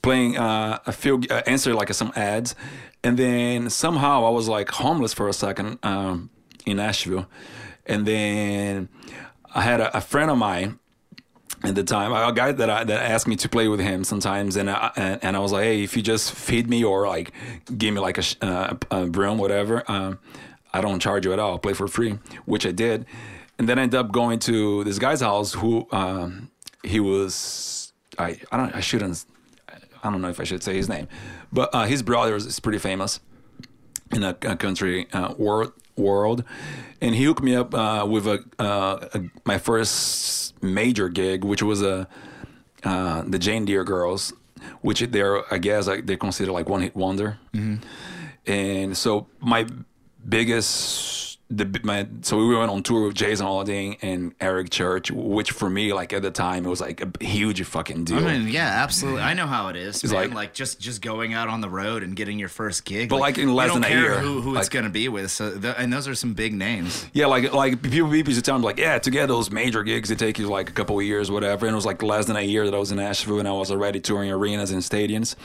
playing 0.02 0.38
uh, 0.38 0.80
a 0.86 0.92
few 0.92 1.22
uh, 1.30 1.42
answer 1.46 1.74
like 1.74 1.94
some 1.94 2.12
ads, 2.16 2.56
and 3.04 3.18
then 3.18 3.70
somehow 3.70 4.26
I 4.26 4.30
was 4.30 4.48
like 4.48 4.70
homeless 4.70 5.14
for 5.14 5.28
a 5.28 5.34
second 5.34 5.80
um, 5.84 6.30
in 6.66 6.78
Nashville, 6.78 7.28
and 7.86 8.06
then 8.06 8.90
I 9.54 9.62
had 9.62 9.80
a, 9.82 9.98
a 9.98 10.02
friend 10.02 10.32
of 10.32 10.38
mine 10.38 10.80
at 11.64 11.76
the 11.76 11.84
time, 11.84 12.12
a 12.12 12.34
guy 12.34 12.52
that 12.52 12.70
I, 12.70 12.84
that 12.84 13.12
asked 13.12 13.28
me 13.28 13.36
to 13.36 13.50
play 13.50 13.68
with 13.68 13.80
him 13.80 14.04
sometimes, 14.04 14.56
and 14.56 14.70
I, 14.70 14.92
and, 14.96 15.20
and 15.24 15.36
I 15.36 15.40
was 15.40 15.52
like, 15.52 15.64
hey, 15.64 15.84
if 15.84 15.96
you 15.96 16.02
just 16.02 16.34
feed 16.34 16.70
me 16.70 16.84
or 16.84 17.08
like 17.08 17.32
give 17.78 17.94
me 17.94 18.00
like 18.00 18.18
a, 18.18 18.24
uh, 18.42 18.76
a 18.90 19.06
broom, 19.06 19.38
whatever, 19.38 19.84
um, 19.88 20.20
I 20.74 20.82
don't 20.82 21.00
charge 21.00 21.26
you 21.26 21.34
at 21.34 21.40
all. 21.40 21.52
I'll 21.52 21.60
play 21.60 21.74
for 21.74 21.88
free, 21.88 22.18
which 22.46 22.66
I 22.66 22.72
did, 22.72 23.06
and 23.60 23.70
then 23.70 23.78
I 23.78 23.84
ended 23.84 24.00
up 24.00 24.12
going 24.12 24.40
to 24.40 24.84
this 24.86 24.98
guy's 24.98 25.22
house 25.22 25.54
who 25.54 25.88
um, 25.92 26.50
he 26.84 27.00
was 27.00 27.94
I 28.18 28.40
I 28.52 28.58
don't 28.58 28.76
I 28.76 28.80
shouldn't 28.80 29.26
I 30.04 30.10
don't 30.10 30.22
know 30.22 30.30
if 30.30 30.40
I 30.40 30.44
should 30.44 30.64
say 30.64 30.76
his 30.76 30.90
name, 30.90 31.08
but 31.52 31.74
uh, 31.74 31.86
his 31.86 32.04
brother 32.04 32.36
is, 32.36 32.60
pretty 32.60 32.80
famous 32.80 33.20
in 34.12 34.24
a, 34.24 34.36
a 34.42 34.56
country 34.56 35.08
uh, 35.14 35.34
world 35.38 35.74
world, 35.96 36.44
and 37.02 37.16
he 37.16 37.24
hooked 37.24 37.44
me 37.44 37.56
up 37.56 37.74
uh, 37.74 38.06
with 38.10 38.28
a, 38.28 38.44
uh, 38.60 39.08
a 39.14 39.22
my 39.46 39.58
first 39.58 40.62
major 40.64 41.10
gig, 41.10 41.44
which 41.44 41.62
was 41.62 41.82
a 41.82 42.08
uh, 42.84 43.24
the 43.28 43.38
JaneDear 43.38 43.86
Girls, 43.86 44.34
which 44.82 45.02
they're 45.02 45.54
I 45.54 45.58
guess 45.58 45.88
like 45.88 46.06
they 46.06 46.18
consider 46.18 46.52
like 46.52 46.68
one 46.70 46.82
hit 46.82 46.96
wonder, 46.96 47.38
and 48.48 48.98
so 48.98 49.28
my 49.40 49.68
biggest 50.28 51.21
the 51.58 51.80
my 51.84 52.08
so 52.22 52.38
we 52.38 52.56
went 52.56 52.72
on 52.72 52.82
tour 52.84 53.08
with 53.08 53.16
Jason 53.16 53.46
Aldean 53.46 53.98
and 54.02 54.34
Eric 54.40 54.70
Church, 54.70 55.12
which 55.12 55.52
for 55.52 55.70
me 55.70 55.94
like 55.94 56.14
at 56.14 56.22
the 56.22 56.32
time 56.32 56.66
it 56.66 56.70
was 56.70 56.82
like 56.82 57.02
a 57.02 57.12
huge 57.24 57.62
fucking 57.64 58.06
deal. 58.06 58.20
I 58.28 58.38
mean, 58.38 58.48
yeah, 58.48 58.68
absolutely. 58.84 59.22
I 59.22 59.34
know 59.34 59.48
how 59.48 59.68
it 59.68 59.76
is. 59.76 60.04
It's 60.04 60.14
man. 60.14 60.30
like- 60.30 60.34
Like, 60.34 60.54
just 60.54 60.80
just 60.80 61.02
going 61.02 61.34
out 61.34 61.48
on 61.50 61.62
the 61.62 61.70
road 61.70 62.04
and 62.04 62.16
getting 62.16 62.40
your 62.40 62.48
first 62.50 62.86
gig. 62.86 63.10
But, 63.10 63.20
like, 63.20 63.38
in 63.38 63.54
less 63.54 63.74
than 63.74 63.84
a 63.84 63.90
year. 63.90 64.18
who, 64.20 64.42
who 64.42 64.58
it's 64.58 64.70
gonna 64.70 64.90
be 64.90 65.08
with. 65.10 65.30
So, 65.32 65.58
th- 65.60 65.76
and 65.78 65.92
those 65.94 66.08
are 66.08 66.16
some 66.16 66.34
big 66.34 66.54
names. 66.54 67.06
Yeah, 67.14 67.28
like 67.28 67.54
like 67.54 67.82
people 67.82 68.10
people 68.10 68.32
used 68.32 68.44
to 68.44 68.50
tell 68.50 68.58
me 68.58 68.66
like, 68.66 68.80
yeah, 68.80 68.98
to 69.00 69.12
get 69.12 69.28
those 69.28 69.52
major 69.52 69.84
gigs, 69.84 70.10
it 70.10 70.18
takes 70.20 70.40
you 70.40 70.48
like 70.48 70.70
a 70.70 70.74
couple 70.74 70.98
of 71.00 71.06
years, 71.06 71.30
whatever. 71.30 71.66
And 71.68 71.74
it 71.74 71.76
was 71.76 71.86
like 71.86 72.02
less 72.02 72.26
than 72.26 72.36
a 72.38 72.42
year 72.42 72.66
that 72.66 72.74
I 72.74 72.78
was 72.80 72.92
in 72.92 72.98
Nashville, 72.98 73.40
and 73.40 73.48
I 73.48 73.52
was 73.52 73.70
already 73.72 74.00
touring 74.00 74.32
arenas 74.32 74.72
and 74.72 74.82
stadiums. 74.82 75.36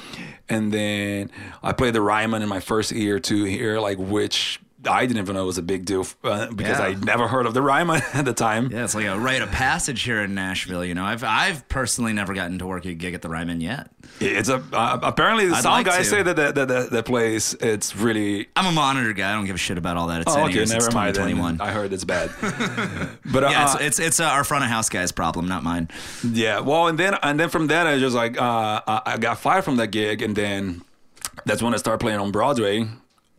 And 0.48 0.72
then 0.72 1.30
I 1.62 1.72
played 1.72 1.94
the 1.94 2.00
Ryman 2.00 2.42
in 2.42 2.48
my 2.48 2.60
first 2.60 2.92
year 2.92 3.16
or 3.16 3.20
two 3.20 3.44
here, 3.44 3.80
like 3.80 3.98
which 3.98 4.60
I 4.86 5.06
didn't 5.06 5.22
even 5.22 5.34
know 5.36 5.42
it 5.42 5.46
was 5.46 5.58
a 5.58 5.62
big 5.62 5.84
deal 5.84 6.06
uh, 6.24 6.50
because 6.52 6.78
Yeah. 6.78 6.86
I 6.86 6.94
never 6.94 7.26
heard 7.28 7.46
of 7.46 7.54
the 7.54 7.62
Ryman 7.62 8.02
at 8.14 8.24
the 8.24 8.32
time. 8.32 8.70
Yeah, 8.70 8.84
it's 8.84 8.94
like 8.94 9.06
a 9.06 9.18
rite 9.18 9.42
of 9.42 9.50
passage 9.50 10.02
here 10.02 10.22
in 10.22 10.34
Nashville. 10.34 10.84
You 10.84 10.94
know, 10.94 11.04
I've 11.04 11.24
I've 11.24 11.68
personally 11.68 12.12
never 12.12 12.34
gotten 12.34 12.58
to 12.58 12.66
work 12.66 12.84
a 12.84 12.94
gig 12.94 13.14
at 13.14 13.22
the 13.22 13.28
Ryman 13.28 13.60
yet. 13.60 13.90
It's 14.20 14.48
a 14.48 14.62
uh, 14.72 14.98
apparently 15.02 15.46
the 15.46 15.56
I'd 15.56 15.62
sound 15.62 15.74
like 15.74 15.86
guys 15.86 16.04
to. 16.04 16.10
say 16.10 16.22
that 16.22 16.36
that, 16.54 16.90
that 16.90 17.04
place 17.04 17.54
it's 17.54 17.94
really. 17.96 18.48
I'm 18.56 18.66
a 18.66 18.72
monitor 18.72 19.12
guy. 19.12 19.30
I 19.30 19.34
don't 19.34 19.44
give 19.46 19.56
a 19.56 19.58
shit 19.58 19.78
about 19.78 19.96
all 19.96 20.06
that. 20.08 20.22
It's 20.22 20.34
Oh, 20.34 20.44
okay, 20.44 20.54
years. 20.54 20.70
never 20.70 20.86
it's 20.86 20.94
mind. 20.94 21.14
Then. 21.16 21.28
2021. 21.28 21.60
I 21.60 21.72
heard 21.72 21.92
it's 21.92 22.04
bad, 22.04 22.30
but 23.32 23.44
uh, 23.44 23.48
yeah, 23.50 23.72
it's 23.74 23.80
it's, 23.82 23.98
it's 23.98 24.20
uh, 24.20 24.24
our 24.24 24.44
front 24.44 24.64
of 24.64 24.70
house 24.70 24.88
guy's 24.88 25.12
problem, 25.12 25.48
not 25.48 25.62
mine. 25.62 25.88
Yeah, 26.22 26.60
well, 26.60 26.86
and 26.88 26.98
then 26.98 27.14
and 27.22 27.38
then 27.38 27.48
from 27.48 27.66
that, 27.68 27.86
I 27.86 27.98
just 27.98 28.14
like 28.14 28.40
uh, 28.40 28.80
I, 28.86 29.02
I 29.06 29.16
got 29.18 29.38
fired 29.38 29.64
from 29.64 29.76
that 29.76 29.88
gig, 29.88 30.22
and 30.22 30.34
then 30.36 30.82
that's 31.44 31.62
when 31.62 31.74
I 31.74 31.76
started 31.76 31.98
playing 31.98 32.18
on 32.20 32.30
Broadway, 32.30 32.88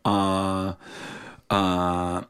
uh, 0.06 0.74
uh, 1.50 2.24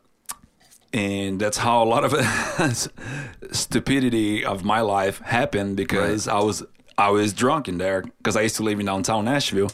and 0.93 1.39
that's 1.39 1.57
how 1.57 1.83
a 1.83 1.85
lot 1.85 2.03
of 2.05 2.13
stupidity 3.51 4.43
of 4.45 4.63
my 4.63 4.81
life 4.81 5.19
happened 5.21 5.75
because 5.77 6.27
I 6.27 6.39
was 6.39 6.63
I 6.97 7.09
was 7.09 7.33
drunk 7.33 7.67
in 7.67 7.77
there 7.77 8.01
because 8.01 8.35
I 8.35 8.41
used 8.41 8.55
to 8.57 8.63
live 8.63 8.79
in 8.79 8.85
downtown 8.85 9.25
Nashville, 9.25 9.69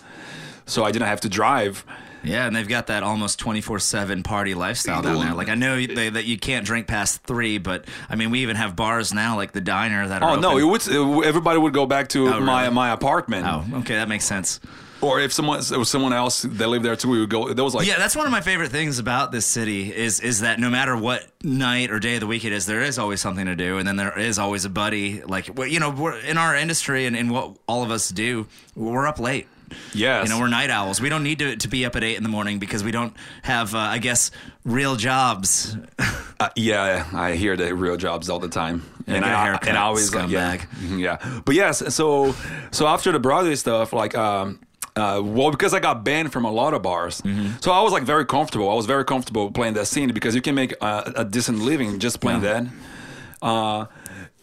so 0.66 0.84
I 0.84 0.92
didn't 0.92 1.08
have 1.08 1.22
to 1.22 1.30
drive. 1.30 1.86
Yeah, 2.26 2.48
and 2.48 2.56
they've 2.56 2.68
got 2.68 2.88
that 2.88 3.04
almost 3.04 3.38
24 3.40 3.80
7 3.80 4.24
party 4.24 4.54
lifestyle 4.54 5.02
down 5.02 5.20
there. 5.20 5.34
Like, 5.34 5.50
I 5.50 5.56
know 5.56 5.76
they, 5.86 6.08
that 6.08 6.24
you 6.24 6.38
can't 6.38 6.66
drink 6.66 6.88
past 6.88 7.22
three, 7.24 7.58
but 7.58 7.86
I 8.10 8.16
mean, 8.16 8.32
we 8.32 8.40
even 8.40 8.56
have 8.56 8.78
bars 8.78 9.14
now, 9.14 9.36
like 9.36 9.52
the 9.52 9.60
diner 9.60 10.08
that 10.08 10.24
are. 10.24 10.32
Oh 10.32 10.36
no! 10.40 10.58
It 10.58 10.64
would 10.64 11.26
everybody 11.26 11.60
would 11.60 11.74
go 11.74 11.86
back 11.86 12.08
to 12.10 12.30
Oh, 12.30 12.40
my 12.40 12.64
really? 12.64 12.74
my 12.76 12.92
apartment, 12.92 13.46
Oh, 13.46 13.80
okay, 13.80 13.96
that 13.96 14.08
makes 14.08 14.24
sense. 14.24 14.62
Or 15.04 15.20
if 15.20 15.34
someone 15.34 15.60
it 15.60 15.78
was 15.78 15.90
someone 15.90 16.14
else 16.14 16.42
that 16.44 16.68
lived 16.68 16.86
there 16.86 16.96
too, 16.96 17.10
we 17.10 17.20
would 17.20 17.30
go. 17.30 17.54
There 17.54 17.64
was 17.64 17.76
like 17.76 17.86
Yeah, 17.88 17.98
that's 17.98 18.16
one 18.16 18.26
of 18.26 18.32
my 18.32 18.42
favorite 18.42 18.72
things 18.72 19.00
about 19.00 19.32
this 19.32 19.46
city 19.46 19.94
is 19.94 20.20
is 20.20 20.40
that 20.40 20.60
no 20.60 20.70
matter 20.70 20.96
what 20.98 21.28
night 21.44 21.92
or 21.92 22.00
day 22.00 22.16
of 22.16 22.22
the 22.22 22.28
week 22.28 22.46
it 22.46 22.52
is, 22.54 22.66
there 22.66 22.82
is 22.82 22.98
always 22.98 23.22
something 23.22 23.46
to 23.46 23.56
do, 23.56 23.78
and 23.78 23.88
then 23.88 23.98
there 23.98 24.18
is 24.18 24.40
always 24.40 24.66
a 24.66 24.70
buddy. 24.70 25.22
Like 25.22 25.48
you 25.70 25.80
know, 25.80 25.90
we're, 25.90 26.18
in 26.20 26.38
our 26.38 26.56
industry 26.56 27.06
and 27.06 27.16
in 27.16 27.30
what 27.30 27.58
all 27.68 27.84
of 27.84 27.92
us 27.92 28.10
do, 28.10 28.48
we're 28.76 29.06
up 29.08 29.20
late. 29.20 29.48
yes, 29.94 30.28
You 30.28 30.34
know, 30.34 30.40
we're 30.40 30.48
night 30.50 30.70
owls. 30.70 31.02
We 31.02 31.10
don't 31.10 31.24
need 31.24 31.40
to, 31.40 31.56
to 31.56 31.68
be 31.68 31.84
up 31.86 31.96
at 31.96 32.04
eight 32.04 32.16
in 32.18 32.22
the 32.24 32.30
morning 32.30 32.60
because 32.60 32.84
we 32.84 32.92
don't 32.92 33.14
have, 33.42 33.74
uh, 33.74 33.80
I 33.80 33.98
guess, 33.98 34.30
real 34.64 34.96
jobs. 34.96 35.76
Uh, 36.40 36.50
yeah, 36.58 37.08
I 37.14 37.36
hear 37.36 37.56
the 37.56 37.74
real 37.74 37.96
jobs 37.96 38.28
all 38.30 38.40
the 38.40 38.50
time, 38.50 38.84
Yeah, 39.08 39.16
and 39.16 39.24
I, 39.24 39.44
haircut, 39.46 39.70
and 39.70 39.78
I 39.78 39.82
always 39.84 40.14
like, 40.14 40.30
yeah, 40.30 40.62
yeah. 40.90 41.42
But 41.46 41.56
yes, 41.56 41.96
so 41.96 42.36
so 42.72 42.86
after 42.88 43.14
the 43.14 43.20
Broadway 43.20 43.56
stuff, 43.56 43.94
like, 43.94 44.14
um, 44.18 44.60
uh, 44.96 45.22
well, 45.24 45.52
because 45.52 45.74
I 45.74 45.80
got 45.80 46.04
banned 46.04 46.32
from 46.32 46.46
a 46.46 46.52
lot 46.52 46.74
of 46.74 46.82
bars, 46.82 47.22
Mm-hmm. 47.22 47.58
so 47.62 47.72
I 47.72 47.82
was 47.82 47.92
like 47.94 48.04
very 48.04 48.26
comfortable. 48.26 48.70
I 48.70 48.74
was 48.76 48.86
very 48.86 49.04
comfortable 49.06 49.52
playing 49.52 49.74
that 49.76 49.88
scene 49.88 50.12
because 50.14 50.36
you 50.36 50.42
can 50.42 50.56
make 50.56 50.74
a, 50.82 51.14
a 51.18 51.26
decent 51.26 51.60
living 51.60 52.00
just 52.00 52.20
playing 52.22 52.44
Yeah. 52.44 52.62
that. 52.62 53.48
Uh, 53.48 53.86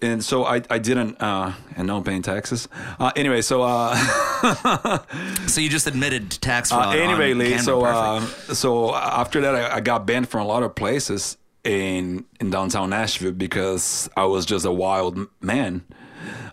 and 0.03 0.25
so 0.25 0.45
I, 0.45 0.63
I 0.71 0.79
didn't, 0.79 1.21
uh, 1.21 1.53
and 1.77 1.87
no 1.87 2.01
paying 2.01 2.23
taxes. 2.23 2.69
Uh, 2.99 3.11
anyway, 3.17 3.43
so 3.43 3.63
uh, 3.63 3.95
So 5.47 5.61
you 5.61 5.69
just 5.69 5.87
admitted 5.87 6.31
tax 6.31 6.73
Uh, 6.73 6.77
fraud. 6.83 6.97
anyway, 6.97 7.35
Lee, 7.35 7.59
so 7.59 7.85
uh, 7.85 8.21
so 8.53 8.95
after 8.95 9.41
that, 9.43 9.55
I, 9.55 9.77
I 9.77 9.81
got 9.81 10.07
banned 10.07 10.29
from 10.29 10.41
a 10.41 10.47
lot 10.47 10.63
of 10.63 10.75
places 10.75 11.37
in 11.65 12.25
in 12.41 12.51
downtown 12.51 12.91
Nashville 12.91 13.33
because 13.33 14.09
I 14.17 14.25
was 14.25 14.47
just 14.47 14.65
a 14.65 14.73
wild 14.73 15.19
man, 15.43 15.83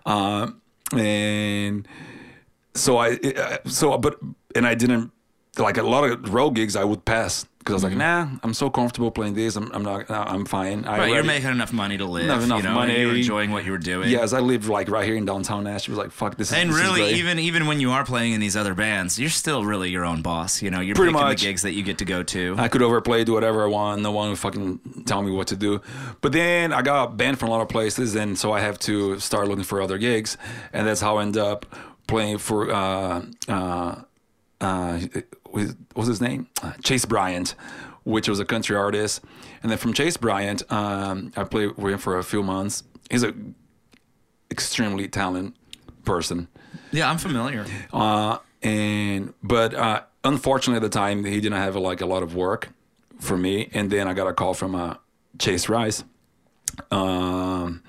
uh, 0.06 0.52
and 0.94 1.88
so 2.78 2.98
I 2.98 3.14
uh, 3.16 3.58
so 3.66 3.98
but 3.98 4.18
and 4.56 4.66
I 4.66 4.76
didn't 4.76 5.12
like 5.58 5.78
a 5.78 5.84
lot 5.84 6.04
of 6.10 6.34
road 6.34 6.52
gigs 6.52 6.76
I 6.76 6.84
would 6.84 7.04
pass 7.06 7.46
because 7.60 7.84
I 7.84 7.88
was 7.88 7.96
like, 7.96 7.98
nah, 7.98 8.30
I'm 8.44 8.54
so 8.54 8.70
comfortable 8.70 9.12
playing 9.12 9.34
this. 9.34 9.58
I'm, 9.58 9.70
I'm 9.74 9.84
not. 9.84 10.10
I'm 10.10 10.46
fine. 10.46 10.86
I 10.86 11.00
Right, 11.00 11.12
you're 11.14 11.24
making 11.24 11.50
enough 11.50 11.74
money 11.74 11.98
to 11.98 12.06
live. 12.06 12.24
Enough- 12.24 12.44
enough 12.46 12.58
you 12.60 12.64
know, 12.64 12.76
money. 12.76 13.02
you 13.02 13.08
were 13.08 13.16
enjoying 13.16 13.52
what 13.52 13.66
you 13.66 13.72
were 13.74 13.78
doing. 13.78 14.10
Yes, 14.10 14.32
I 14.32 14.40
live 14.40 14.70
like 14.70 14.88
right 14.90 15.04
here 15.04 15.16
in 15.18 15.26
downtown 15.26 15.66
Nashville. 15.66 15.96
Was 15.98 16.04
like, 16.06 16.12
fuck 16.14 16.38
this. 16.38 16.52
Is, 16.52 16.54
And 16.58 16.70
this 16.70 16.78
is 16.78 16.82
really, 16.84 17.02
great. 17.02 17.16
even 17.18 17.40
even 17.40 17.68
when 17.68 17.82
you 17.82 17.92
are 17.92 18.06
playing 18.06 18.32
in 18.32 18.40
these 18.40 18.56
other 18.56 18.74
bands, 18.74 19.20
you're 19.20 19.30
still 19.30 19.66
really 19.66 19.90
your 19.90 20.06
own 20.06 20.22
boss. 20.22 20.62
You 20.62 20.72
know, 20.72 20.80
you're 20.80 20.96
Pretty 20.96 21.12
picking 21.12 21.28
much. 21.28 21.42
the 21.42 21.48
gigs 21.48 21.64
that 21.64 21.74
you 21.74 21.84
get 21.84 21.98
to 21.98 22.06
go 22.06 22.24
to. 22.24 22.56
I 22.58 22.70
could 22.70 22.82
overplay, 22.82 23.26
do 23.26 23.34
whatever 23.34 23.64
I 23.66 23.68
want. 23.68 24.02
No 24.02 24.12
one 24.14 24.30
would 24.30 24.40
fucking 24.40 25.04
tell 25.06 25.22
me 25.22 25.32
what 25.32 25.48
to 25.48 25.58
do. 25.58 25.82
But 26.22 26.32
then 26.32 26.72
I 26.72 26.82
got 26.84 27.18
banned 27.18 27.38
from 27.38 27.50
a 27.50 27.52
lot 27.52 27.62
of 27.62 27.68
places, 27.68 28.16
and 28.16 28.38
so 28.38 28.54
I 28.54 28.62
have 28.62 28.80
to 28.80 29.20
start 29.20 29.50
looking 29.50 29.66
for 29.66 29.82
other 29.82 29.98
gigs, 29.98 30.38
and 30.72 30.88
that's 30.88 31.02
how 31.02 31.18
I 31.18 31.24
end 31.24 31.36
up 31.36 31.66
playing 32.08 32.40
for 32.40 32.72
uh, 32.72 33.26
uh, 33.48 34.02
uh, 34.62 35.00
what 35.52 35.76
was 35.96 36.08
his 36.08 36.22
name? 36.22 36.48
Uh, 36.62 36.74
Chase 36.84 37.06
Bryant, 37.06 37.56
which 38.04 38.28
was 38.28 38.40
a 38.40 38.46
country 38.46 38.76
artist, 38.76 39.24
and 39.62 39.72
then 39.72 39.78
from 39.78 39.94
Chase 39.94 40.18
Bryant, 40.18 40.64
um, 40.72 41.32
I 41.36 41.44
played 41.44 41.78
with 41.78 41.94
him 41.94 42.00
for 42.00 42.18
a 42.18 42.24
few 42.24 42.44
months. 42.44 42.84
He's 43.10 43.24
a 43.24 43.34
extremely 44.50 45.08
talented 45.08 45.54
person. 46.06 46.48
yeah, 46.92 47.10
I'm 47.10 47.18
familiar. 47.18 47.66
Uh, 47.92 48.38
and 48.64 49.34
but 49.44 49.74
uh, 49.74 50.02
unfortunately 50.24 50.78
at 50.78 50.92
the 50.92 50.98
time 50.98 51.24
he 51.24 51.40
didn't 51.40 51.58
have 51.58 51.76
like 51.76 52.02
a 52.02 52.06
lot 52.06 52.24
of 52.24 52.36
work 52.36 52.70
for 53.20 53.38
me 53.38 53.70
and 53.74 53.92
then 53.92 54.08
i 54.08 54.14
got 54.14 54.28
a 54.28 54.34
call 54.34 54.54
from 54.54 54.76
uh, 54.76 54.96
chase 55.40 55.70
rice 55.70 56.04
um, 56.92 57.82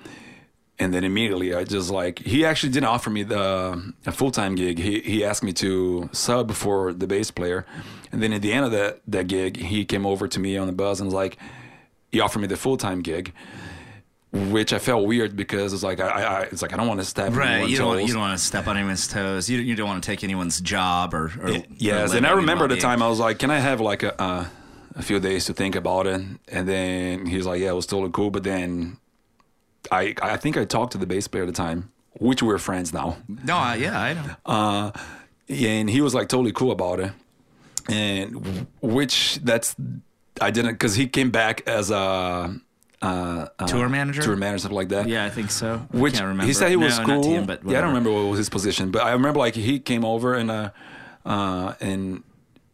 and 0.79 0.93
then 0.93 1.03
immediately 1.03 1.53
i 1.53 1.63
just 1.63 1.89
like 1.89 2.19
he 2.19 2.45
actually 2.45 2.71
didn't 2.71 2.87
offer 2.87 3.09
me 3.09 3.23
the 3.23 3.93
a 4.05 4.11
full-time 4.11 4.55
gig 4.55 4.79
he, 4.79 5.01
he 5.01 5.23
asked 5.23 5.43
me 5.43 5.53
to 5.53 6.09
sub 6.11 6.51
for 6.53 6.93
the 6.93 7.07
bass 7.07 7.31
player 7.31 7.65
and 8.11 8.23
then 8.23 8.33
at 8.33 8.41
the 8.41 8.51
end 8.51 8.65
of 8.65 8.71
that, 8.71 9.01
that 9.07 9.27
gig 9.27 9.57
he 9.57 9.85
came 9.85 10.05
over 10.05 10.27
to 10.27 10.39
me 10.39 10.57
on 10.57 10.67
the 10.67 10.73
bus 10.73 10.99
and 10.99 11.07
was 11.07 11.13
like 11.13 11.37
he 12.11 12.19
offered 12.19 12.39
me 12.39 12.47
the 12.47 12.57
full-time 12.57 13.01
gig 13.01 13.33
which 14.31 14.73
I 14.73 14.79
felt 14.79 15.07
weird 15.07 15.35
because 15.35 15.73
it's 15.73 15.81
like 15.81 15.99
I, 15.99 16.07
I 16.07 16.41
it's 16.43 16.61
like 16.61 16.71
I 16.71 16.77
don't 16.77 16.87
want 16.87 16.99
to 16.99 17.05
step 17.05 17.33
Right, 17.33 17.67
you 17.67 17.77
don't 17.77 17.87
want, 17.87 18.01
you 18.01 18.13
don't 18.13 18.21
want 18.21 18.37
to 18.37 18.43
step 18.45 18.67
on 18.67 18.77
anyone's 18.77 19.07
toes. 19.07 19.49
You, 19.49 19.57
you 19.57 19.75
don't 19.75 19.87
want 19.87 20.03
to 20.03 20.07
take 20.07 20.23
anyone's 20.23 20.61
job 20.61 21.15
or, 21.15 21.31
or 21.41 21.63
Yes, 21.77 22.13
or 22.13 22.17
and 22.17 22.27
I 22.27 22.31
remember 22.31 22.67
the 22.67 22.77
time 22.77 23.01
I 23.01 23.07
was 23.07 23.19
like, 23.19 23.39
"Can 23.39 23.49
I 23.49 23.57
have 23.57 23.81
like 23.81 24.03
a 24.03 24.21
uh, 24.21 24.45
a 24.95 25.01
few 25.01 25.19
days 25.19 25.45
to 25.45 25.53
think 25.53 25.75
about 25.75 26.05
it?" 26.05 26.21
And 26.47 26.67
then 26.69 27.25
he's 27.25 27.47
like, 27.47 27.59
"Yeah, 27.59 27.69
it 27.69 27.75
was 27.75 27.87
totally 27.87 28.11
cool." 28.11 28.29
But 28.29 28.43
then 28.43 28.97
I 29.91 30.13
I 30.21 30.37
think 30.37 30.57
I 30.57 30.65
talked 30.65 30.91
to 30.93 30.97
the 30.97 31.05
bass 31.07 31.27
player 31.27 31.43
at 31.43 31.47
the 31.47 31.53
time, 31.53 31.91
which 32.19 32.41
we're 32.43 32.57
friends 32.57 32.93
now, 32.93 33.17
No, 33.27 33.55
I, 33.55 33.75
yeah, 33.75 33.99
I 33.99 34.13
know. 34.13 34.35
uh, 34.45 34.91
and 35.49 35.89
he 35.89 36.01
was 36.01 36.13
like 36.13 36.27
totally 36.29 36.51
cool 36.51 36.71
about 36.71 36.99
it, 36.99 37.11
and 37.89 38.67
which 38.81 39.39
that's 39.43 39.75
I 40.41 40.51
didn't 40.51 40.73
because 40.73 40.95
he 40.95 41.07
came 41.07 41.31
back 41.31 41.67
as 41.67 41.91
a. 41.91 42.59
Uh, 43.01 43.47
uh, 43.57 43.65
Tour 43.65 43.87
manager? 43.87 44.21
tour 44.21 44.35
manager, 44.35 44.59
something 44.63 44.75
like 44.75 44.89
that. 44.89 45.07
Yeah, 45.07 45.23
I 45.23 45.29
think 45.29 45.51
so. 45.51 45.87
I 45.93 45.97
Which 45.97 46.15
can't 46.15 46.25
remember. 46.25 46.45
he 46.47 46.51
said 46.53 46.69
he 46.69 46.75
was 46.75 46.99
no, 46.99 47.05
cool. 47.05 47.15
Not 47.15 47.23
team, 47.23 47.45
but 47.45 47.61
yeah, 47.65 47.77
I 47.77 47.81
don't 47.81 47.91
remember 47.91 48.11
what 48.11 48.23
was 48.29 48.37
his 48.39 48.49
position, 48.49 48.91
but 48.91 49.03
I 49.03 49.13
remember 49.13 49.39
like 49.39 49.55
he 49.55 49.79
came 49.79 50.03
over 50.03 50.33
and 50.35 50.51
uh, 50.51 50.71
uh, 51.25 51.75
and 51.79 52.23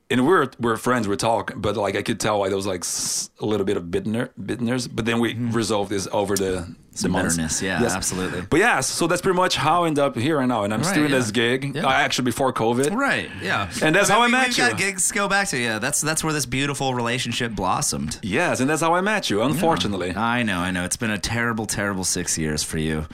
and 0.09 0.21
we 0.21 0.27
were 0.27 0.51
we 0.59 0.71
are 0.71 0.77
friends. 0.77 1.07
We 1.07 1.13
are 1.13 1.17
talking, 1.17 1.59
but 1.61 1.75
like 1.77 1.95
I 1.95 2.01
could 2.01 2.19
tell 2.19 2.39
like 2.39 2.49
there 2.49 2.55
was 2.57 2.67
like 2.67 2.81
s- 2.81 3.29
a 3.39 3.45
little 3.45 3.65
bit 3.65 3.77
of 3.77 3.89
bitter 3.91 4.31
bitterness. 4.43 4.87
But 4.87 5.05
then 5.05 5.19
we 5.19 5.33
resolved 5.33 5.89
this 5.91 6.07
over 6.11 6.35
the 6.35 6.43
the 6.45 7.09
Mm-hmm. 7.09 7.11
Months. 7.11 7.35
bitterness, 7.35 7.61
yeah, 7.61 7.83
absolutely. 7.83 8.41
But 8.49 8.61
yeah, 8.61 8.79
so 8.79 9.05
that's 9.07 9.21
pretty 9.21 9.35
much 9.35 9.57
how 9.57 9.83
I 9.83 9.87
end 9.87 9.99
up 9.99 10.15
here 10.15 10.37
right 10.37 10.45
now, 10.47 10.63
and 10.63 10.73
I'm 10.73 10.79
Right, 10.79 10.85
still 10.85 11.01
doing 11.03 11.11
yeah. 11.11 11.17
this 11.17 11.31
gig. 11.31 11.75
Yeah. 11.75 11.85
Uh, 11.87 11.89
actually, 11.91 12.23
before 12.23 12.53
COVID. 12.53 12.95
Right. 12.95 13.29
Yeah. 13.41 13.69
And 13.81 13.93
that's 13.93 14.07
how 14.07 14.21
I 14.21 14.27
we, 14.27 14.31
met 14.31 14.47
we've 14.47 14.57
you. 14.57 14.69
got 14.69 14.77
gigs 14.77 15.09
to 15.09 15.13
go 15.13 15.27
back 15.27 15.49
to. 15.49 15.57
Yeah. 15.57 15.79
That's 15.79 15.99
that's 15.99 16.23
where 16.23 16.31
this 16.31 16.45
beautiful 16.45 16.93
relationship 16.95 17.51
blossomed. 17.53 18.17
Yes, 18.23 18.61
and 18.61 18.69
that's 18.69 18.81
how 18.81 18.93
I 18.95 19.01
met 19.01 19.29
you. 19.29 19.41
Unfortunately, 19.41 20.15
I 20.15 20.43
know. 20.43 20.59
I 20.59 20.71
know. 20.71 20.85
It's 20.85 20.95
been 20.97 21.11
a 21.11 21.19
terrible, 21.19 21.65
terrible 21.65 22.05
six 22.05 22.37
years 22.37 22.63
for 22.63 22.77
you. 22.77 23.07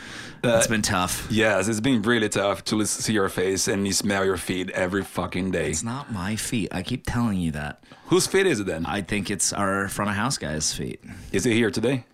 It's 0.44 0.68
been 0.68 0.82
tough. 0.82 1.28
yes, 1.30 1.68
it's 1.68 1.80
been 1.80 2.02
really 2.02 2.30
tough 2.30 2.64
to 2.66 2.86
see 2.86 3.14
your 3.14 3.30
face 3.30 3.68
and 3.68 3.86
you 3.86 3.94
smell 3.94 4.26
your 4.26 4.38
feet 4.38 4.70
every 4.72 5.04
fucking 5.04 5.52
day. 5.52 5.70
It's 5.70 5.84
not 5.84 6.12
my 6.12 6.36
feet. 6.36 6.70
I 6.74 6.82
keep 6.84 7.06
telling 7.06 7.40
you 7.40 7.52
that. 7.52 7.84
Whose 8.08 8.28
feet 8.28 8.46
is 8.46 8.60
it 8.60 8.66
then? 8.66 8.86
I 8.86 9.02
think 9.02 9.30
it's 9.32 9.54
our 9.54 9.88
front 9.88 10.10
of 10.12 10.18
house 10.18 10.38
guy's 10.38 10.74
feet. 10.74 11.00
Is 11.32 11.44
he 11.44 11.54
here 11.54 11.72
today? 11.72 12.06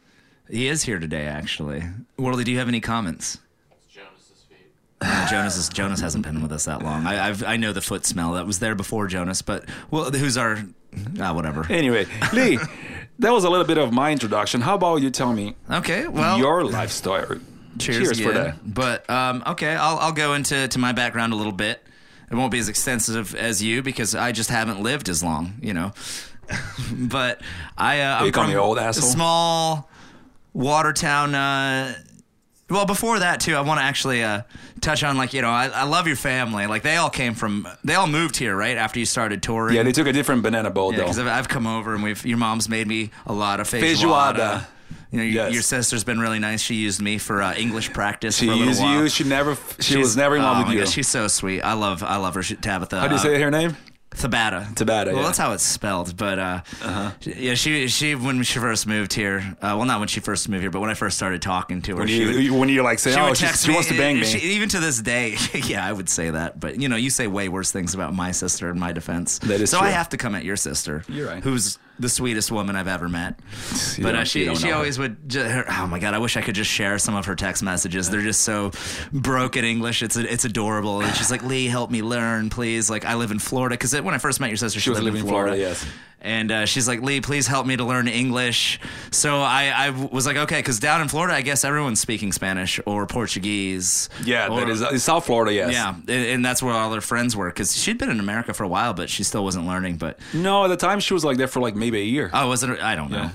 He 0.49 0.67
is 0.67 0.83
here 0.83 0.99
today, 0.99 1.25
actually. 1.25 1.83
Worldy, 2.17 2.45
do 2.45 2.51
you 2.51 2.59
have 2.59 2.67
any 2.67 2.79
comments? 2.79 3.39
Jonas's 3.91 4.43
feet. 4.49 4.67
Uh, 5.01 5.29
Jonas 5.29 5.57
is 5.57 5.69
Jonas 5.69 5.99
hasn't 5.99 6.23
been 6.25 6.41
with 6.41 6.51
us 6.51 6.65
that 6.65 6.81
long. 6.83 7.05
I 7.05 7.27
I've, 7.29 7.43
I 7.43 7.57
know 7.57 7.73
the 7.73 7.81
foot 7.81 8.05
smell 8.05 8.33
that 8.33 8.45
was 8.45 8.59
there 8.59 8.75
before 8.75 9.07
Jonas, 9.07 9.41
but 9.41 9.65
well, 9.91 10.11
who's 10.11 10.37
our 10.37 10.63
ah 11.19 11.33
whatever. 11.33 11.65
Anyway, 11.69 12.05
Lee, 12.33 12.57
that 13.19 13.31
was 13.31 13.43
a 13.43 13.49
little 13.49 13.65
bit 13.65 13.77
of 13.77 13.91
my 13.91 14.11
introduction. 14.11 14.61
How 14.61 14.75
about 14.75 14.97
you 15.01 15.09
tell 15.09 15.33
me 15.33 15.55
Okay, 15.69 16.07
well, 16.07 16.37
your 16.37 16.63
life 16.63 16.91
story? 16.91 17.39
Cheers, 17.79 18.19
for 18.19 18.31
again. 18.31 18.43
that. 18.43 18.73
But 18.73 19.09
um, 19.09 19.43
okay, 19.47 19.75
I'll 19.75 19.97
I'll 19.97 20.11
go 20.11 20.33
into 20.33 20.67
to 20.67 20.79
my 20.79 20.91
background 20.91 21.33
a 21.33 21.35
little 21.35 21.51
bit. 21.51 21.83
It 22.29 22.35
won't 22.35 22.51
be 22.51 22.59
as 22.59 22.67
extensive 22.67 23.35
as 23.35 23.63
you 23.63 23.81
because 23.81 24.13
I 24.13 24.31
just 24.33 24.49
haven't 24.49 24.81
lived 24.81 25.07
as 25.07 25.23
long, 25.23 25.53
you 25.61 25.73
know. 25.73 25.93
but 26.91 27.41
I 27.77 28.01
uh, 28.01 28.25
I'm 28.25 28.31
from 28.31 28.49
me 28.49 28.55
old 28.55 28.77
a 28.77 28.81
asshole? 28.81 29.09
small 29.09 29.89
Watertown. 30.53 31.35
Uh, 31.35 31.95
well, 32.69 32.85
before 32.85 33.19
that 33.19 33.39
too, 33.39 33.55
I 33.55 33.61
want 33.61 33.79
to 33.79 33.83
actually 33.83 34.23
uh, 34.23 34.41
touch 34.81 35.03
on 35.03 35.15
like 35.17 35.33
you 35.33 35.41
know 35.41 35.49
I, 35.49 35.67
I 35.67 35.83
love 35.83 36.07
your 36.07 36.15
family. 36.17 36.67
Like 36.67 36.83
they 36.83 36.97
all 36.97 37.09
came 37.09 37.33
from 37.33 37.67
they 37.83 37.95
all 37.95 38.07
moved 38.07 38.35
here 38.35 38.55
right 38.55 38.75
after 38.75 38.99
you 38.99 39.05
started 39.05 39.41
touring. 39.41 39.75
Yeah, 39.75 39.83
they 39.83 39.93
took 39.93 40.07
a 40.07 40.13
different 40.13 40.43
banana 40.43 40.69
boat 40.69 40.93
Yeah, 40.93 41.01
because 41.01 41.17
though. 41.17 41.23
I've, 41.23 41.27
I've 41.39 41.47
come 41.47 41.65
over 41.65 41.93
and 41.93 42.03
we've 42.03 42.25
your 42.25 42.37
mom's 42.37 42.67
made 42.67 42.87
me 42.87 43.11
a 43.25 43.33
lot 43.33 43.59
of 43.59 43.69
feijoada. 43.69 44.35
Feijoada. 44.35 44.67
You 45.11 45.19
know, 45.19 45.23
your, 45.23 45.43
Yes. 45.45 45.53
your 45.53 45.61
sister's 45.63 46.03
been 46.03 46.19
really 46.19 46.39
nice. 46.39 46.61
She 46.61 46.75
used 46.75 47.01
me 47.01 47.17
for 47.17 47.41
uh, 47.41 47.55
English 47.55 47.93
practice 47.93 48.37
She 48.37 48.45
for 48.47 48.51
a 48.51 48.55
little 48.55 48.67
used 48.69 48.81
while. 48.81 49.03
you. 49.03 49.09
She 49.09 49.23
never. 49.23 49.55
She 49.79 49.93
She's- 49.93 49.97
was 49.99 50.17
never 50.17 50.35
in 50.35 50.41
love 50.43 50.57
oh 50.57 50.63
with 50.67 50.73
you. 50.73 50.79
God, 50.83 50.89
she's 50.89 51.07
so 51.07 51.27
sweet. 51.27 51.61
I 51.61 51.73
love 51.73 52.03
I 52.03 52.17
love 52.17 52.35
her. 52.35 52.43
She, 52.43 52.55
Tabitha. 52.55 52.99
How 52.99 53.07
do 53.07 53.13
you 53.15 53.19
uh, 53.19 53.23
say 53.23 53.41
her 53.41 53.51
name? 53.51 53.77
Tabata. 54.11 54.73
Tabata, 54.73 55.07
Well, 55.07 55.17
yeah. 55.17 55.21
that's 55.23 55.37
how 55.37 55.51
it's 55.53 55.63
spelled. 55.63 56.17
But 56.17 56.39
uh, 56.39 56.61
yeah, 57.21 57.53
she 57.53 57.87
she 57.87 58.15
when 58.15 58.41
she 58.41 58.57
first 58.57 58.87
moved 58.87 59.13
here. 59.13 59.39
Uh, 59.61 59.75
well, 59.77 59.85
not 59.85 59.99
when 59.99 60.07
she 60.07 60.19
first 60.21 60.49
moved 60.49 60.61
here, 60.61 60.71
but 60.71 60.79
when 60.79 60.89
I 60.89 60.95
first 60.95 61.17
started 61.17 61.41
talking 61.41 61.81
to 61.83 61.91
her, 61.91 61.97
When 61.99 62.07
she 62.07 62.21
you, 62.23 62.51
would, 62.53 62.59
when 62.61 62.69
you 62.69 62.81
like 62.81 62.97
say, 62.99 63.11
she 63.13 63.19
"Oh, 63.19 63.33
she, 63.35 63.45
text 63.45 63.63
she 63.63 63.67
me. 63.69 63.75
wants 63.75 63.89
to 63.89 63.97
bang 63.97 64.19
me," 64.19 64.25
she- 64.25 64.39
even 64.55 64.69
to 64.69 64.79
this 64.79 64.99
day, 65.01 65.35
yeah, 65.53 65.85
I 65.85 65.91
would 65.93 66.09
say 66.09 66.31
that. 66.31 66.59
But 66.59 66.79
you 66.81 66.89
know, 66.89 66.95
you 66.95 67.09
say 67.11 67.27
way 67.27 67.47
worse 67.47 67.71
things 67.71 67.93
about 67.93 68.13
my 68.15 68.31
sister 68.31 68.69
in 68.71 68.79
my 68.79 68.91
defense. 68.91 69.37
That 69.39 69.61
is 69.61 69.69
so 69.69 69.77
true. 69.79 69.87
I 69.87 69.91
have 69.91 70.09
to 70.09 70.17
come 70.17 70.33
at 70.35 70.43
your 70.43 70.55
sister. 70.55 71.03
You're 71.07 71.27
right. 71.27 71.43
Who's 71.43 71.77
the 71.99 72.09
sweetest 72.09 72.51
woman 72.51 72.75
I've 72.75 72.87
ever 72.87 73.09
met. 73.09 73.39
You 73.97 74.03
but 74.03 74.15
uh, 74.15 74.23
she 74.23 74.53
she 74.55 74.65
know 74.65 74.69
her. 74.69 74.75
always 74.75 74.99
would. 74.99 75.29
Ju- 75.29 75.43
her, 75.43 75.65
oh 75.69 75.87
my 75.87 75.99
god, 75.99 76.13
I 76.13 76.19
wish 76.19 76.37
I 76.37 76.41
could 76.41 76.55
just 76.55 76.69
share 76.69 76.97
some 76.99 77.15
of 77.15 77.25
her 77.25 77.35
text 77.35 77.63
messages. 77.63 78.09
They're 78.09 78.21
just 78.21 78.41
so 78.41 78.71
broken 79.11 79.65
English. 79.65 80.03
It's 80.03 80.15
it's 80.15 80.45
adorable. 80.45 81.01
And 81.01 81.15
she's 81.15 81.31
like, 81.31 81.43
Lee, 81.43 81.67
help 81.67 81.91
me 81.91 82.01
learn, 82.01 82.49
please. 82.49 82.89
Like 82.89 83.05
I 83.05 83.15
live 83.15 83.31
in 83.31 83.39
Florida 83.39 83.73
because 83.73 83.99
when 83.99 84.13
I 84.13 84.17
first 84.17 84.39
met 84.39 84.49
your 84.49 84.57
sister, 84.57 84.79
she, 84.79 84.89
was 84.89 84.99
lived 84.99 85.05
living 85.05 85.21
in 85.21 85.25
in 85.25 85.29
Florida. 85.31 85.55
Florida, 85.55 85.69
yes. 85.69 85.85
And 86.19 86.51
uh, 86.51 86.65
she's 86.65 86.87
like, 86.87 87.01
Lee, 87.01 87.21
please 87.21 87.45
help 87.47 87.67
me 87.67 87.77
to 87.77 87.83
learn 87.83 88.07
English. 88.07 88.79
So 89.11 89.37
I, 89.37 89.71
I 89.75 89.89
was 89.91 90.25
like, 90.25 90.35
okay, 90.35 90.59
because 90.59 90.79
down 90.79 91.01
in 91.01 91.07
Florida, 91.07 91.35
I 91.35 91.41
guess 91.41 91.63
everyone's 91.63 91.99
speaking 91.99 92.31
Spanish 92.31 92.79
or 92.85 93.05
Portuguese. 93.05 94.09
yeah, 94.23 94.47
or, 94.47 94.59
that 94.59 94.69
is 94.69 94.81
it's 94.81 95.03
South 95.03 95.25
Florida. 95.25 95.53
Yes. 95.53 95.73
Yeah, 95.73 95.93
and, 95.95 96.09
and 96.09 96.45
that's 96.45 96.63
where 96.63 96.73
all 96.73 96.91
her 96.91 97.01
friends 97.01 97.35
were 97.35 97.49
because 97.49 97.77
she'd 97.77 97.97
been 97.97 98.09
in 98.09 98.19
America 98.19 98.53
for 98.53 98.63
a 98.63 98.67
while, 98.67 98.93
but 98.93 99.09
she 99.09 99.23
still 99.23 99.43
wasn't 99.43 99.67
learning. 99.67 99.97
But 99.97 100.19
No, 100.33 100.65
at 100.65 100.69
the 100.69 100.77
time 100.77 100.99
she 100.99 101.13
was 101.13 101.23
like 101.23 101.37
there 101.37 101.47
for 101.47 101.59
like 101.59 101.75
maybe 101.75 101.99
a 101.99 102.05
year. 102.05 102.31
oh, 102.33 102.49
was 102.49 102.63
it? 102.63 102.79
I 102.81 102.95
don't 102.95 103.11
know. 103.11 103.17
Yeah. 103.17 103.29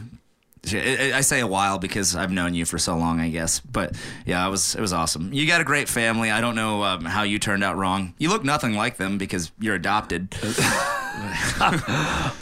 I 0.74 1.12
I 1.14 1.20
say 1.22 1.40
a 1.40 1.46
while 1.46 1.78
because 1.78 2.14
I've 2.14 2.30
known 2.30 2.54
you 2.54 2.64
for 2.64 2.78
so 2.78 2.96
long, 2.96 3.18
I 3.18 3.28
guess. 3.30 3.58
But 3.60 3.96
yeah, 4.24 4.46
it 4.46 4.50
was 4.50 4.74
it 4.76 4.80
was 4.80 4.92
awesome. 4.92 5.32
You 5.32 5.46
got 5.46 5.60
a 5.60 5.64
great 5.64 5.88
family. 5.88 6.30
I 6.30 6.40
don't 6.40 6.54
know 6.54 6.84
um, 6.84 7.04
how 7.04 7.22
you 7.24 7.38
turned 7.38 7.64
out 7.64 7.76
wrong. 7.76 8.14
You 8.18 8.28
look 8.28 8.44
nothing 8.44 8.74
like 8.74 8.96
them 8.96 9.18
because 9.18 9.50
you're 9.58 9.74
adopted. 9.74 10.34
I'm, 11.60 11.78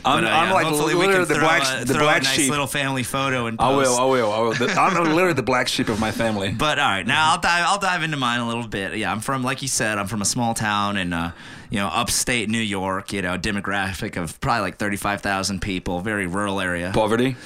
But, 0.03 0.25
uh, 0.25 0.29
I'm 0.29 0.53
like 0.53 0.71
literally 0.71 1.25
the 1.25 1.35
throw 1.35 1.41
black 1.41 1.83
a, 1.83 1.85
the 1.85 1.95
black 1.95 2.21
a 2.21 2.25
nice 2.25 2.33
sheep. 2.35 2.51
little 2.51 2.67
family 2.67 3.03
photo 3.03 3.47
and 3.47 3.61
I 3.61 3.75
will. 3.75 3.97
I 3.97 4.05
will. 4.05 4.33
I 4.33 4.39
will. 4.41 4.53
The- 4.53 4.71
I'm 4.81 4.95
literally 5.15 5.33
the 5.35 5.43
black 5.43 5.69
sheep 5.69 5.89
of 5.89 5.99
my 6.01 6.11
family. 6.13 6.53
But 6.53 6.79
all 6.79 6.89
right, 6.89 7.07
now 7.07 7.33
I'll 7.33 7.41
dive. 7.41 7.65
I'll 7.67 7.79
dive 7.79 8.03
into 8.03 8.17
mine 8.17 8.41
a 8.41 8.47
little 8.47 8.67
bit. 8.67 8.97
Yeah, 8.97 9.11
I'm 9.13 9.21
from, 9.21 9.43
like 9.43 9.63
you 9.63 9.69
said, 9.69 9.99
I'm 9.99 10.07
from 10.07 10.23
a 10.23 10.27
small 10.27 10.55
town 10.55 10.97
in, 10.97 11.13
uh, 11.13 11.33
you 11.71 11.79
know, 11.79 11.89
upstate 11.89 12.49
New 12.49 12.59
York. 12.61 13.13
You 13.13 13.23
know, 13.23 13.37
demographic 13.37 14.17
of 14.17 14.41
probably 14.41 14.63
like 14.63 14.77
35,000 14.79 15.61
people, 15.61 16.01
very 16.01 16.27
rural 16.27 16.61
area. 16.61 16.93
Poverty. 16.95 17.37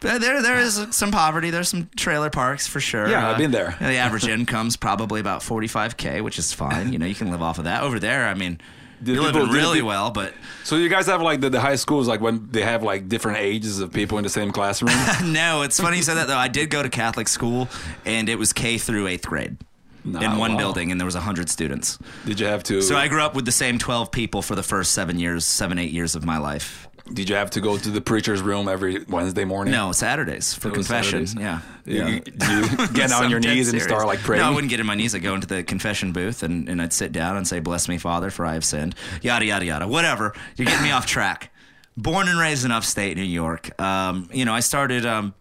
There, 0.00 0.18
there 0.42 0.58
is 0.58 0.84
some 0.90 1.12
poverty. 1.12 1.50
There's 1.50 1.68
some 1.68 1.88
trailer 1.96 2.28
parks 2.28 2.66
for 2.66 2.80
sure. 2.80 3.06
Uh, 3.06 3.10
Yeah, 3.10 3.30
I've 3.30 3.38
been 3.38 3.52
there. 3.52 3.76
The 3.78 3.94
average 3.96 4.26
income's 4.26 4.76
probably 4.76 5.20
about 5.20 5.42
45k, 5.42 6.22
which 6.22 6.40
is 6.40 6.52
fine. 6.52 6.92
You 6.92 6.98
know, 6.98 7.06
you 7.06 7.14
can 7.14 7.30
live 7.30 7.40
off 7.40 7.58
of 7.58 7.64
that. 7.64 7.84
Over 7.84 8.00
there, 8.00 8.26
I 8.26 8.34
mean, 8.34 8.60
Did 9.02 9.16
you're 9.16 9.24
people- 9.24 9.40
living 9.42 9.54
really 9.54 9.82
well, 9.82 10.10
but 10.10 10.32
So 10.64 10.76
you 10.76 10.88
guys 10.88 11.06
have 11.06 11.20
like 11.22 11.40
the, 11.40 11.50
the 11.50 11.60
high 11.60 11.76
schools 11.76 12.06
like 12.06 12.20
when 12.20 12.48
they 12.50 12.62
have 12.62 12.82
like 12.82 13.08
different 13.08 13.38
ages 13.38 13.80
of 13.80 13.92
people 13.92 14.18
in 14.18 14.24
the 14.24 14.30
same 14.30 14.52
classroom. 14.52 14.92
no, 15.32 15.62
it's 15.62 15.80
funny 15.80 15.96
you 15.96 16.02
said 16.02 16.14
that 16.14 16.28
though. 16.28 16.36
I 16.36 16.48
did 16.48 16.70
go 16.70 16.82
to 16.82 16.88
Catholic 16.88 17.28
school, 17.28 17.68
and 18.04 18.28
it 18.28 18.38
was 18.38 18.52
K 18.52 18.78
through 18.78 19.06
eighth 19.08 19.26
grade. 19.26 19.56
Nah, 20.04 20.20
in 20.20 20.36
one 20.36 20.52
wow. 20.52 20.58
building, 20.58 20.90
and 20.90 21.00
there 21.00 21.04
was 21.06 21.14
hundred 21.14 21.48
students. 21.48 21.96
Did 22.26 22.40
you 22.40 22.46
have 22.46 22.64
to? 22.64 22.82
So 22.82 22.96
I 22.96 23.06
grew 23.06 23.22
up 23.22 23.36
with 23.36 23.44
the 23.44 23.52
same 23.52 23.78
twelve 23.78 24.10
people 24.10 24.42
for 24.42 24.56
the 24.56 24.62
first 24.62 24.92
seven 24.92 25.18
years, 25.18 25.44
seven 25.44 25.78
eight 25.78 25.92
years 25.92 26.16
of 26.16 26.24
my 26.24 26.38
life. 26.38 26.88
Did 27.12 27.28
you 27.28 27.36
have 27.36 27.50
to 27.50 27.60
go 27.60 27.76
to 27.76 27.90
the 27.90 28.00
preacher's 28.00 28.40
room 28.40 28.68
every 28.68 29.04
Wednesday 29.04 29.44
morning? 29.44 29.72
No, 29.72 29.92
Saturdays 29.92 30.54
for 30.54 30.70
confession. 30.70 31.26
Saturdays. 31.26 31.60
Yeah. 31.86 32.04
You, 32.08 32.14
you 32.14 32.86
get 32.94 33.12
on 33.12 33.30
your 33.30 33.40
knees 33.40 33.72
and 33.72 33.82
start 33.82 34.06
like 34.06 34.20
praying. 34.20 34.42
No, 34.42 34.48
I 34.48 34.54
wouldn't 34.54 34.70
get 34.70 34.80
on 34.80 34.86
my 34.86 34.94
knees. 34.94 35.14
I'd 35.14 35.22
go 35.22 35.34
into 35.34 35.46
the 35.46 35.62
confession 35.62 36.12
booth 36.12 36.42
and, 36.42 36.68
and 36.68 36.80
I'd 36.80 36.92
sit 36.92 37.12
down 37.12 37.36
and 37.36 37.46
say, 37.46 37.60
Bless 37.60 37.88
me, 37.88 37.98
Father, 37.98 38.30
for 38.30 38.46
I 38.46 38.54
have 38.54 38.64
sinned. 38.64 38.94
Yada, 39.20 39.44
yada, 39.44 39.64
yada. 39.64 39.88
Whatever. 39.88 40.34
You're 40.56 40.66
getting 40.66 40.84
me 40.84 40.90
off 40.92 41.06
track. 41.06 41.52
Born 41.96 42.28
and 42.28 42.38
raised 42.38 42.64
in 42.64 42.70
upstate 42.70 43.16
New 43.16 43.22
York. 43.22 43.78
Um, 43.80 44.30
you 44.32 44.44
know, 44.46 44.54
I 44.54 44.60
started, 44.60 45.04
um, 45.04 45.34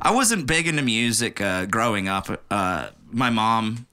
I 0.00 0.12
wasn't 0.12 0.46
big 0.46 0.66
into 0.66 0.82
music 0.82 1.40
uh, 1.42 1.66
growing 1.66 2.08
up. 2.08 2.42
Uh, 2.50 2.88
my 3.10 3.28
mom 3.28 3.86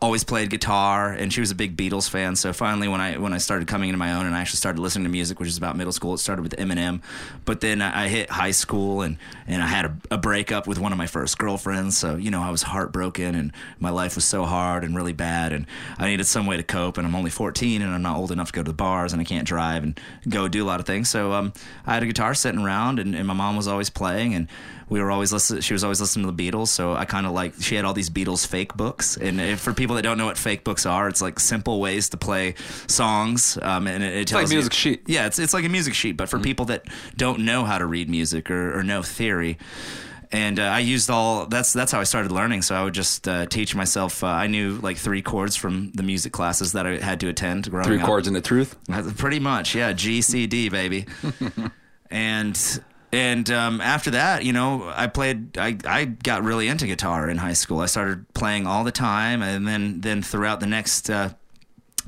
always 0.00 0.24
played 0.24 0.50
guitar 0.50 1.12
and 1.12 1.32
she 1.32 1.40
was 1.40 1.50
a 1.50 1.54
big 1.54 1.76
Beatles 1.76 2.08
fan. 2.08 2.36
So 2.36 2.52
finally 2.52 2.88
when 2.88 3.00
I 3.00 3.18
when 3.18 3.32
I 3.32 3.38
started 3.38 3.68
coming 3.68 3.90
into 3.90 3.98
my 3.98 4.14
own 4.14 4.26
and 4.26 4.34
I 4.34 4.40
actually 4.40 4.56
started 4.58 4.80
listening 4.80 5.04
to 5.04 5.10
music 5.10 5.38
which 5.38 5.48
is 5.48 5.58
about 5.58 5.76
middle 5.76 5.92
school 5.92 6.14
it 6.14 6.18
started 6.18 6.42
with 6.42 6.56
Eminem. 6.56 7.02
But 7.44 7.60
then 7.60 7.82
I 7.82 8.04
I 8.04 8.08
hit 8.08 8.30
high 8.30 8.50
school 8.52 9.02
and 9.02 9.18
and 9.46 9.62
I 9.62 9.66
had 9.66 9.84
a, 9.84 9.96
a 10.12 10.18
breakup 10.18 10.66
with 10.66 10.78
one 10.78 10.92
of 10.92 10.98
my 10.98 11.06
first 11.06 11.38
girlfriends. 11.38 11.96
So 11.96 12.16
you 12.16 12.30
know 12.30 12.42
I 12.42 12.50
was 12.50 12.62
heartbroken 12.62 13.34
and 13.34 13.52
my 13.78 13.90
life 13.90 14.14
was 14.14 14.24
so 14.24 14.44
hard 14.44 14.84
and 14.84 14.96
really 14.96 15.12
bad 15.12 15.52
and 15.52 15.66
I 15.98 16.08
needed 16.08 16.24
some 16.24 16.46
way 16.46 16.56
to 16.56 16.62
cope. 16.62 16.96
And 16.96 17.06
I'm 17.06 17.14
only 17.14 17.30
14 17.30 17.82
and 17.82 17.94
I'm 17.94 18.02
not 18.02 18.16
old 18.16 18.30
enough 18.30 18.48
to 18.48 18.52
go 18.52 18.62
to 18.62 18.70
the 18.70 18.74
bars 18.74 19.12
and 19.12 19.20
I 19.20 19.24
can't 19.24 19.46
drive 19.46 19.82
and 19.82 20.00
go 20.28 20.48
do 20.48 20.64
a 20.64 20.66
lot 20.66 20.80
of 20.80 20.86
things. 20.86 21.10
So 21.10 21.32
um, 21.32 21.52
I 21.86 21.94
had 21.94 22.02
a 22.02 22.06
guitar 22.06 22.34
sitting 22.34 22.60
around 22.60 22.98
and, 22.98 23.14
and 23.14 23.26
my 23.26 23.34
mom 23.34 23.56
was 23.56 23.68
always 23.68 23.90
playing 23.90 24.34
and 24.34 24.48
we 24.88 25.00
were 25.00 25.10
always 25.10 25.32
listening. 25.32 25.62
She 25.62 25.72
was 25.72 25.82
always 25.84 26.00
listening 26.00 26.26
to 26.26 26.32
the 26.32 26.50
Beatles, 26.50 26.68
so 26.68 26.94
I 26.94 27.04
kind 27.04 27.26
of 27.26 27.32
like. 27.32 27.54
She 27.60 27.74
had 27.74 27.84
all 27.84 27.94
these 27.94 28.10
Beatles 28.10 28.46
fake 28.46 28.74
books, 28.74 29.16
and 29.16 29.40
if, 29.40 29.60
for 29.60 29.72
people 29.72 29.96
that 29.96 30.02
don't 30.02 30.18
know 30.18 30.26
what 30.26 30.38
fake 30.38 30.64
books 30.64 30.86
are, 30.86 31.08
it's 31.08 31.22
like 31.22 31.40
simple 31.40 31.80
ways 31.80 32.08
to 32.10 32.16
play 32.16 32.54
songs, 32.86 33.58
um, 33.62 33.86
and 33.86 34.02
it, 34.02 34.14
it 34.16 34.28
tells 34.28 34.44
like 34.44 34.50
you- 34.50 34.56
music 34.56 34.72
sheet. 34.72 35.02
Yeah, 35.06 35.26
it's 35.26 35.38
it's 35.38 35.54
like 35.54 35.64
a 35.64 35.68
music 35.68 35.94
sheet, 35.94 36.16
but 36.16 36.28
for 36.28 36.38
people 36.38 36.66
that 36.66 36.84
don't 37.16 37.40
know 37.40 37.64
how 37.64 37.78
to 37.78 37.86
read 37.86 38.08
music 38.08 38.50
or, 38.50 38.78
or 38.78 38.82
know 38.82 39.02
theory. 39.02 39.58
And 40.32 40.58
uh, 40.58 40.64
I 40.64 40.80
used 40.80 41.10
all 41.10 41.46
that's 41.46 41.72
that's 41.72 41.92
how 41.92 42.00
I 42.00 42.04
started 42.04 42.32
learning. 42.32 42.62
So 42.62 42.74
I 42.74 42.82
would 42.82 42.94
just 42.94 43.28
uh, 43.28 43.46
teach 43.46 43.76
myself. 43.76 44.24
Uh, 44.24 44.26
I 44.28 44.48
knew 44.48 44.78
like 44.82 44.96
three 44.96 45.22
chords 45.22 45.54
from 45.54 45.92
the 45.92 46.02
music 46.02 46.32
classes 46.32 46.72
that 46.72 46.86
I 46.88 46.96
had 46.98 47.20
to 47.20 47.28
attend 47.28 47.70
growing 47.70 47.86
Three 47.86 48.00
up. 48.00 48.06
chords 48.06 48.26
in 48.26 48.34
the 48.34 48.40
truth. 48.40 48.74
Uh, 48.92 49.08
Pretty 49.16 49.38
much, 49.38 49.76
yeah. 49.76 49.92
G 49.92 50.22
C 50.22 50.48
D 50.48 50.70
baby. 50.70 51.06
and 52.10 52.82
and 53.14 53.50
um, 53.50 53.80
after 53.80 54.10
that, 54.10 54.44
you 54.44 54.52
know, 54.52 54.92
I 54.94 55.06
played. 55.06 55.56
I 55.56 55.78
I 55.86 56.04
got 56.04 56.42
really 56.42 56.68
into 56.68 56.86
guitar 56.86 57.30
in 57.30 57.38
high 57.38 57.52
school. 57.52 57.80
I 57.80 57.86
started 57.86 58.32
playing 58.34 58.66
all 58.66 58.84
the 58.84 58.92
time, 58.92 59.42
and 59.42 59.66
then 59.66 60.00
then 60.00 60.22
throughout 60.22 60.60
the 60.60 60.66
next. 60.66 61.08
Uh, 61.08 61.30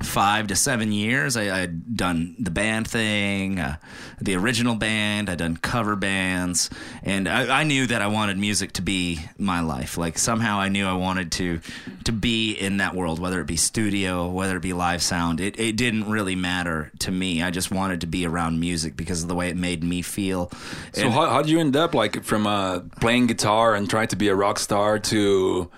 Five 0.03 0.49
to 0.49 0.57
seven 0.57 0.93
years, 0.93 1.39
I, 1.39 1.63
I'd 1.63 1.97
done 1.97 2.37
the 2.39 2.51
band 2.51 2.87
thing, 2.87 3.59
uh, 3.59 3.77
the 4.21 4.37
original 4.37 4.75
band. 4.75 5.31
I'd 5.31 5.39
done 5.39 5.57
cover 5.57 5.97
bands, 5.97 6.69
and 7.03 7.27
I, 7.27 7.61
I 7.61 7.65
knew 7.65 7.87
that 7.87 8.03
I 8.03 8.07
wanted 8.09 8.37
music 8.37 8.73
to 8.73 8.83
be 8.83 9.21
my 9.39 9.61
life. 9.61 9.97
Like 9.97 10.19
somehow, 10.19 10.59
I 10.61 10.69
knew 10.69 10.87
I 10.87 10.93
wanted 10.93 11.33
to 11.33 11.61
to 12.05 12.13
be 12.13 12.53
in 12.53 12.77
that 12.77 12.95
world, 12.95 13.19
whether 13.19 13.41
it 13.41 13.47
be 13.47 13.57
studio, 13.57 14.29
whether 14.29 14.59
it 14.59 14.63
be 14.63 14.75
live 14.75 15.03
sound. 15.03 15.41
It 15.41 15.59
it 15.59 15.77
didn't 15.77 16.11
really 16.11 16.37
matter 16.37 16.93
to 16.99 17.11
me. 17.11 17.43
I 17.43 17.51
just 17.51 17.71
wanted 17.71 18.03
to 18.03 18.07
be 18.07 18.27
around 18.27 18.61
music 18.61 18.97
because 18.99 19.23
of 19.23 19.29
the 19.29 19.35
way 19.35 19.49
it 19.49 19.57
made 19.57 19.83
me 19.83 20.03
feel. 20.03 20.51
So 20.93 21.05
And- 21.05 21.13
how 21.15 21.31
how 21.31 21.41
did 21.41 21.51
you 21.51 21.59
end 21.59 21.75
up 21.75 21.95
like 21.95 22.23
from 22.23 22.47
uh, 22.47 22.81
playing 23.01 23.29
guitar 23.29 23.75
and 23.75 23.89
trying 23.89 24.09
to 24.09 24.17
be 24.17 24.29
a 24.29 24.35
rock 24.35 24.59
star 24.59 24.99
to 24.99 25.71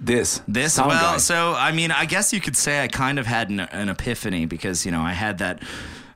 this? 0.00 0.40
This 0.46 0.78
well, 0.78 0.88
guy? 0.88 1.16
so 1.18 1.54
I 1.54 1.72
mean, 1.72 1.90
I 1.90 2.04
guess 2.06 2.32
you 2.32 2.40
could 2.40 2.56
say 2.56 2.82
I 2.82 2.88
kind 2.88 3.18
of 3.18 3.26
had 3.26 3.50
an, 3.50 3.60
an 3.60 3.88
epiphany 3.88 4.46
because 4.46 4.84
you 4.84 4.92
know 4.92 5.00
I 5.00 5.12
had 5.12 5.38
that, 5.38 5.62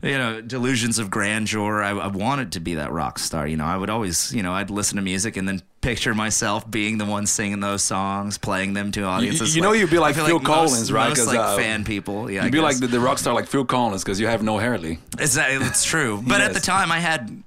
you 0.03 0.19
know, 0.19 0.41
delusions 0.41 0.99
of 0.99 1.11
grandeur. 1.11 1.83
I, 1.83 1.91
I 1.91 2.07
wanted 2.09 2.53
to 2.53 2.61
be 2.61 2.75
that 2.77 2.93
rock 2.93 3.19
star. 3.19 3.47
You 3.47 3.57
know, 3.57 3.65
I 3.65 3.77
would 3.77 3.91
always, 3.91 4.33
you 4.35 4.43
know, 4.43 4.53
I'd 4.53 4.71
listen 4.71 4.97
to 4.97 5.03
music 5.03 5.37
and 5.37 5.49
then 5.49 5.63
picture 5.81 6.15
myself 6.15 6.71
being 6.71 6.99
the 6.99 7.07
one 7.07 7.27
singing 7.27 7.61
those 7.61 7.83
songs, 7.83 8.37
playing 8.39 8.75
them 8.75 8.93
to 8.93 9.03
audiences. 9.05 9.57
you 9.57 9.63
know 9.63 9.73
you'd 9.73 9.91
be 9.91 9.99
like 9.99 10.15
Phil 10.15 10.29
most- 10.29 10.45
Collins, 10.45 10.93
right? 10.93 11.09
Most 11.09 11.27
like 11.27 11.39
uh, 11.39 11.57
fan 11.57 11.85
people. 11.85 12.31
Yeah, 12.31 12.45
You'd 12.45 12.49
I 12.49 12.51
be 12.51 12.61
like 12.61 12.79
the, 12.79 12.87
the 12.87 13.01
rock 13.01 13.19
star 13.19 13.35
like 13.35 13.47
Phil 13.47 13.65
Collins 13.65 14.05
because 14.05 14.21
you 14.21 14.27
have 14.27 14.43
no 14.43 14.59
hair, 14.59 14.77
Lee. 14.79 14.99
It's, 15.19 15.37
it's 15.39 15.85
true. 15.85 16.23
But 16.27 16.41
at 16.41 16.53
the 16.53 16.61
time, 16.61 16.93
I 16.93 16.99
had 16.99 17.43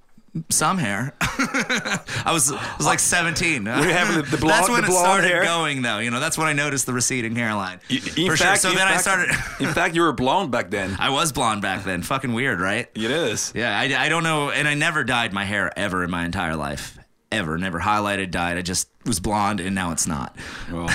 some 0.49 0.77
hair. 0.77 1.13
I 1.21 2.29
was 2.31 2.51
I 2.51 2.75
was 2.77 2.85
like 2.85 2.99
17. 2.99 3.63
We 3.63 3.69
have 3.69 4.13
the- 4.15 4.21
the 4.23 4.37
blonde- 4.41 4.49
that's 4.61 4.69
when 4.69 4.81
the 4.81 4.87
it 4.87 4.91
started 4.93 5.27
hair. 5.27 5.43
going, 5.43 5.81
though. 5.81 5.99
You 5.99 6.09
know, 6.11 6.19
that's 6.19 6.37
when 6.37 6.47
I 6.47 6.53
noticed 6.53 6.85
the 6.85 6.93
receding 6.93 7.35
hairline. 7.35 7.79
In 7.89 7.99
For 8.29 8.37
fact, 8.37 8.61
sure. 8.61 8.71
So 8.71 8.73
then 8.77 8.87
I 8.87 8.97
started. 8.97 9.29
in 9.59 9.73
fact, 9.73 9.95
you 9.95 10.01
were 10.01 10.11
blonde 10.13 10.51
back 10.51 10.69
then. 10.71 10.95
I 10.99 11.09
was 11.09 11.31
blonde 11.31 11.61
back 11.61 11.83
then. 11.83 12.01
Fucking 12.01 12.33
weird, 12.33 12.59
right? 12.59 12.87
It 12.95 13.11
is. 13.11 13.51
Yeah, 13.55 13.77
I, 13.77 14.05
I 14.05 14.09
don't 14.09 14.23
know. 14.23 14.49
And 14.49 14.67
I 14.67 14.73
never 14.73 15.03
dyed 15.03 15.33
my 15.33 15.45
hair 15.45 15.71
ever 15.77 16.03
in 16.03 16.09
my 16.11 16.25
entire 16.25 16.55
life. 16.55 16.97
Ever. 17.33 17.57
Never 17.57 17.79
highlighted, 17.79 18.31
dyed. 18.31 18.57
I 18.57 18.61
just 18.61 18.89
was 19.05 19.19
blonde 19.19 19.59
and 19.59 19.75
now 19.75 19.91
it's 19.91 20.07
not. 20.07 20.35
Well, 20.71 20.89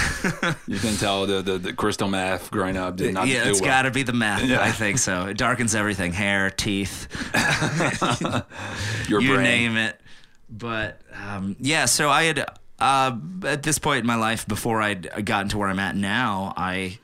you 0.66 0.78
can 0.78 0.96
tell 0.96 1.26
the, 1.26 1.42
the, 1.42 1.58
the 1.58 1.72
crystal 1.72 2.08
meth 2.08 2.50
growing 2.50 2.76
up 2.76 2.96
did 2.96 3.14
not 3.14 3.28
yeah, 3.28 3.48
it's 3.48 3.60
well. 3.60 3.70
got 3.70 3.82
to 3.82 3.90
be 3.90 4.02
the 4.02 4.12
meth. 4.12 4.44
Yeah. 4.44 4.62
I 4.62 4.72
think 4.72 4.98
so. 4.98 5.26
It 5.26 5.36
darkens 5.36 5.74
everything 5.74 6.12
hair, 6.12 6.50
teeth. 6.50 7.08
Your 9.08 9.20
you 9.20 9.34
brain. 9.34 9.42
name 9.42 9.76
it. 9.76 10.00
But 10.50 11.00
um, 11.14 11.56
yeah, 11.60 11.84
so 11.84 12.08
I 12.08 12.24
had 12.24 12.46
uh, 12.78 13.16
at 13.44 13.62
this 13.62 13.78
point 13.78 14.00
in 14.00 14.06
my 14.06 14.14
life, 14.14 14.46
before 14.46 14.80
I'd 14.80 15.24
gotten 15.24 15.48
to 15.50 15.58
where 15.58 15.68
I'm 15.68 15.80
at 15.80 15.96
now, 15.96 16.54
I 16.56 16.98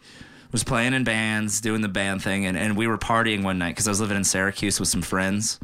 was 0.52 0.62
playing 0.62 0.94
in 0.94 1.04
bands, 1.04 1.60
doing 1.60 1.80
the 1.80 1.88
band 1.88 2.22
thing, 2.22 2.46
and, 2.46 2.56
and 2.56 2.76
we 2.76 2.86
were 2.86 2.96
partying 2.96 3.42
one 3.42 3.58
night 3.58 3.70
because 3.70 3.88
I 3.88 3.90
was 3.90 4.00
living 4.00 4.16
in 4.16 4.24
Syracuse 4.24 4.78
with 4.78 4.88
some 4.88 5.02
friends 5.02 5.58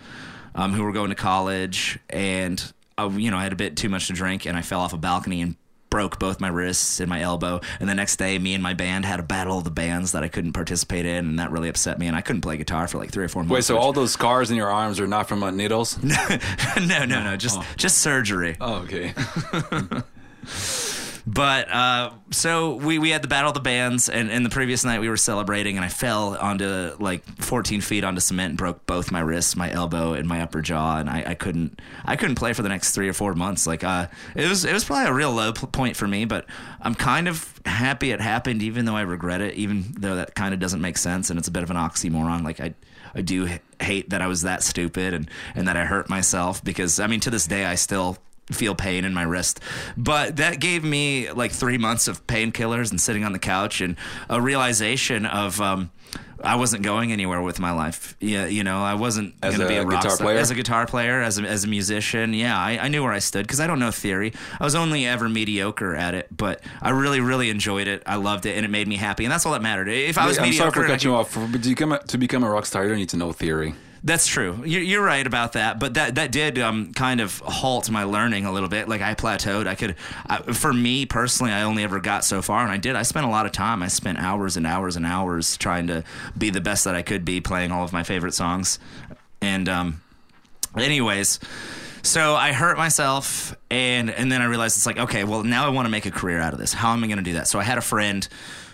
um, 0.55 0.73
who 0.73 0.83
were 0.83 0.93
going 0.93 1.11
to 1.11 1.15
college, 1.15 1.99
and 2.09 2.73
uh, 3.05 3.11
you 3.11 3.31
know 3.31 3.37
I 3.37 3.43
had 3.43 3.53
a 3.53 3.57
bit 3.57 3.77
too 3.77 3.89
much 3.89 4.07
to 4.09 4.13
drink, 4.13 4.47
and 4.47 4.57
I 4.57 4.63
fell 4.63 4.81
off 4.81 4.93
a 4.93 4.99
balcony 4.99 5.41
and 5.41 5.57
broke 5.91 6.21
both 6.21 6.41
my 6.41 6.47
wrists 6.49 7.01
and 7.01 7.09
my 7.09 7.21
elbow. 7.21 7.61
And 7.81 7.89
the 7.89 7.97
next 7.97 8.15
day, 8.17 8.39
me 8.39 8.55
and 8.55 8.63
my 8.63 8.75
band 8.75 9.05
had 9.05 9.19
a 9.19 9.25
battle 9.25 9.59
of 9.59 9.65
the 9.65 9.71
bands 9.73 10.13
that 10.13 10.23
I 10.23 10.29
couldn't 10.29 10.53
participate 10.53 11.05
in, 11.05 11.27
and 11.27 11.39
that 11.41 11.51
really 11.51 11.69
upset 11.69 11.99
me. 11.99 12.07
And 12.07 12.15
I 12.17 12.21
couldn't 12.21 12.43
play 12.43 12.57
guitar 12.57 12.87
for 12.87 12.99
like 12.99 13.11
three 13.11 13.25
or 13.25 13.29
four 13.29 13.43
months. 13.43 13.53
Wait, 13.53 13.65
so 13.65 13.75
which- 13.75 13.83
all 13.83 13.93
those 13.93 14.13
scars 14.13 14.51
in 14.51 14.57
your 14.57 14.71
arms 14.71 15.01
are 15.01 15.09
not 15.09 15.29
from 15.29 15.43
uh, 15.43 15.51
needles? 15.51 16.01
no, 16.03 16.17
no, 16.79 17.05
no, 17.07 17.37
just 17.37 17.61
just 17.77 17.99
surgery. 17.99 18.57
Oh, 18.61 18.85
okay. 18.85 19.13
But 21.27 21.71
uh, 21.71 22.13
so 22.31 22.75
we, 22.77 22.99
we 22.99 23.11
had 23.11 23.23
the 23.23 23.29
battle 23.29 23.49
of 23.49 23.55
the 23.55 23.61
bands, 23.61 24.09
and, 24.09 24.31
and 24.31 24.45
the 24.45 24.51
previous 24.51 24.85
night 24.85 25.01
we 25.01 25.09
were 25.09 25.17
celebrating, 25.17 25.77
and 25.77 25.85
I 25.85 25.89
fell 25.89 26.37
onto 26.37 26.95
like 26.99 27.25
14 27.41 27.81
feet 27.81 28.05
onto 28.05 28.21
cement 28.21 28.51
and 28.51 28.59
broke 28.59 28.87
both 28.87 29.11
my 29.11 29.21
wrists, 29.21 29.57
my 29.57 29.71
elbow, 29.71 30.15
and 30.15 30.27
my 30.29 30.43
upper 30.43 30.63
jaw, 30.63 30.99
and 30.99 31.11
I, 31.11 31.25
I 31.29 31.35
couldn't 31.35 31.81
I 32.05 32.17
couldn't 32.17 32.37
play 32.37 32.53
for 32.53 32.63
the 32.63 32.69
next 32.69 32.95
three 32.95 33.09
or 33.09 33.13
four 33.13 33.35
months. 33.35 33.67
Like 33.67 33.85
uh, 33.85 34.09
it 34.35 34.49
was 34.49 34.65
it 34.65 34.73
was 34.73 34.85
probably 34.85 35.09
a 35.09 35.15
real 35.15 35.33
low 35.33 35.53
point 35.53 35.97
for 35.97 36.09
me, 36.09 36.25
but 36.25 36.47
I'm 36.81 36.95
kind 36.95 37.29
of 37.29 37.61
happy 37.67 38.11
it 38.11 38.21
happened, 38.21 38.63
even 38.63 38.85
though 38.85 38.97
I 38.97 39.03
regret 39.03 39.41
it, 39.41 39.55
even 39.55 39.85
though 39.99 40.17
that 40.17 40.35
kind 40.35 40.55
of 40.55 40.61
doesn't 40.61 40.81
make 40.81 40.97
sense, 40.97 41.31
and 41.31 41.39
it's 41.39 41.49
a 41.49 41.53
bit 41.53 41.63
of 41.63 41.71
an 41.71 41.77
oxymoron. 41.77 42.45
Like 42.45 42.61
I. 42.61 42.75
I 43.13 43.23
do 43.23 43.49
hate 43.81 44.11
that 44.11 44.23
I 44.23 44.29
was 44.29 44.43
that 44.43 44.63
stupid 44.63 45.15
and, 45.15 45.29
and 45.57 45.67
that 45.67 45.77
I 45.77 45.85
hurt 45.85 46.09
myself 46.09 46.63
because 46.63 47.01
I 47.01 47.09
mean 47.09 47.19
to 47.19 47.31
this 47.31 47.45
day 47.45 47.65
I 47.65 47.75
still 47.75 48.19
feel 48.55 48.75
pain 48.75 49.05
in 49.05 49.15
my 49.15 49.23
wrist. 49.23 49.61
But 49.97 50.37
that 50.37 50.61
gave 50.61 50.85
me 50.85 51.31
like 51.31 51.53
three 51.53 51.79
months 51.79 52.09
of 52.09 52.27
painkillers 52.27 52.91
and 52.91 53.01
sitting 53.01 53.25
on 53.25 53.33
the 53.33 53.39
couch 53.39 53.81
and 53.81 53.97
a 54.29 54.41
realization 54.41 55.27
of 55.27 55.61
um, 55.61 55.91
I 56.43 56.57
wasn't 56.57 56.83
going 56.83 57.13
anywhere 57.13 57.43
with 57.43 57.61
my 57.61 57.73
life. 57.73 58.17
Yeah, 58.21 58.47
you 58.47 58.65
know, 58.65 58.83
I 58.83 58.95
wasn't 58.95 59.35
As 59.43 59.57
going 59.57 59.69
to 59.69 59.73
be 59.73 59.79
a 59.79 59.85
rock 59.85 60.03
guitar 60.03 60.17
star. 60.17 60.27
player? 60.27 60.39
As 60.39 60.51
a 60.51 60.55
guitar 60.55 60.87
player, 60.87 61.21
as 61.21 61.39
a, 61.39 61.43
as 61.43 61.65
a 61.65 61.69
musician, 61.69 62.33
yeah, 62.33 62.59
I, 62.59 62.79
I 62.79 62.89
knew 62.89 63.03
where 63.03 63.13
I 63.13 63.19
stood 63.19 63.47
because 63.47 63.61
I 63.61 63.67
don't 63.67 63.79
know 63.79 63.91
theory. 63.91 64.33
I 64.59 64.65
was 64.65 64.75
only 64.75 65.07
ever 65.07 65.29
mediocre 65.29 65.95
at 65.95 66.15
it, 66.15 66.29
but 66.35 66.63
I 66.81 66.91
really, 66.91 67.21
really 67.21 67.51
enjoyed 67.51 67.89
it. 67.89 68.03
I 68.07 68.17
loved 68.17 68.47
it, 68.47 68.57
and 68.57 68.65
it 68.65 68.71
made 68.71 68.89
me 68.89 68.97
happy, 68.97 69.25
and 69.25 69.33
that's 69.33 69.45
all 69.45 69.53
that 69.53 69.63
mattered. 69.63 69.89
If 69.89 70.17
I 70.17 70.27
was 70.27 70.39
I'm 70.39 70.45
sorry 70.45 70.51
mediocre, 70.51 70.81
for 70.83 70.87
cutting 70.87 71.11
you 71.11 71.17
off, 71.17 71.35
to 71.35 71.47
become, 71.47 71.93
a, 71.93 71.99
to 72.05 72.19
become 72.19 72.43
a 72.43 72.51
rock 72.51 72.65
star, 72.65 72.85
you 72.85 72.89
don't 72.89 72.99
need 72.99 73.11
to 73.11 73.17
know 73.19 73.33
theory. 73.33 73.75
That's 74.03 74.27
true. 74.27 74.63
You're, 74.65 75.03
right 75.03 75.27
about 75.27 75.53
that, 75.53 75.79
but 75.79 75.95
that 75.95 76.15
that 76.15 76.33
did 76.33 76.59
um, 76.59 76.93
kind 76.93 77.21
of 77.21 77.39
halt 77.41 77.91
my 77.91 78.05
learning 78.05 78.47
a 78.47 78.53
little 78.53 78.69
bit. 78.69 78.89
Like 78.89 79.03
I 79.03 79.15
plateaued. 79.15 79.67
I 79.67 79.75
could, 79.75 79.97
I, 80.27 80.39
for 80.53 80.73
me 80.73 81.07
personally, 81.07 81.53
I 81.53 81.63
only 81.63 81.83
ever 81.85 82.01
got 82.01 82.25
so 82.25 82.41
far, 82.43 82.63
and 82.63 82.71
I 82.71 82.77
did. 82.77 82.97
I 82.97 83.03
spent 83.03 83.27
a 83.27 83.29
lot 83.29 83.47
of 83.47 83.53
time. 83.53 83.83
I 83.83 83.89
spent 83.89 84.19
hours 84.19 84.57
and 84.57 84.67
hours 84.67 84.97
and 84.97 85.05
hours 85.05 85.57
trying 85.57 85.87
to 85.89 86.05
be 86.37 86.51
the 86.51 86.61
best 86.61 86.85
that 86.85 86.95
I 86.95 87.03
could 87.03 87.25
be, 87.25 87.41
playing 87.41 87.73
all 87.73 87.85
of 87.85 87.93
my 87.93 88.03
favorite 88.03 88.35
songs. 88.35 88.79
And 89.43 89.69
um, 89.69 90.03
anyways, 90.77 91.41
so 92.03 92.35
I 92.35 92.53
hurt 92.53 92.79
myself, 92.79 93.55
and 93.71 94.11
and 94.11 94.31
then 94.31 94.41
I 94.41 94.47
realized 94.47 94.77
it's 94.77 94.87
like, 94.87 94.99
okay, 94.99 95.25
well 95.25 95.43
now 95.43 95.67
I 95.67 95.71
want 95.71 95.87
to 95.87 95.91
make 95.91 96.07
a 96.07 96.11
career 96.11 96.41
out 96.41 96.53
of 96.53 96.59
this. 96.59 96.73
How 96.73 96.93
am 96.93 97.05
I 97.05 97.07
going 97.07 97.19
to 97.19 97.25
do 97.25 97.35
that? 97.35 97.49
So 97.49 97.59
I 97.59 97.65
had 97.65 97.79
a 97.79 97.83
friend 97.83 98.27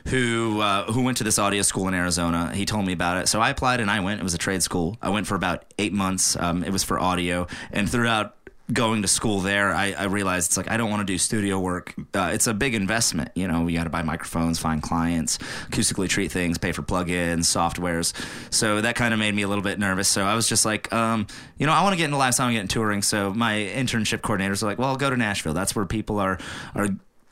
who 0.08 0.60
uh, 0.60 0.90
who 0.92 1.02
went 1.02 1.18
to 1.18 1.24
this 1.24 1.38
audio 1.38 1.62
school 1.62 1.88
in 1.88 1.94
Arizona. 1.94 2.54
He 2.54 2.64
told 2.64 2.86
me 2.86 2.92
about 2.92 3.18
it, 3.18 3.28
so 3.28 3.40
I 3.40 3.50
applied 3.50 3.80
and 3.80 3.90
I 3.90 4.00
went. 4.00 4.20
It 4.20 4.24
was 4.24 4.34
a 4.34 4.38
trade 4.38 4.62
school. 4.62 4.96
I 5.02 5.10
went 5.10 5.26
for 5.26 5.34
about 5.34 5.64
eight 5.78 5.92
months. 5.92 6.36
Um, 6.38 6.62
it 6.64 6.70
was 6.70 6.84
for 6.84 6.98
audio, 6.98 7.46
and 7.72 7.90
throughout 7.90 8.36
going 8.72 9.02
to 9.02 9.08
school 9.08 9.40
there, 9.40 9.72
I, 9.72 9.92
I 9.92 10.04
realized 10.04 10.50
it's 10.50 10.56
like 10.56 10.70
I 10.70 10.76
don't 10.76 10.90
want 10.90 11.00
to 11.00 11.12
do 11.12 11.18
studio 11.18 11.58
work. 11.58 11.94
Uh, 12.14 12.30
it's 12.32 12.46
a 12.46 12.54
big 12.54 12.74
investment. 12.74 13.30
You 13.34 13.48
know, 13.48 13.66
you 13.66 13.76
got 13.76 13.84
to 13.84 13.90
buy 13.90 14.02
microphones, 14.02 14.58
find 14.58 14.82
clients, 14.82 15.38
acoustically 15.70 16.08
treat 16.08 16.32
things, 16.32 16.58
pay 16.58 16.72
for 16.72 16.82
plugins, 16.82 17.44
softwares. 17.44 18.12
So 18.52 18.80
that 18.80 18.96
kind 18.96 19.14
of 19.14 19.20
made 19.20 19.34
me 19.34 19.42
a 19.42 19.48
little 19.48 19.62
bit 19.62 19.78
nervous. 19.78 20.08
So 20.08 20.24
I 20.24 20.34
was 20.34 20.48
just 20.48 20.64
like, 20.64 20.92
um, 20.92 21.26
you 21.58 21.66
know, 21.66 21.72
I 21.72 21.82
want 21.82 21.92
to 21.92 21.96
get 21.96 22.06
into 22.06 22.16
want 22.16 22.34
to 22.34 22.52
get 22.52 22.60
into 22.60 22.74
touring. 22.74 23.02
So 23.02 23.32
my 23.32 23.54
internship 23.54 24.20
coordinators 24.20 24.62
are 24.62 24.66
like, 24.66 24.78
well, 24.78 24.96
go 24.96 25.10
to 25.10 25.16
Nashville. 25.16 25.54
That's 25.54 25.76
where 25.76 25.86
people 25.86 26.18
are 26.18 26.38
are 26.74 26.88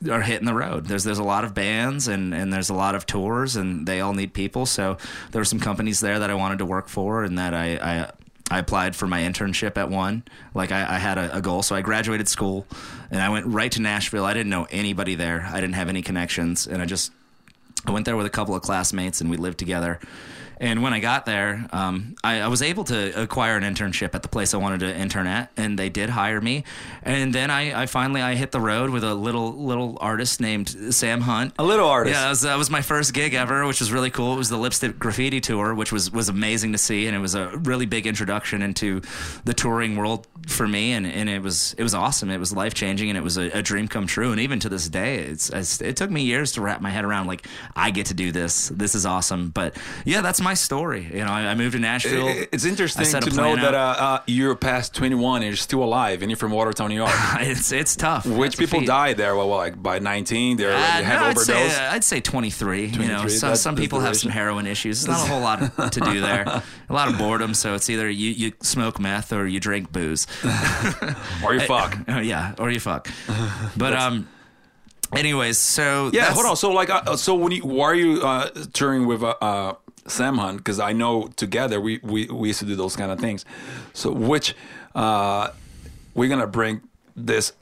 are 0.09 0.21
hitting 0.21 0.45
the 0.45 0.53
road. 0.53 0.85
There's 0.85 1.03
there's 1.03 1.19
a 1.19 1.23
lot 1.23 1.43
of 1.43 1.53
bands 1.53 2.07
and 2.07 2.33
and 2.33 2.51
there's 2.51 2.69
a 2.69 2.73
lot 2.73 2.95
of 2.95 3.05
tours 3.05 3.55
and 3.55 3.87
they 3.87 4.01
all 4.01 4.13
need 4.13 4.33
people. 4.33 4.65
So 4.65 4.97
there 5.31 5.39
were 5.39 5.45
some 5.45 5.59
companies 5.59 5.99
there 5.99 6.19
that 6.19 6.29
I 6.29 6.33
wanted 6.33 6.59
to 6.59 6.65
work 6.65 6.87
for 6.87 7.23
and 7.23 7.37
that 7.37 7.53
I. 7.53 7.75
I 7.75 8.11
I 8.51 8.59
applied 8.59 8.95
for 8.95 9.07
my 9.07 9.21
internship 9.21 9.75
at 9.75 9.89
one. 9.89 10.23
Like 10.53 10.71
I, 10.71 10.81
I 10.81 10.97
had 10.99 11.17
a, 11.17 11.37
a, 11.37 11.41
goal, 11.41 11.63
so 11.63 11.75
I 11.75 11.81
graduated 11.81 12.27
school, 12.27 12.67
and 13.09 13.19
I 13.19 13.29
went 13.29 13.47
right 13.47 13.71
to 13.71 13.81
Nashville. 13.81 14.23
I 14.23 14.35
didn't 14.35 14.51
know 14.51 14.67
anybody 14.69 15.15
there. 15.15 15.49
I 15.51 15.59
didn't 15.59 15.73
have 15.73 15.89
any 15.89 16.03
connections, 16.03 16.67
and 16.67 16.79
I 16.79 16.85
just 16.85 17.11
I 17.87 17.91
went 17.91 18.05
there 18.05 18.15
with 18.15 18.27
a 18.27 18.29
couple 18.29 18.53
of 18.53 18.61
classmates, 18.61 19.19
and 19.19 19.31
we 19.31 19.37
lived 19.37 19.57
together. 19.57 19.99
And 20.57 20.81
when 20.81 20.93
I 20.93 20.99
got 20.99 21.25
there, 21.25 21.67
um, 21.71 22.15
I, 22.23 22.41
I, 22.41 22.47
was 22.47 22.61
able 22.61 22.83
to 22.85 23.21
acquire 23.21 23.57
an 23.57 23.63
internship 23.63 24.15
at 24.15 24.21
the 24.21 24.29
place 24.29 24.53
I 24.53 24.57
wanted 24.57 24.79
to 24.81 24.95
intern 24.95 25.27
at, 25.27 25.51
and 25.57 25.77
they 25.77 25.89
did 25.89 26.09
hire 26.09 26.39
me. 26.39 26.63
And 27.03 27.33
then 27.33 27.51
I, 27.51 27.83
I 27.83 27.85
finally 27.87 28.21
I 28.21 28.35
hit 28.35 28.51
the 28.51 28.61
road 28.61 28.89
with 28.89 29.03
a 29.03 29.13
little 29.13 29.53
little 29.53 29.97
artist 29.99 30.39
named 30.39 30.93
Sam 30.93 31.21
Hunt. 31.21 31.53
A 31.59 31.63
little 31.63 31.87
artist. 31.87 32.15
Yeah, 32.15 32.23
that 32.23 32.29
was, 32.29 32.41
that 32.41 32.57
was 32.57 32.69
my 32.69 32.81
first 32.81 33.13
gig 33.13 33.33
ever, 33.33 33.65
which 33.65 33.79
was 33.79 33.91
really 33.91 34.09
cool. 34.09 34.33
It 34.33 34.37
was 34.37 34.49
the 34.49 34.57
Lipstick 34.57 34.97
Graffiti 34.97 35.41
tour, 35.41 35.73
which 35.73 35.91
was 35.91 36.11
was 36.11 36.29
amazing 36.29 36.71
to 36.71 36.77
see, 36.77 37.07
and 37.07 37.15
it 37.15 37.19
was 37.19 37.35
a 37.35 37.57
really 37.57 37.85
big 37.85 38.07
introduction 38.07 38.61
into 38.61 39.01
the 39.43 39.53
touring 39.53 39.95
world 39.95 40.27
for 40.47 40.67
me, 40.67 40.93
and, 40.93 41.05
and 41.05 41.29
it 41.29 41.41
was 41.41 41.75
it 41.77 41.83
was 41.83 41.93
awesome. 41.93 42.29
It 42.29 42.39
was 42.39 42.53
life 42.53 42.73
changing, 42.73 43.09
and 43.09 43.17
it 43.17 43.23
was 43.23 43.37
a, 43.37 43.49
a, 43.51 43.61
dream 43.61 43.87
come 43.87 44.07
true. 44.07 44.31
And 44.31 44.39
even 44.39 44.59
to 44.59 44.69
this 44.69 44.87
day, 44.89 45.15
it's, 45.17 45.49
it's 45.49 45.81
it 45.81 45.95
took 45.95 46.09
me 46.09 46.23
years 46.23 46.53
to 46.53 46.61
wrap 46.61 46.81
my 46.81 46.89
head 46.89 47.05
around 47.05 47.27
like 47.27 47.47
I 47.75 47.91
get 47.91 48.07
to 48.07 48.13
do 48.13 48.31
this. 48.31 48.69
This 48.69 48.95
is 48.95 49.05
awesome. 49.05 49.49
But 49.49 49.77
yeah, 50.05 50.21
that's 50.21 50.41
my 50.41 50.53
story. 50.53 51.09
You 51.11 51.25
know, 51.25 51.31
I, 51.31 51.47
I 51.47 51.55
moved 51.55 51.73
to 51.73 51.79
Nashville. 51.79 52.27
It's 52.51 52.65
interesting 52.65 53.05
to 53.05 53.29
know 53.31 53.55
that 53.55 53.73
uh, 53.73 53.95
uh, 53.97 54.19
you're 54.27 54.55
past 54.55 54.93
21 54.93 55.41
and 55.41 55.47
you're 55.47 55.55
still 55.55 55.83
alive, 55.83 56.21
and 56.21 56.29
you're 56.29 56.37
from 56.37 56.51
Watertown, 56.51 56.89
New 56.89 56.95
York. 56.95 57.11
it's 57.39 57.71
it's 57.71 57.95
tough. 57.95 58.25
Which 58.25 58.57
people 58.57 58.81
die 58.81 59.13
there? 59.13 59.35
Well, 59.35 59.47
like 59.47 59.81
by 59.81 59.99
19, 59.99 60.57
they're 60.57 60.75
uh, 60.75 61.01
no, 61.01 61.29
overdose. 61.29 61.49
I'd 61.49 61.71
say, 61.71 61.85
uh, 61.85 61.93
I'd 61.93 62.03
say 62.03 62.21
23. 62.21 62.91
23 62.91 63.05
you 63.05 63.11
know, 63.11 63.27
so, 63.27 63.55
some 63.55 63.75
people 63.75 63.99
have 63.99 64.17
some 64.17 64.31
heroin 64.31 64.67
issues. 64.67 65.03
There's 65.03 65.17
not 65.17 65.27
a 65.27 65.31
whole 65.31 65.41
lot 65.41 65.91
to 65.91 65.99
do 65.99 66.21
there. 66.21 66.43
a 66.89 66.93
lot 66.93 67.07
of 67.07 67.17
boredom. 67.17 67.53
So 67.53 67.73
it's 67.73 67.89
either 67.89 68.09
you 68.09 68.31
you 68.31 68.53
smoke 68.61 68.99
meth 68.99 69.31
or 69.33 69.47
you 69.47 69.59
drink 69.59 69.91
booze, 69.91 70.27
or 71.43 71.53
you 71.53 71.61
fuck. 71.61 71.97
I, 72.07 72.21
yeah, 72.33 72.55
or 72.57 72.69
you 72.71 72.79
fuck. 72.79 73.07
But 73.77 73.93
um. 73.93 74.27
Anyways, 75.15 75.59
so 75.59 76.09
yeah, 76.13 76.33
hold 76.33 76.45
on. 76.47 76.57
So 76.57 76.71
like, 76.71 76.89
uh, 76.89 77.15
so 77.15 77.35
when 77.35 77.51
you 77.51 77.61
why 77.61 77.85
are 77.85 77.95
you 77.95 78.21
uh, 78.23 78.49
touring 78.73 79.05
with 79.05 79.23
uh, 79.23 79.35
uh 79.39 79.75
Sam 80.07 80.37
Hunt 80.37 80.57
because 80.57 80.79
I 80.79 80.93
know 80.93 81.27
together 81.35 81.79
we, 81.79 81.99
we 82.03 82.25
we 82.27 82.49
used 82.49 82.59
to 82.59 82.65
do 82.65 82.75
those 82.75 82.95
kind 82.95 83.11
of 83.11 83.19
things. 83.19 83.45
So 83.93 84.11
which 84.11 84.55
uh, 84.93 85.49
we're 86.13 86.29
gonna 86.29 86.47
bring 86.47 86.81
this 87.15 87.53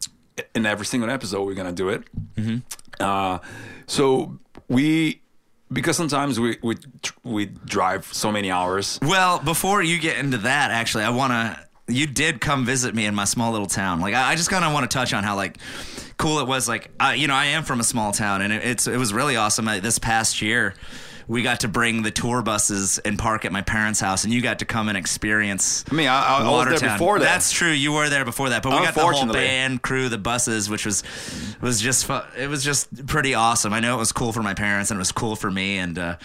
in 0.56 0.66
every 0.66 0.86
single 0.86 1.10
episode. 1.10 1.46
We're 1.46 1.54
gonna 1.54 1.72
do 1.72 1.90
it. 1.90 2.04
Mm-hmm. 2.36 2.58
Uh, 3.00 3.40
so 3.88 4.40
we 4.68 5.22
because 5.72 5.98
sometimes 5.98 6.40
we 6.40 6.58
we 6.62 6.78
we 7.24 7.46
drive 7.46 8.06
so 8.14 8.32
many 8.32 8.52
hours. 8.52 9.00
Well, 9.02 9.40
before 9.40 9.82
you 9.82 10.00
get 10.00 10.18
into 10.18 10.38
that, 10.40 10.72
actually, 10.72 11.04
I 11.04 11.10
want 11.10 11.32
to. 11.32 11.63
You 11.88 12.08
did 12.08 12.40
come 12.40 12.66
visit 12.66 12.96
me 12.96 13.06
in 13.06 13.14
my 13.14 13.26
small 13.26 13.52
little 13.52 13.68
town. 13.68 14.00
Like, 14.00 14.14
I, 14.14 14.32
I 14.32 14.36
just 14.36 14.50
kind 14.50 14.64
of 14.64 14.74
want 14.74 14.90
to 14.90 14.94
touch 14.98 15.14
on 15.14 15.24
how 15.24 15.36
like 15.36 15.58
cool 16.18 16.40
it 16.40 16.48
was. 16.48 16.68
Like, 16.68 16.92
I, 17.00 17.16
you 17.16 17.28
know, 17.28 17.36
I 17.36 17.46
am 17.48 17.64
from 17.64 17.80
a 17.80 17.84
small 17.84 18.12
town, 18.12 18.42
and 18.42 18.54
it, 18.54 18.64
it's 18.64 18.88
it 18.88 18.98
was 18.98 19.14
really 19.14 19.36
awesome. 19.36 19.66
Like, 19.66 19.82
this 19.82 20.00
past 20.00 20.42
year, 20.42 20.76
we 21.28 21.42
got 21.42 21.62
to 21.62 21.68
bring 21.68 22.02
the 22.02 22.12
tour 22.12 22.42
buses 22.42 23.00
and 23.00 23.18
park 23.18 23.46
at 23.46 23.52
my 23.52 23.62
parents' 23.62 24.00
house, 24.00 24.24
and 24.24 24.34
you 24.34 24.42
got 24.42 24.60
to 24.60 24.66
come 24.66 24.88
and 24.90 24.98
experience. 24.98 25.84
I 25.92 25.96
mean, 25.96 26.08
I, 26.08 26.40
I 26.40 26.50
was 26.50 26.80
there 26.80 26.92
before 26.92 27.20
that. 27.20 27.26
That's 27.26 27.52
true. 27.52 27.72
You 27.72 27.92
were 27.94 28.10
there 28.10 28.26
before 28.26 28.50
that, 28.50 28.64
but 28.64 28.72
we 28.72 28.86
got 28.86 28.94
the 28.94 29.02
whole 29.02 29.34
band 29.34 29.82
crew, 29.82 30.10
the 30.10 30.18
buses, 30.18 30.70
which 30.70 30.86
was 30.86 31.04
was 31.62 31.82
just 31.82 32.06
fun. 32.06 32.26
it 32.38 32.48
was 32.48 32.64
just 32.64 33.08
pretty 33.08 33.34
awesome. 33.34 33.74
I 33.74 33.80
know 33.80 33.96
it 33.96 34.00
was 34.00 34.12
cool 34.12 34.32
for 34.32 34.44
my 34.44 34.54
parents, 34.54 34.92
and 34.92 34.98
it 34.98 35.02
was 35.02 35.12
cool 35.12 35.36
for 35.36 35.52
me, 35.52 35.78
and. 35.78 35.98
Uh, 35.98 36.16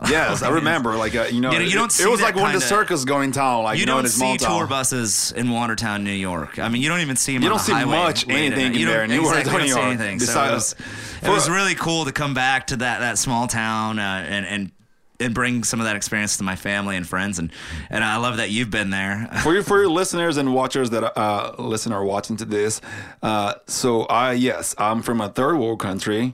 yes, 0.08 0.42
I 0.42 0.50
remember. 0.50 0.94
Like 0.94 1.16
uh, 1.16 1.24
you 1.24 1.40
know, 1.40 1.50
you, 1.50 1.58
know, 1.58 1.64
you 1.64 1.74
don't. 1.74 1.92
It, 1.92 2.04
it 2.04 2.08
was 2.08 2.20
like 2.20 2.36
one 2.36 2.54
of 2.54 2.60
the 2.60 2.66
circus 2.66 3.04
going 3.04 3.32
town. 3.32 3.64
Like 3.64 3.76
you, 3.76 3.80
you 3.80 3.86
know, 3.86 3.96
don't 3.96 4.04
in 4.04 4.10
see 4.10 4.36
tour 4.36 4.66
buses 4.68 5.32
in 5.32 5.50
Watertown, 5.50 6.04
New 6.04 6.12
York. 6.12 6.60
I 6.60 6.68
mean, 6.68 6.82
you 6.82 6.88
don't 6.88 7.00
even 7.00 7.16
see 7.16 7.34
them. 7.34 7.42
You 7.42 7.48
don't 7.48 7.58
see 7.58 7.72
much 7.84 8.28
anything 8.28 8.74
in 8.76 8.86
there. 8.86 9.04
You 9.06 9.28
exactly, 9.28 9.58
don't 9.58 9.68
see 9.68 9.80
anything. 9.80 10.20
So 10.20 10.40
it 10.44 10.52
was, 10.52 10.74
it 11.22 11.28
was 11.28 11.50
really 11.50 11.74
cool 11.74 12.04
to 12.04 12.12
come 12.12 12.32
back 12.32 12.68
to 12.68 12.76
that 12.76 13.00
that 13.00 13.18
small 13.18 13.48
town 13.48 13.98
uh, 13.98 14.24
and 14.28 14.46
and 14.46 14.72
and 15.20 15.34
bring 15.34 15.64
some 15.64 15.80
of 15.80 15.86
that 15.86 15.96
experience 15.96 16.36
to 16.36 16.44
my 16.44 16.54
family 16.54 16.96
and 16.96 17.06
friends 17.06 17.40
and 17.40 17.50
and 17.90 18.04
I 18.04 18.18
love 18.18 18.36
that 18.36 18.50
you've 18.50 18.70
been 18.70 18.90
there. 18.90 19.28
for 19.42 19.52
your 19.52 19.62
for 19.62 19.80
your 19.80 19.90
listeners 19.90 20.36
and 20.36 20.54
watchers 20.54 20.90
that 20.90 21.18
uh, 21.18 21.54
listen 21.58 21.92
or 21.92 22.04
watching 22.04 22.36
to 22.36 22.44
this, 22.44 22.80
uh, 23.22 23.54
so 23.66 24.02
I 24.02 24.32
yes 24.32 24.76
I'm 24.78 25.02
from 25.02 25.20
a 25.20 25.28
third 25.28 25.56
world 25.56 25.80
country, 25.80 26.32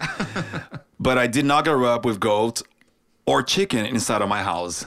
but 1.00 1.16
I 1.16 1.26
did 1.26 1.46
not 1.46 1.64
grow 1.64 1.86
up 1.86 2.04
with 2.04 2.20
goat 2.20 2.62
or 3.26 3.42
chicken 3.42 3.86
inside 3.86 4.22
of 4.22 4.28
my 4.28 4.42
house. 4.42 4.86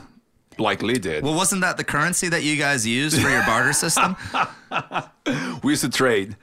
Like 0.59 0.81
Lee 0.81 0.97
did. 0.97 1.23
Well, 1.23 1.35
wasn't 1.35 1.61
that 1.61 1.77
the 1.77 1.83
currency 1.83 2.29
that 2.29 2.43
you 2.43 2.57
guys 2.57 2.85
used 2.85 3.21
for 3.21 3.29
your 3.29 3.45
barter 3.45 3.73
system? 3.73 4.15
we 5.63 5.71
used 5.71 5.83
to 5.83 5.89
trade. 5.89 6.35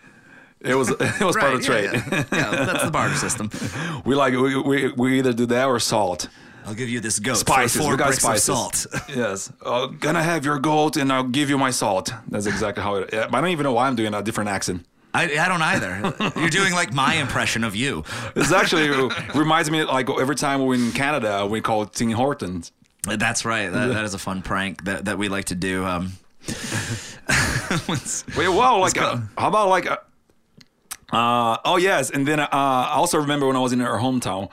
It 0.60 0.76
was 0.76 0.88
it 1.00 1.20
was 1.20 1.36
right, 1.36 1.42
part 1.42 1.54
of 1.54 1.60
yeah, 1.62 1.66
trade. 1.66 1.90
Yeah. 1.92 2.24
yeah. 2.32 2.64
that's 2.64 2.84
the 2.84 2.90
barter 2.90 3.16
system. 3.16 3.50
we 4.04 4.14
like 4.14 4.32
we, 4.34 4.56
we, 4.56 4.92
we 4.92 5.18
either 5.18 5.32
do 5.32 5.46
that 5.46 5.66
or 5.66 5.78
salt. 5.80 6.28
I'll 6.64 6.74
give 6.74 6.88
you 6.88 7.00
this 7.00 7.18
goat 7.18 7.36
spices. 7.36 7.76
for 7.76 7.82
four 7.82 7.92
we 7.92 7.98
got 7.98 8.14
spices. 8.14 8.48
of 8.48 8.54
salt. 8.54 8.86
yes, 9.08 9.52
uh, 9.62 9.86
gonna 9.86 10.22
have 10.22 10.44
your 10.44 10.58
goat 10.58 10.96
and 10.96 11.12
I'll 11.12 11.24
give 11.24 11.50
you 11.50 11.58
my 11.58 11.70
salt. 11.70 12.14
That's 12.28 12.46
exactly 12.46 12.82
how 12.82 12.94
it. 12.96 13.12
I 13.12 13.28
don't 13.28 13.50
even 13.50 13.64
know 13.64 13.72
why 13.72 13.86
I'm 13.88 13.96
doing 13.96 14.14
a 14.14 14.22
different 14.22 14.48
accent. 14.48 14.86
I, 15.14 15.38
I 15.38 15.48
don't 15.48 15.62
either. 15.62 16.12
You're 16.40 16.50
doing 16.50 16.74
like 16.74 16.92
my 16.92 17.14
impression 17.14 17.64
of 17.64 17.76
you. 17.76 18.04
It's 18.34 18.52
actually 18.52 18.90
reminds 19.34 19.70
me 19.70 19.84
like 19.84 20.10
every 20.10 20.36
time 20.36 20.64
we're 20.64 20.74
in 20.74 20.92
Canada 20.92 21.46
we 21.46 21.60
call 21.60 21.82
it 21.82 21.92
Tim 21.92 22.10
Hortons. 22.10 22.72
That's 23.06 23.44
right. 23.44 23.70
That, 23.70 23.86
that 23.88 24.04
is 24.04 24.14
a 24.14 24.18
fun 24.18 24.42
prank 24.42 24.84
that, 24.84 25.04
that 25.04 25.18
we 25.18 25.28
like 25.28 25.46
to 25.46 25.54
do. 25.54 25.84
Um, 25.84 26.12
Wait, 28.36 28.48
well, 28.48 28.80
like, 28.80 28.98
uh, 28.98 29.18
how 29.38 29.48
about 29.48 29.68
like, 29.68 29.86
uh, 29.86 29.96
uh, 31.12 31.58
oh 31.64 31.76
yes, 31.76 32.10
and 32.10 32.26
then 32.26 32.40
uh, 32.40 32.48
I 32.50 32.94
also 32.94 33.18
remember 33.18 33.46
when 33.46 33.56
I 33.56 33.60
was 33.60 33.72
in 33.72 33.80
our 33.80 33.98
hometown. 33.98 34.50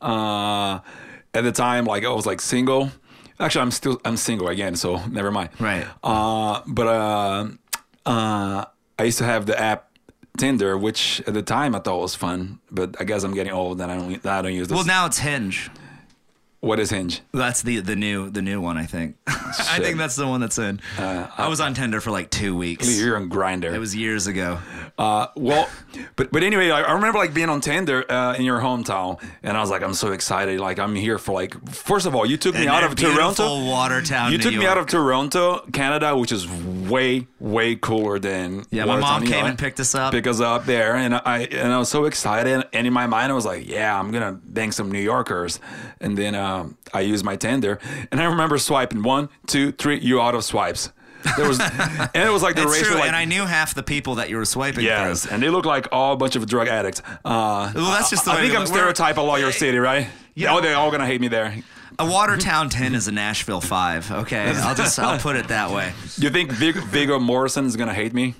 Uh, 0.00 0.80
at 1.32 1.42
the 1.42 1.52
time, 1.52 1.86
like 1.86 2.04
I 2.04 2.10
was 2.10 2.26
like 2.26 2.40
single. 2.40 2.90
Actually, 3.40 3.62
I'm 3.62 3.70
still 3.70 4.00
I'm 4.04 4.16
single 4.16 4.48
again, 4.48 4.76
so 4.76 5.04
never 5.06 5.30
mind. 5.30 5.50
Right. 5.58 5.86
Uh, 6.02 6.60
but 6.66 6.86
uh, 6.86 7.48
uh, 8.06 8.64
I 8.98 9.02
used 9.02 9.18
to 9.18 9.24
have 9.24 9.46
the 9.46 9.58
app 9.58 9.90
Tinder, 10.36 10.76
which 10.76 11.22
at 11.26 11.34
the 11.34 11.42
time 11.42 11.74
I 11.74 11.78
thought 11.78 12.00
was 12.00 12.14
fun, 12.14 12.58
but 12.70 12.96
I 13.00 13.04
guess 13.04 13.22
I'm 13.22 13.34
getting 13.34 13.52
old 13.52 13.80
and 13.80 13.90
I 13.90 13.96
don't 13.96 14.26
I 14.26 14.42
don't 14.42 14.54
use 14.54 14.68
this. 14.68 14.74
Well, 14.74 14.84
now 14.84 15.06
it's 15.06 15.18
Hinge. 15.18 15.70
What 16.60 16.80
is 16.80 16.88
Hinge? 16.90 17.20
That's 17.32 17.60
the 17.60 17.80
the 17.80 17.94
new 17.94 18.30
the 18.30 18.40
new 18.40 18.58
one. 18.60 18.78
I 18.78 18.86
think. 18.86 19.16
I 19.26 19.78
think 19.80 19.98
that's 19.98 20.16
the 20.16 20.26
one 20.26 20.40
that's 20.40 20.58
in. 20.58 20.80
Uh, 20.98 21.28
I 21.36 21.46
was 21.48 21.60
on 21.60 21.74
Tinder 21.74 22.00
for 22.00 22.10
like 22.10 22.30
two 22.30 22.56
weeks. 22.56 22.98
You're 22.98 23.16
on 23.16 23.28
Grindr. 23.28 23.72
It 23.72 23.78
was 23.78 23.94
years 23.94 24.26
ago. 24.26 24.58
Uh, 24.98 25.26
well, 25.36 25.68
but 26.16 26.32
but 26.32 26.42
anyway, 26.42 26.70
I, 26.70 26.80
I 26.80 26.92
remember 26.94 27.18
like 27.18 27.34
being 27.34 27.50
on 27.50 27.60
Tinder 27.60 28.10
uh, 28.10 28.34
in 28.34 28.44
your 28.46 28.60
hometown, 28.60 29.22
and 29.42 29.56
I 29.58 29.60
was 29.60 29.68
like, 29.70 29.82
I'm 29.82 29.92
so 29.92 30.12
excited. 30.12 30.58
Like 30.58 30.78
I'm 30.78 30.94
here 30.94 31.18
for 31.18 31.32
like. 31.32 31.68
First 31.68 32.06
of 32.06 32.14
all, 32.14 32.24
you 32.24 32.38
took 32.38 32.54
me 32.54 32.66
out 32.66 32.82
of 32.82 32.96
Toronto, 32.96 33.66
Watertown. 33.66 34.32
You 34.32 34.38
New 34.38 34.44
took 34.44 34.52
York. 34.54 34.62
me 34.64 34.66
out 34.66 34.78
of 34.78 34.86
Toronto, 34.86 35.58
Canada, 35.72 36.16
which 36.16 36.32
is 36.32 36.46
way 36.88 37.26
way 37.40 37.76
cooler 37.76 38.18
than. 38.18 38.64
Yeah, 38.70 38.84
my 38.84 38.98
mom 38.98 39.24
came 39.24 39.44
and 39.46 39.58
picked 39.58 39.80
us 39.80 39.94
up. 39.94 40.12
Pick 40.12 40.26
us 40.26 40.40
up 40.40 40.64
there, 40.66 40.96
and 40.96 41.14
I 41.14 41.48
and 41.50 41.72
I 41.72 41.78
was 41.78 41.88
so 41.88 42.04
excited. 42.04 42.64
And 42.72 42.86
in 42.86 42.92
my 42.92 43.06
mind, 43.06 43.32
I 43.32 43.34
was 43.34 43.44
like, 43.46 43.68
yeah, 43.68 43.98
I'm 43.98 44.10
gonna 44.10 44.38
bang 44.44 44.72
some 44.72 44.90
New 44.90 45.00
Yorkers. 45.00 45.60
And 46.00 46.16
then 46.16 46.34
um, 46.34 46.76
I 46.92 47.00
used 47.00 47.24
my 47.24 47.36
Tinder, 47.36 47.78
and 48.10 48.20
I 48.20 48.24
remember 48.24 48.58
swiping 48.58 49.02
one, 49.02 49.28
two, 49.46 49.72
three. 49.72 49.98
You 50.00 50.20
out 50.20 50.34
of 50.34 50.44
swipes. 50.44 50.92
There 51.38 51.48
was, 51.48 51.58
and 52.14 52.28
it 52.28 52.30
was 52.30 52.42
like 52.42 52.54
the 52.54 52.64
It's 52.64 52.82
true, 52.82 52.96
like, 52.96 53.06
and 53.06 53.16
I 53.16 53.24
knew 53.24 53.46
half 53.46 53.74
the 53.74 53.82
people 53.82 54.16
that 54.16 54.28
you 54.28 54.36
were 54.36 54.44
swiping 54.44 54.84
Yes, 54.84 55.22
through. 55.24 55.32
and 55.34 55.42
they 55.42 55.48
look 55.48 55.64
like 55.64 55.88
all 55.90 56.12
a 56.12 56.16
bunch 56.18 56.36
of 56.36 56.44
drug 56.46 56.68
addicts. 56.68 57.00
Uh, 57.24 57.72
Well, 57.74 57.90
that's 57.92 58.10
just 58.10 58.26
the 58.26 58.32
I 58.32 58.34
way 58.34 58.40
think 58.48 58.58
I'm 58.58 58.66
stereotype 58.66 59.16
a 59.16 59.22
lawyer 59.22 59.50
city, 59.50 59.78
right? 59.78 60.06
Yeah. 60.34 60.54
Oh, 60.54 60.60
they're 60.60 60.76
all 60.76 60.90
gonna 60.90 61.06
hate 61.06 61.22
me 61.22 61.28
there. 61.28 61.54
A 61.98 62.06
Watertown 62.10 62.68
10 62.68 62.94
is 62.94 63.08
a 63.08 63.12
Nashville 63.12 63.60
5, 63.60 64.10
okay? 64.12 64.52
I'll 64.56 64.74
just 64.74 64.98
I'll 64.98 65.18
put 65.18 65.36
it 65.36 65.48
that 65.48 65.70
way. 65.70 65.92
You 66.16 66.30
think 66.30 66.50
Vig- 66.52 66.76
Viggo 66.76 67.18
Morrison 67.18 67.66
is 67.66 67.76
gonna 67.76 67.94
hate 67.94 68.12
me? 68.14 68.34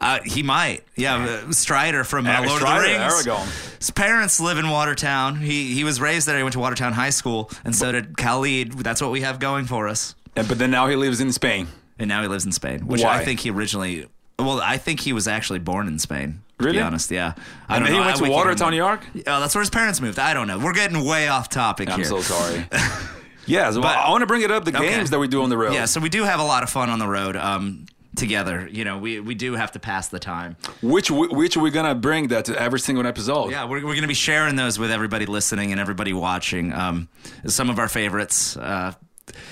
Uh, 0.00 0.20
he 0.24 0.42
might. 0.42 0.84
Yeah, 0.94 1.16
uh, 1.46 1.52
Strider 1.52 2.04
from 2.04 2.26
uh, 2.26 2.42
Lord 2.46 2.60
Strider, 2.60 2.84
of 2.84 2.92
the 2.92 2.98
Rings. 2.98 3.24
there 3.24 3.34
we 3.34 3.38
go. 3.38 3.44
His 3.78 3.90
parents 3.90 4.38
live 4.40 4.58
in 4.58 4.68
Watertown. 4.68 5.36
He 5.36 5.72
he 5.74 5.84
was 5.84 6.00
raised 6.00 6.28
there. 6.28 6.36
He 6.36 6.42
went 6.42 6.52
to 6.52 6.58
Watertown 6.58 6.92
High 6.92 7.10
School, 7.10 7.50
and 7.64 7.74
so 7.74 7.90
did 7.90 8.16
Khalid. 8.18 8.72
That's 8.72 9.00
what 9.00 9.10
we 9.10 9.22
have 9.22 9.38
going 9.40 9.64
for 9.64 9.88
us. 9.88 10.14
And, 10.36 10.46
but 10.48 10.58
then 10.58 10.70
now 10.70 10.86
he 10.88 10.96
lives 10.96 11.20
in 11.20 11.32
Spain. 11.32 11.68
And 11.98 12.08
now 12.08 12.20
he 12.22 12.28
lives 12.28 12.44
in 12.44 12.52
Spain, 12.52 12.86
which 12.86 13.02
Why? 13.02 13.18
I 13.20 13.24
think 13.24 13.40
he 13.40 13.50
originally 13.50 14.06
Well, 14.38 14.60
I 14.60 14.76
think 14.78 15.00
he 15.00 15.12
was 15.12 15.26
actually 15.28 15.60
born 15.60 15.86
in 15.88 15.98
Spain. 15.98 16.42
To 16.58 16.64
Really? 16.66 16.78
be 16.78 16.82
honest, 16.82 17.10
yeah. 17.10 17.34
I 17.68 17.76
And 17.76 17.84
don't 17.84 17.92
he 17.92 17.98
know. 17.98 18.04
went 18.06 18.22
I- 18.22 18.24
to 18.26 18.30
Watertown, 18.30 18.70
New. 18.70 18.76
York. 18.76 19.00
Oh, 19.26 19.40
that's 19.40 19.54
where 19.54 19.60
his 19.62 19.70
parents 19.70 20.00
moved. 20.00 20.18
I 20.20 20.34
don't 20.34 20.46
know. 20.46 20.58
We're 20.58 20.72
getting 20.72 21.04
way 21.04 21.26
off 21.28 21.48
topic 21.48 21.90
I'm 21.90 21.96
here. 21.98 22.04
so 22.04 22.20
sorry. 22.20 22.66
yeah, 23.46 23.70
well, 23.70 23.80
But- 23.82 23.96
I 23.98 24.10
want 24.10 24.22
to 24.22 24.26
bring 24.26 24.42
it 24.42 24.50
up 24.50 24.64
the 24.64 24.76
Okay. 24.76 24.88
games 24.90 25.10
that 25.10 25.18
we 25.18 25.26
do 25.28 25.42
on 25.42 25.50
the 25.50 25.56
road. 25.58 25.74
Yeah, 25.74 25.86
so 25.86 26.00
we 26.00 26.08
do 26.08 26.22
have 26.24 26.40
a 26.40 26.44
lot 26.44 26.62
of 26.62 26.70
fun 26.70 26.90
on 26.90 26.98
the 27.00 27.08
road 27.08 27.36
um, 27.36 27.86
together. 28.16 28.68
You 28.70 28.84
know, 28.84 28.98
we 28.98 29.18
we 29.20 29.34
do 29.34 29.54
have 29.54 29.72
to 29.72 29.80
pass 29.80 30.06
the 30.08 30.20
time. 30.20 30.56
Which 30.80 31.10
which 31.10 31.56
we're 31.56 31.70
gonna 31.72 31.96
bring 31.96 32.28
that 32.28 32.44
to 32.44 32.60
every 32.60 32.78
single 32.78 33.04
episode. 33.06 33.50
Yeah, 33.50 33.64
we're, 33.64 33.78
we're 33.84 33.94
going 33.94 34.02
to 34.02 34.06
be 34.08 34.14
sharing 34.14 34.54
those 34.54 34.78
with 34.78 34.92
everybody 34.92 35.26
listening 35.26 35.72
and 35.72 35.80
everybody 35.80 36.12
watching. 36.12 36.72
Um, 36.72 37.08
some 37.46 37.68
of 37.68 37.78
our 37.80 37.88
favorites. 37.88 38.56
Uh, 38.56 38.92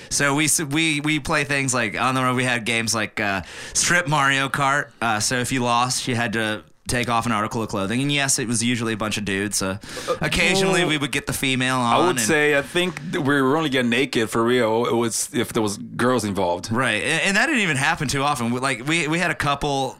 so 0.09 0.33
we 0.35 0.47
we 0.69 1.01
we 1.01 1.19
play 1.19 1.43
things 1.43 1.73
like 1.73 1.99
on 1.99 2.15
the 2.15 2.23
road. 2.23 2.37
We 2.37 2.45
had 2.45 2.63
games 2.63 2.95
like 2.95 3.19
uh, 3.19 3.41
Strip 3.73 4.07
Mario 4.07 4.47
Kart. 4.47 4.91
Uh, 5.01 5.19
so 5.19 5.35
if 5.39 5.51
you 5.51 5.61
lost, 5.63 6.07
you 6.07 6.15
had 6.15 6.33
to 6.33 6.63
take 6.87 7.07
off 7.09 7.25
an 7.25 7.31
article 7.31 7.61
of 7.63 7.69
clothing. 7.69 8.01
And 8.01 8.11
yes, 8.11 8.39
it 8.39 8.47
was 8.47 8.63
usually 8.63 8.93
a 8.93 8.97
bunch 8.97 9.17
of 9.17 9.25
dudes. 9.25 9.61
Uh, 9.61 9.77
occasionally, 10.21 10.85
we 10.85 10.97
would 10.97 11.11
get 11.11 11.27
the 11.27 11.33
female 11.33 11.77
on. 11.77 11.93
I 11.93 11.97
would 11.99 12.09
and- 12.17 12.19
say 12.19 12.57
I 12.57 12.61
think 12.61 12.99
we 13.13 13.19
were 13.19 13.55
only 13.57 13.69
getting 13.69 13.89
naked 13.89 14.29
for 14.29 14.43
real. 14.43 14.85
It 14.85 14.95
was 14.95 15.29
if 15.33 15.53
there 15.53 15.63
was 15.63 15.77
girls 15.77 16.23
involved. 16.25 16.71
right, 16.71 17.03
and, 17.03 17.21
and 17.21 17.37
that 17.37 17.45
didn't 17.47 17.61
even 17.61 17.77
happen 17.77 18.07
too 18.07 18.21
often. 18.21 18.51
Like 18.51 18.87
we 18.87 19.07
we 19.07 19.19
had 19.19 19.31
a 19.31 19.35
couple. 19.35 19.97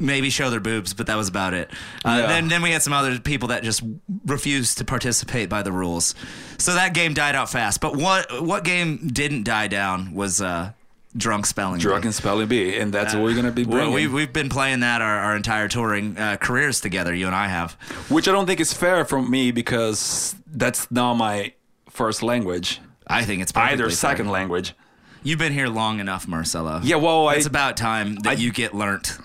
Maybe 0.00 0.28
show 0.28 0.50
their 0.50 0.58
boobs, 0.58 0.92
but 0.92 1.06
that 1.06 1.14
was 1.16 1.28
about 1.28 1.54
it. 1.54 1.70
Uh, 2.04 2.18
Yeah. 2.20 2.26
Then, 2.26 2.48
then 2.48 2.62
we 2.62 2.72
had 2.72 2.82
some 2.82 2.92
other 2.92 3.16
people 3.20 3.46
that 3.50 3.62
just 3.62 3.80
refused 4.26 4.78
to 4.78 4.84
participate 4.84 5.48
by 5.48 5.62
the 5.62 5.70
rules. 5.70 6.16
So 6.58 6.74
that 6.74 6.94
game 6.94 7.14
died 7.14 7.36
out 7.36 7.48
fast. 7.48 7.80
But 7.80 7.94
what 7.94 8.42
what 8.42 8.64
game 8.64 9.06
didn't 9.12 9.44
die 9.44 9.68
down 9.68 10.12
was 10.12 10.40
uh, 10.42 10.72
drunk 11.16 11.46
spelling. 11.46 11.76
Bee. 11.78 11.82
Drunk 11.82 12.04
and 12.04 12.14
spelling 12.14 12.48
bee, 12.48 12.76
and 12.78 12.92
that's 12.92 13.14
what 13.14 13.22
we're 13.22 13.34
gonna 13.36 13.50
be 13.52 13.64
Well, 13.64 13.90
bringing. 13.90 13.94
we, 13.94 14.06
we've 14.08 14.32
been 14.32 14.48
playing 14.48 14.80
that 14.80 15.00
our, 15.02 15.18
our 15.20 15.36
entire 15.36 15.68
touring 15.68 16.16
uh, 16.18 16.36
careers 16.36 16.80
together. 16.80 17.14
You 17.14 17.26
and 17.26 17.34
I 17.34 17.48
have. 17.48 17.72
Which 18.08 18.28
I 18.28 18.32
don't 18.32 18.46
think 18.46 18.60
is 18.60 18.72
fair 18.72 19.04
from 19.04 19.30
me 19.30 19.50
because 19.52 20.34
that's 20.46 20.90
not 20.90 21.14
my 21.14 21.52
first 21.90 22.22
language. 22.22 22.80
I 23.06 23.24
think 23.24 23.42
it's 23.42 23.52
Either 23.54 23.90
second 23.90 24.26
fair. 24.26 24.32
language. 24.32 24.74
You've 25.22 25.38
been 25.38 25.52
here 25.52 25.68
long 25.68 26.00
enough, 26.00 26.28
Marcelo. 26.28 26.80
Yeah, 26.82 26.96
well, 26.96 27.30
it's 27.30 27.46
about 27.46 27.76
time 27.78 28.16
that 28.16 28.30
I- 28.30 28.40
you 28.40 28.52
get 28.52 28.74
learnt, 28.74 29.16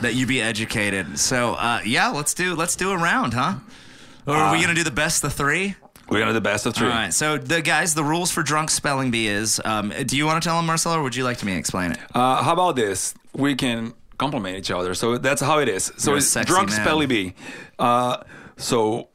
that 0.00 0.14
you 0.14 0.26
be 0.26 0.40
educated. 0.40 1.18
So, 1.18 1.54
uh, 1.54 1.80
yeah, 1.84 2.08
let's 2.08 2.34
do 2.34 2.54
let's 2.56 2.74
do 2.76 2.90
a 2.90 2.96
round, 2.96 3.34
huh? 3.34 3.56
Or 4.26 4.34
are 4.34 4.52
we 4.52 4.58
Uh, 4.58 4.62
gonna 4.62 4.74
do 4.74 4.82
the 4.82 4.90
best 4.90 5.22
of 5.22 5.32
three? 5.32 5.76
We're 6.08 6.18
gonna 6.18 6.30
do 6.30 6.34
the 6.34 6.40
best 6.40 6.66
of 6.66 6.74
three. 6.74 6.86
All 6.88 6.92
right. 6.92 7.12
So, 7.12 7.38
the 7.38 7.62
guys, 7.62 7.94
the 7.94 8.04
rules 8.04 8.30
for 8.30 8.42
drunk 8.42 8.70
spelling 8.70 9.10
bee 9.10 9.26
is: 9.28 9.60
um, 9.64 9.92
do 10.06 10.16
you 10.16 10.26
want 10.26 10.42
to 10.42 10.46
tell 10.48 10.56
them, 10.56 10.66
Marcelo, 10.66 10.98
or 10.98 11.02
would 11.02 11.16
you 11.16 11.24
like 11.24 11.36
me 11.38 11.40
to 11.40 11.46
me 11.46 11.56
explain 11.56 11.92
it? 11.92 11.98
Uh, 12.14 12.42
how 12.42 12.52
about 12.52 12.76
this? 12.76 13.14
We 13.34 13.54
can 13.54 13.94
compliment 14.18 14.56
each 14.56 14.70
other. 14.70 14.94
So 14.94 15.18
that's 15.18 15.40
how 15.42 15.58
it 15.58 15.68
is. 15.68 15.92
So 15.96 16.10
You're 16.12 16.18
it's 16.18 16.32
drunk 16.34 16.70
man. 16.70 16.80
spelling 16.80 17.08
bee. 17.08 17.34
Uh, 17.78 18.18
so 18.56 19.08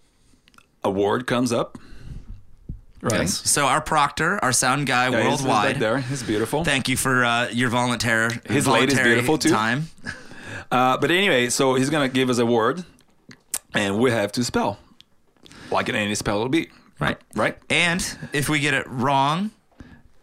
a 0.83 0.89
word 0.89 1.25
comes 1.27 1.51
up. 1.51 1.77
Right. 3.01 3.21
Yes. 3.21 3.49
So, 3.49 3.65
our 3.65 3.79
proctor, 3.79 4.43
our 4.43 4.51
sound 4.51 4.85
guy 4.85 5.05
Yeah, 5.09 5.21
he's- 5.21 5.39
he's 5.39 5.47
back 5.47 5.63
worldwide. 5.63 5.79
there. 5.79 5.97
He's 5.99 6.21
beautiful. 6.21 6.65
Thank 6.65 6.89
you 6.89 6.97
for 6.97 7.23
uh, 7.23 7.47
your 7.49 7.69
volunteer. 7.69 8.29
His 8.45 8.67
lady's 8.67 8.93
voluntary 8.95 9.09
beautiful, 9.13 9.37
too. 9.37 9.49
Time. 9.51 9.87
Uh, 10.71 10.97
but 10.99 11.09
anyway, 11.09 11.49
so 11.49 11.73
he's 11.73 11.89
gonna 11.89 12.07
give 12.07 12.29
us 12.29 12.37
a 12.37 12.45
word, 12.45 12.83
and 13.73 13.97
we 13.97 14.11
have 14.11 14.31
to 14.31 14.43
spell, 14.43 14.77
like 15.71 15.89
in 15.89 15.95
any 15.95 16.13
spell 16.13 16.37
will 16.37 16.47
be. 16.49 16.69
Right. 16.99 17.17
Right. 17.35 17.57
And 17.69 18.05
if 18.33 18.49
we 18.49 18.59
get 18.59 18.73
it 18.73 18.85
wrong, 18.87 19.51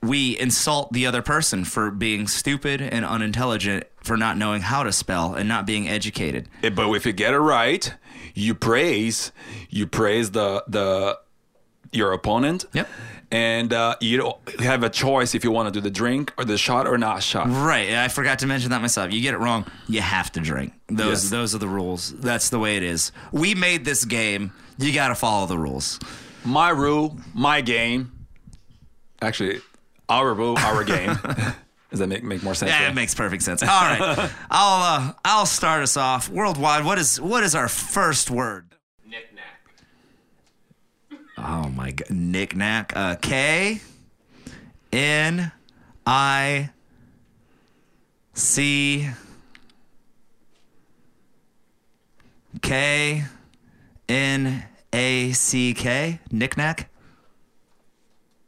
we 0.02 0.38
insult 0.38 0.92
the 0.92 1.06
other 1.06 1.22
person 1.22 1.64
for 1.64 1.90
being 1.90 2.28
stupid 2.28 2.80
and 2.80 3.04
unintelligent, 3.04 3.84
for 4.02 4.16
not 4.16 4.36
knowing 4.36 4.62
how 4.62 4.82
to 4.82 4.92
spell 4.92 5.34
and 5.34 5.48
not 5.48 5.66
being 5.66 5.88
educated. 5.88 6.48
Eh, 6.62 6.68
But 6.70 6.92
if 6.92 7.06
you 7.06 7.12
get 7.12 7.32
it 7.34 7.38
right, 7.38 7.92
you 8.34 8.54
praise, 8.54 9.32
you 9.70 9.86
praise 9.86 10.30
the 10.32 10.62
the 10.68 11.18
your 11.92 12.12
opponent. 12.12 12.66
Yep. 12.74 12.88
And 13.32 13.72
uh, 13.72 13.96
you 14.00 14.18
don't 14.18 14.60
have 14.60 14.84
a 14.84 14.90
choice 14.90 15.34
if 15.34 15.42
you 15.42 15.50
want 15.50 15.66
to 15.66 15.72
do 15.72 15.80
the 15.82 15.90
drink 15.90 16.32
or 16.38 16.44
the 16.44 16.56
shot 16.56 16.86
or 16.86 16.96
not 16.96 17.24
shot. 17.24 17.48
Right. 17.48 17.90
I 17.94 18.06
forgot 18.06 18.38
to 18.40 18.46
mention 18.46 18.70
that 18.70 18.80
myself. 18.80 19.12
You 19.12 19.20
get 19.20 19.34
it 19.34 19.38
wrong, 19.38 19.64
you 19.88 20.00
have 20.00 20.30
to 20.32 20.40
drink. 20.40 20.74
Those 20.88 21.24
Yes. 21.24 21.30
those 21.30 21.54
are 21.54 21.58
the 21.58 21.66
rules. 21.68 22.12
That's 22.18 22.50
the 22.50 22.58
way 22.60 22.76
it 22.76 22.84
is. 22.84 23.10
We 23.32 23.54
made 23.56 23.84
this 23.84 24.04
game. 24.04 24.52
You 24.78 24.92
got 24.92 25.08
to 25.08 25.14
follow 25.16 25.46
the 25.46 25.58
rules. 25.58 25.98
My 26.46 26.70
rule, 26.70 27.18
my 27.34 27.60
game. 27.60 28.12
Actually, 29.20 29.60
our 30.08 30.32
rule, 30.32 30.56
our 30.58 30.84
game. 30.84 31.18
Does 31.90 32.00
that 32.00 32.08
make, 32.08 32.22
make 32.22 32.42
more 32.42 32.54
sense? 32.54 32.70
Yeah, 32.70 32.82
right? 32.84 32.90
it 32.90 32.94
makes 32.94 33.14
perfect 33.14 33.42
sense. 33.42 33.62
All 33.62 33.68
right. 33.68 34.00
I'll 34.50 35.08
uh, 35.08 35.12
I'll 35.24 35.46
start 35.46 35.82
us 35.82 35.96
off. 35.96 36.28
Worldwide, 36.28 36.84
what 36.84 36.98
is 36.98 37.20
what 37.20 37.42
is 37.42 37.54
our 37.54 37.68
first 37.68 38.30
word? 38.30 38.74
Knick 39.04 39.34
knack. 39.34 41.20
Oh 41.38 41.68
my 41.68 41.90
god, 41.92 42.10
knick-knack. 42.10 42.92
Uh, 42.94 43.16
K 43.16 43.80
N 44.92 45.52
I 46.06 46.70
C 48.34 49.08
K 52.62 53.24
N 54.08 54.64
A 54.96 55.32
C 55.32 55.74
K. 55.74 56.20
Knick-knack. 56.30 56.88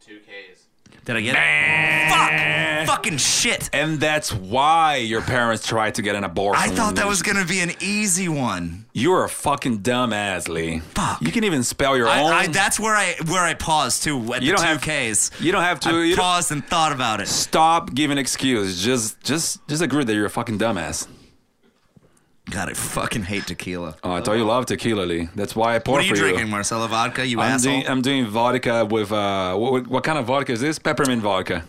Two 0.04 0.18
K's. 0.20 0.66
Did 1.04 1.16
I 1.16 1.20
get 1.20 1.36
it? 1.36 2.08
Fuck! 2.10 2.96
Fucking 2.96 3.18
shit! 3.18 3.68
And 3.72 4.00
that's 4.00 4.32
why 4.32 4.96
your 4.96 5.20
parents 5.22 5.66
tried 5.66 5.94
to 5.96 6.02
get 6.02 6.14
an 6.16 6.24
abortion. 6.24 6.62
I 6.62 6.74
thought 6.74 6.96
that 6.96 7.06
was 7.06 7.22
gonna 7.22 7.44
be 7.44 7.60
an 7.60 7.72
easy 7.80 8.28
one. 8.28 8.86
You're 8.92 9.24
a 9.24 9.28
fucking 9.28 9.80
dumbass, 9.80 10.48
Lee. 10.48 10.80
Fuck. 10.80 11.20
You 11.22 11.30
can 11.30 11.44
even 11.44 11.62
spell 11.62 11.96
your 11.96 12.08
own. 12.08 12.32
I, 12.32 12.38
I, 12.40 12.46
that's 12.48 12.80
where 12.80 12.94
I 12.94 13.14
where 13.26 13.42
I 13.44 13.54
paused 13.54 14.02
too. 14.04 14.18
At 14.34 14.42
You 14.42 14.52
the 14.52 14.56
don't 14.56 14.80
two 14.80 14.90
have- 14.90 15.12
Ks. 15.16 15.30
you 15.40 15.52
don't 15.52 15.62
have 15.62 15.80
to- 15.80 15.90
I 15.90 16.02
you 16.04 16.16
paused 16.16 16.50
and 16.50 16.66
thought 16.66 16.92
about 16.92 17.20
it. 17.20 17.28
Stop 17.28 17.94
giving 17.94 18.16
excuses. 18.18 18.82
Just, 18.82 19.20
just, 19.22 19.66
just 19.68 19.82
agree 19.82 20.04
that 20.04 20.14
you're 20.14 20.26
a 20.26 20.30
fucking 20.30 20.58
dumbass. 20.58 21.06
God, 22.50 22.70
I 22.70 22.72
fucking 22.74 23.24
hate 23.24 23.46
tequila. 23.46 23.96
Oh, 24.02 24.12
I 24.12 24.20
thought 24.22 24.34
you 24.34 24.44
love 24.44 24.66
tequila, 24.66 25.02
Lee. 25.02 25.28
That's 25.34 25.54
why 25.54 25.76
I 25.76 25.78
poured 25.78 25.96
What 25.96 26.04
are 26.04 26.06
you 26.06 26.14
for 26.14 26.20
drinking, 26.20 26.48
Marcelo? 26.48 26.86
Vodka? 26.86 27.26
You 27.26 27.40
I'm 27.40 27.52
asshole. 27.52 27.72
doing, 27.72 27.88
I'm 27.88 28.02
doing 28.02 28.26
vodka 28.26 28.84
with 28.86 29.12
uh, 29.12 29.54
what, 29.56 29.86
what 29.86 30.04
kind 30.04 30.18
of 30.18 30.26
vodka 30.26 30.52
is 30.52 30.60
this? 30.60 30.78
Peppermint 30.78 31.20
vodka. 31.22 31.64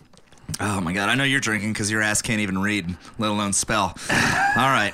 Oh 0.60 0.82
my 0.82 0.94
god, 0.94 1.10
I 1.10 1.16
know 1.16 1.24
you're 1.24 1.40
drinking 1.40 1.74
because 1.74 1.92
your 1.92 2.02
ass 2.02 2.22
can't 2.22 2.40
even 2.42 2.58
read, 2.58 2.98
let 3.18 3.30
alone 3.30 3.54
spell. 3.54 3.96
All 4.10 4.56
right, 4.56 4.92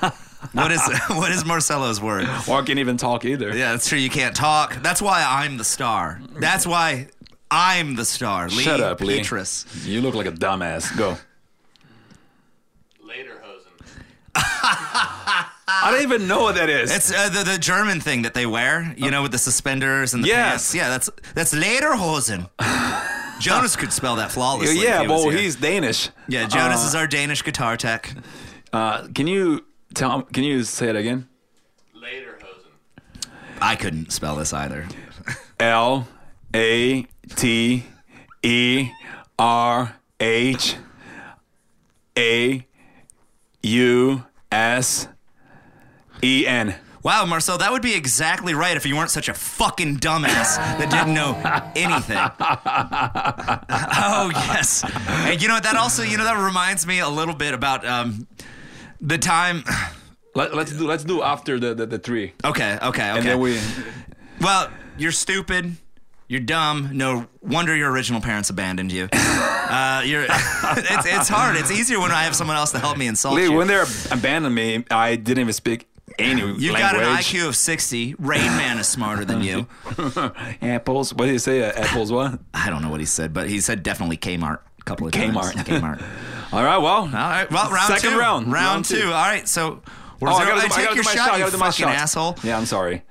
what 0.52 0.70
is 0.70 0.80
what 1.08 1.32
is 1.32 1.44
Marcelo's 1.44 2.00
word? 2.00 2.24
Or 2.48 2.58
I 2.60 2.62
can't 2.64 2.78
even 2.78 2.96
talk 2.96 3.24
either. 3.24 3.48
Yeah, 3.56 3.72
that's 3.72 3.88
true. 3.88 3.98
You 3.98 4.10
can't 4.10 4.34
talk. 4.36 4.76
That's 4.82 5.00
why 5.00 5.24
I'm 5.26 5.56
the 5.56 5.64
star. 5.64 6.20
That's 6.38 6.66
why 6.66 7.08
I'm 7.50 7.94
the 7.96 8.04
star. 8.04 8.48
Lee 8.48 8.62
Shut 8.64 8.80
up, 8.80 9.00
Lee. 9.00 9.18
Petrus. 9.18 9.66
You 9.86 10.02
look 10.02 10.14
like 10.14 10.26
a 10.26 10.32
dumbass. 10.32 10.96
Go. 10.96 11.16
Lederhosen. 13.02 13.72
I 15.68 15.90
don't 15.90 16.02
even 16.02 16.28
know 16.28 16.42
what 16.42 16.54
that 16.54 16.70
is. 16.70 16.94
It's 16.94 17.10
uh, 17.12 17.28
the 17.28 17.42
the 17.42 17.58
German 17.58 18.00
thing 18.00 18.22
that 18.22 18.34
they 18.34 18.46
wear, 18.46 18.94
you 18.96 19.10
know, 19.10 19.22
with 19.22 19.32
the 19.32 19.38
suspenders 19.38 20.14
and 20.14 20.22
the 20.22 20.28
Yes. 20.28 20.72
pants. 20.72 20.74
Yeah, 20.74 20.88
that's 20.88 21.10
that's 21.34 21.52
Lederhosen. 21.54 22.48
Jonas 23.40 23.74
could 23.76 23.92
spell 23.92 24.16
that 24.16 24.30
flawlessly. 24.32 24.82
yeah, 24.82 24.96
if 24.96 25.02
he 25.02 25.08
well, 25.08 25.28
here. 25.28 25.38
he's 25.38 25.56
Danish. 25.56 26.08
yeah. 26.28 26.46
Jonas 26.46 26.84
Uh, 26.84 26.88
is 26.88 26.94
our 26.94 27.06
Danish 27.06 27.42
guitar 27.42 27.76
tech. 27.76 28.14
Uh, 28.72 29.08
can 29.14 29.26
you 29.26 29.64
tell? 29.94 30.22
Can 30.22 30.44
you 30.44 30.62
say 30.62 30.88
it 30.88 30.96
again? 30.96 31.28
Lederhosen. 31.94 33.26
I 33.60 33.74
couldn't 33.76 34.12
spell 34.12 34.36
this 34.36 34.52
either. 34.52 34.86
L 35.58 36.06
A 36.54 37.02
T 37.34 37.84
E 38.42 38.90
R 39.38 39.96
H 40.20 40.76
A 42.16 42.66
U 43.62 44.24
S 44.52 45.08
E 46.22 46.46
N. 46.46 46.74
Wow, 47.06 47.24
Marcel, 47.24 47.56
that 47.58 47.70
would 47.70 47.82
be 47.82 47.94
exactly 47.94 48.52
right 48.52 48.76
if 48.76 48.84
you 48.84 48.96
weren't 48.96 49.10
such 49.10 49.28
a 49.28 49.34
fucking 49.34 49.98
dumbass 49.98 50.56
that 50.56 50.90
didn't 50.90 51.14
know 51.14 51.36
anything. 51.76 52.16
oh 53.96 54.30
yes, 54.34 54.82
and 55.08 55.40
you 55.40 55.46
know? 55.46 55.60
That 55.60 55.76
also, 55.76 56.02
you 56.02 56.18
know, 56.18 56.24
that 56.24 56.36
reminds 56.44 56.84
me 56.84 56.98
a 56.98 57.08
little 57.08 57.36
bit 57.36 57.54
about 57.54 57.86
um, 57.86 58.26
the 59.00 59.18
time. 59.18 59.62
Let, 60.34 60.52
let's 60.54 60.72
do 60.72 60.84
let's 60.86 61.04
do 61.04 61.22
after 61.22 61.60
the 61.60 61.74
the, 61.74 61.86
the 61.86 61.98
three, 61.98 62.32
Okay, 62.44 62.74
okay, 62.74 62.86
okay. 62.88 63.02
and 63.02 63.24
then 63.24 63.38
we. 63.38 63.58
Well, 64.40 64.68
you're 64.98 65.12
stupid. 65.12 65.76
You're 66.28 66.40
dumb. 66.40 66.90
No 66.92 67.28
wonder 67.40 67.74
your 67.74 67.90
original 67.92 68.20
parents 68.20 68.50
abandoned 68.50 68.90
you. 68.90 69.08
Uh, 69.12 70.02
you're. 70.04 70.26
it's, 70.28 71.06
it's 71.06 71.28
hard. 71.28 71.56
It's 71.56 71.70
easier 71.70 72.00
when 72.00 72.10
I 72.10 72.24
have 72.24 72.34
someone 72.34 72.56
else 72.56 72.72
to 72.72 72.78
help 72.80 72.98
me 72.98 73.06
insult 73.06 73.36
Lee, 73.36 73.44
you. 73.44 73.52
when 73.52 73.68
they 73.68 73.82
abandoned 74.10 74.54
me, 74.54 74.84
I 74.90 75.16
didn't 75.16 75.40
even 75.40 75.52
speak 75.52 75.88
You've 76.18 76.28
language. 76.38 76.70
got 76.78 76.96
an 76.96 77.02
IQ 77.02 77.48
of 77.48 77.56
60. 77.56 78.14
Rain 78.18 78.40
Man 78.56 78.78
is 78.78 78.86
smarter 78.86 79.24
than 79.24 79.42
you. 79.42 79.66
Apples. 80.62 81.12
What 81.12 81.26
did 81.26 81.32
he 81.32 81.38
say? 81.38 81.62
Uh, 81.68 81.72
apples. 81.72 82.12
What? 82.12 82.38
I 82.54 82.70
don't 82.70 82.80
know 82.82 82.90
what 82.90 83.00
he 83.00 83.06
said, 83.06 83.32
but 83.34 83.48
he 83.48 83.60
said 83.60 83.82
definitely 83.82 84.16
Kmart 84.16 84.60
a 84.80 84.84
couple 84.84 85.06
of 85.08 85.12
Kmart. 85.12 85.52
times. 85.54 85.68
Kmart. 85.68 86.02
All 86.52 86.62
right. 86.64 86.78
Well. 86.78 86.92
All 87.02 87.06
right. 87.08 87.50
Well, 87.50 87.70
round 87.70 87.92
Second 87.92 88.12
two. 88.12 88.18
round. 88.18 88.46
Round, 88.46 88.54
Round 88.54 88.84
two. 88.84 89.00
two. 89.02 89.06
All 89.06 89.12
right. 89.12 89.46
So 89.48 89.82
Or 90.20 90.28
Oh, 90.28 90.32
is 90.32 90.38
I 90.38 90.44
there- 90.44 90.54
gotta, 90.54 90.60
hey, 90.62 90.68
do, 90.68 90.74
I 90.74 90.76
take 90.76 90.84
gotta 90.84 90.94
your 90.94 91.02
do 91.02 91.08
my 91.08 91.14
shot, 91.14 91.26
shot. 91.26 91.32
You 91.34 91.38
gotta 91.40 91.52
do 91.52 91.58
my 91.58 91.66
fucking 91.70 91.84
shot. 91.86 91.94
asshole. 91.94 92.36
Yeah, 92.44 92.56
I'm 92.58 92.66
sorry. 92.66 93.02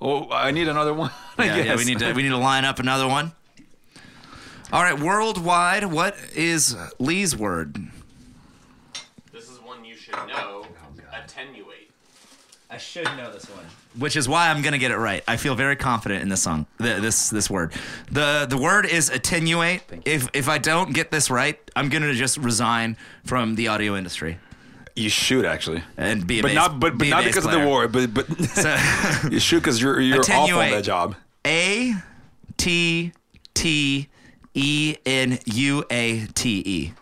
Oh, 0.00 0.30
I 0.30 0.50
need 0.50 0.66
another 0.68 0.94
one. 0.94 1.10
Yeah, 1.38 1.56
yeah, 1.56 1.76
we 1.76 1.84
need 1.84 1.98
to 2.00 2.12
we 2.12 2.22
need 2.22 2.28
to 2.30 2.36
line 2.36 2.66
up 2.66 2.78
another 2.80 3.08
one. 3.08 3.32
All 4.72 4.82
right, 4.82 4.98
worldwide, 5.00 5.84
what 5.86 6.16
is 6.34 6.76
Lee's 6.98 7.34
word? 7.34 7.78
This 9.32 9.48
is 9.48 9.58
one 9.58 9.82
you 9.84 9.96
should 9.96 10.14
know. 10.28 10.66
Attenuate. 11.14 11.79
I 12.70 12.76
should 12.78 13.04
know 13.16 13.32
this 13.32 13.46
one. 13.46 13.64
Which 13.98 14.14
is 14.16 14.28
why 14.28 14.48
I'm 14.48 14.62
gonna 14.62 14.78
get 14.78 14.92
it 14.92 14.96
right. 14.96 15.24
I 15.26 15.36
feel 15.36 15.54
very 15.56 15.74
confident 15.74 16.22
in 16.22 16.28
this 16.28 16.42
song. 16.42 16.66
th- 16.80 17.00
This 17.02 17.28
this 17.30 17.50
word. 17.50 17.72
the 18.10 18.46
The 18.48 18.56
word 18.56 18.86
is 18.86 19.10
attenuate. 19.10 19.82
If 20.04 20.28
if 20.32 20.48
I 20.48 20.58
don't 20.58 20.92
get 20.94 21.10
this 21.10 21.30
right, 21.30 21.58
I'm 21.74 21.88
gonna 21.88 22.14
just 22.14 22.36
resign 22.36 22.96
from 23.24 23.56
the 23.56 23.66
audio 23.68 23.96
industry 23.96 24.38
You 24.94 25.08
should 25.08 25.44
actually, 25.44 25.82
and 25.96 26.24
be 26.26 26.38
a 26.38 26.42
but 26.42 26.48
bass, 26.48 26.54
not 26.54 26.78
but, 26.80 26.92
but 26.96 26.98
be 27.04 27.10
not 27.10 27.24
bass 27.24 27.34
because 27.34 27.46
of 27.46 27.52
the 27.60 27.66
war. 27.66 27.88
But 27.88 28.14
but 28.14 28.26
So, 28.44 28.76
you 29.30 29.40
should 29.40 29.62
because 29.62 29.82
you're 29.82 30.00
you're 30.00 30.20
awful 30.20 30.34
on 30.34 30.42
Attenuate. 30.44 30.72
that 30.72 30.84
job. 30.84 31.16
A 31.46 31.94
T 32.56 33.12
T 33.54 34.08
E 34.54 34.96
N 35.06 35.38
U 35.46 35.84
A 35.90 36.26
T 36.34 36.62
E. 36.64 36.92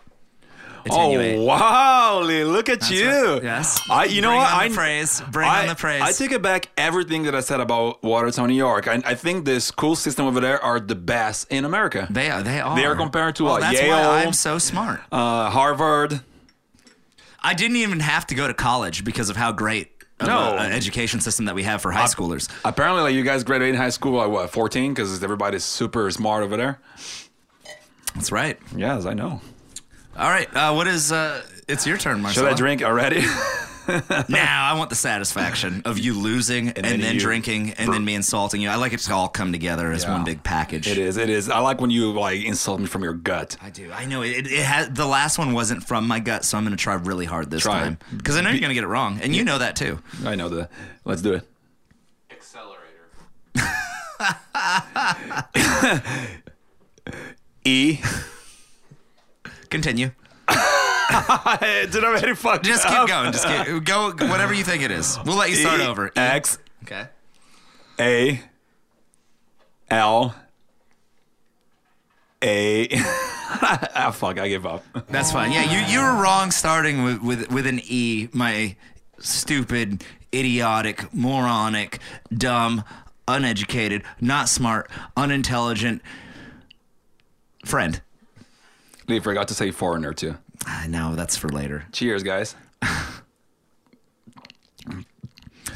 Attenuate. 0.89 1.37
Oh 1.39 1.43
wow, 1.45 2.21
Lee, 2.21 2.43
look 2.43 2.69
at 2.69 2.89
you. 2.89 3.07
right. 3.09 3.43
Yes. 3.43 3.79
I 3.89 4.05
you 4.05 4.21
know 4.21 4.29
Bring 4.29 4.39
what 4.39 4.53
on 4.53 4.59
I 4.61 4.67
the 4.69 4.75
praise. 4.75 5.21
Bring 5.31 5.47
I, 5.49 5.61
on 5.61 5.67
the 5.67 5.75
praise. 5.75 6.01
I 6.01 6.11
take 6.11 6.31
it 6.31 6.41
back 6.41 6.69
everything 6.77 7.23
that 7.23 7.35
I 7.35 7.39
said 7.41 7.59
about 7.59 8.03
Watertown, 8.03 8.47
New 8.49 8.55
York. 8.55 8.87
I, 8.87 9.01
I 9.05 9.15
think 9.15 9.45
the 9.45 9.59
school 9.61 9.95
system 9.95 10.25
over 10.25 10.39
there 10.39 10.61
are 10.63 10.79
the 10.79 10.95
best 10.95 11.51
in 11.51 11.65
America. 11.65 12.07
They 12.09 12.29
are. 12.29 12.41
They 12.43 12.59
are. 12.59 12.75
They 12.75 12.85
are 12.85 12.95
compared 12.95 13.35
to, 13.37 13.45
well, 13.45 13.55
uh, 13.55 13.59
that's 13.61 13.79
Yale. 13.79 13.97
why 13.97 14.23
I'm 14.23 14.33
so 14.33 14.57
smart. 14.57 15.01
Uh, 15.11 15.49
Harvard. 15.49 16.21
I 17.41 17.53
didn't 17.53 17.77
even 17.77 18.01
have 18.01 18.27
to 18.27 18.35
go 18.35 18.47
to 18.47 18.53
college 18.53 19.05
because 19.05 19.29
of 19.29 19.37
how 19.37 19.51
great 19.53 19.91
No. 20.21 20.57
an 20.57 20.73
education 20.73 21.21
system 21.21 21.45
that 21.45 21.55
we 21.55 21.63
have 21.63 21.81
for 21.81 21.89
high 21.91 22.03
schoolers. 22.05 22.49
Apparently, 22.65 23.01
like 23.01 23.13
you 23.13 23.23
guys 23.23 23.45
graduated 23.45 23.75
in 23.75 23.81
high 23.81 23.89
school 23.91 24.21
at 24.21 24.29
what, 24.29 24.49
14? 24.49 24.93
Because 24.93 25.23
everybody's 25.23 25.63
super 25.63 26.11
smart 26.11 26.43
over 26.43 26.57
there. 26.57 26.79
That's 28.15 28.31
right. 28.31 28.59
Yes, 28.75 29.05
I 29.05 29.13
know. 29.13 29.39
All 30.19 30.29
right. 30.29 30.47
Uh, 30.53 30.73
what 30.73 30.87
is? 30.87 31.11
Uh, 31.11 31.41
it's 31.67 31.87
your 31.87 31.97
turn, 31.97 32.21
Marcelo. 32.21 32.47
Should 32.49 32.53
I 32.53 32.57
drink 32.57 32.83
already? 32.83 33.23
Now 34.29 34.71
I 34.71 34.77
want 34.77 34.91
the 34.91 34.95
satisfaction 34.95 35.81
of 35.83 35.97
you 35.97 36.13
losing 36.13 36.67
and, 36.67 36.85
then 36.85 36.99
then, 37.01 37.15
you- 37.15 37.19
drinking 37.19 37.71
and 37.79 37.91
then 37.91 38.05
me 38.05 38.13
insulting 38.13 38.61
you. 38.61 38.69
I 38.69 38.75
like 38.75 38.93
it 38.93 38.99
to 38.99 39.13
all 39.15 39.27
come 39.27 39.51
together 39.51 39.91
as 39.91 40.03
Yeah. 40.03 40.11
one 40.13 40.23
big 40.23 40.43
package. 40.43 40.87
it 40.87 40.99
is. 40.99 41.17
It 41.17 41.27
is. 41.27 41.49
I 41.49 41.57
like 41.57 41.81
when 41.81 41.89
you 41.89 42.11
like 42.11 42.39
insult 42.43 42.81
me 42.81 42.85
from 42.85 43.01
your 43.01 43.15
gut. 43.15 43.57
I 43.63 43.71
do. 43.71 43.91
I 43.91 44.05
know 44.05 44.21
it. 44.21 44.29
It, 44.29 44.45
it 44.45 44.63
has 44.63 44.91
the 44.91 45.07
last 45.07 45.39
one 45.39 45.53
wasn't 45.53 45.83
from 45.83 46.07
my 46.07 46.19
gut, 46.19 46.45
so 46.45 46.55
I'm 46.55 46.65
going 46.65 46.77
to 46.77 46.83
try 46.83 46.93
really 46.93 47.25
hard 47.25 47.49
this 47.49 47.63
Try 47.63 47.79
time 47.79 47.97
because 48.15 48.37
I 48.37 48.41
know 48.41 48.51
you're 48.51 48.59
going 48.59 48.69
to 48.69 48.75
get 48.75 48.83
it 48.83 48.87
wrong, 48.89 49.19
and 49.23 49.35
you 49.35 49.43
know 49.43 49.57
that 49.57 49.75
too. 49.75 49.97
I 50.23 50.35
know 50.35 50.49
that. 50.49 50.69
Let's 51.03 51.23
do 51.23 51.33
it. 51.33 51.47
Accelerator. 52.29 53.09
E. 57.65 57.99
Continue. 59.69 60.11
Did 60.49 60.53
I 60.53 61.87
already 62.03 62.35
fuck 62.35 62.63
Just 62.63 62.87
keep 62.87 63.07
going. 63.07 63.31
Just 63.31 63.47
keep, 63.47 63.83
go. 63.83 64.11
Whatever 64.11 64.53
you 64.53 64.63
think 64.63 64.83
it 64.83 64.91
is. 64.91 65.17
We'll 65.25 65.37
let 65.37 65.49
you 65.49 65.55
start 65.55 65.81
over. 65.81 66.07
E. 66.07 66.11
X 66.15 66.57
Okay. 66.83 67.07
A 67.99 68.41
L 69.89 70.35
A. 72.41 72.87
ah, 72.93 74.11
fuck! 74.15 74.39
I 74.39 74.47
give 74.47 74.65
up. 74.65 74.83
That's 75.09 75.31
fine. 75.31 75.51
Yeah, 75.51 75.63
you 75.71 75.93
you 75.93 75.99
were 75.99 76.21
wrong 76.21 76.51
starting 76.51 77.03
with 77.03 77.21
with, 77.21 77.51
with 77.51 77.67
an 77.67 77.81
E. 77.83 78.29
My 78.33 78.75
stupid, 79.19 80.03
idiotic, 80.33 81.13
moronic, 81.13 81.99
dumb, 82.33 82.83
uneducated, 83.27 84.03
not 84.21 84.47
smart, 84.47 84.89
unintelligent 85.17 86.01
friend. 87.65 88.01
Forgot 89.17 89.47
to 89.47 89.55
say 89.55 89.71
foreigner 89.71 90.13
too. 90.13 90.35
I 90.67 90.85
know 90.87 91.15
that's 91.15 91.35
for 91.37 91.49
later. 91.49 91.85
Cheers, 91.91 92.21
guys. 92.21 92.55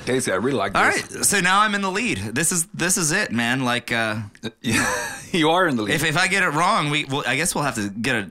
Casey, 0.05 0.31
I 0.31 0.35
really 0.35 0.57
like 0.57 0.75
All 0.75 0.83
this. 0.91 1.15
right, 1.15 1.25
so 1.25 1.39
now 1.39 1.61
I'm 1.61 1.75
in 1.75 1.81
the 1.81 1.89
lead. 1.91 2.17
This 2.17 2.51
is 2.51 2.65
this 2.67 2.97
is 2.97 3.11
it, 3.13 3.31
man. 3.31 3.63
Like, 3.63 3.91
uh, 3.91 4.17
you 5.31 5.49
are 5.49 5.65
in 5.67 5.77
the 5.77 5.83
lead. 5.83 5.93
if 5.95 6.03
if 6.03 6.17
I 6.17 6.27
get 6.27 6.43
it 6.43 6.49
wrong, 6.49 6.89
we 6.89 7.05
well, 7.05 7.23
I 7.25 7.37
guess 7.37 7.55
we'll 7.55 7.63
have 7.63 7.75
to 7.75 7.89
get 7.89 8.15
it. 8.17 8.29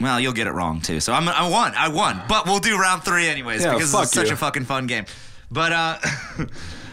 Well, 0.00 0.18
you'll 0.18 0.32
get 0.32 0.46
it 0.46 0.52
wrong 0.52 0.80
too. 0.80 1.00
So 1.00 1.12
I'm 1.12 1.28
I 1.28 1.48
won. 1.48 1.74
I 1.76 1.88
won. 1.88 2.22
But 2.28 2.46
we'll 2.46 2.60
do 2.60 2.78
round 2.78 3.02
three 3.04 3.28
anyways 3.28 3.62
Yeah, 3.62 3.74
because 3.74 3.92
it's 3.94 4.12
such 4.12 4.30
a 4.30 4.36
fucking 4.36 4.64
fun 4.64 4.86
game. 4.86 5.04
But 5.50 5.72
uh, 5.72 5.98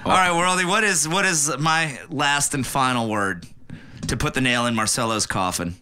all 0.05 0.11
right, 0.11 0.31
Worldy, 0.31 0.67
what 0.67 0.83
is 0.83 1.07
what 1.07 1.23
is 1.25 1.55
my 1.57 1.97
last 2.09 2.53
and 2.53 2.67
final 2.67 3.09
word 3.09 3.45
to 4.07 4.17
put 4.17 4.33
the 4.33 4.41
nail 4.41 4.65
in 4.65 4.75
Marcelo's 4.75 5.25
coffin? 5.25 5.75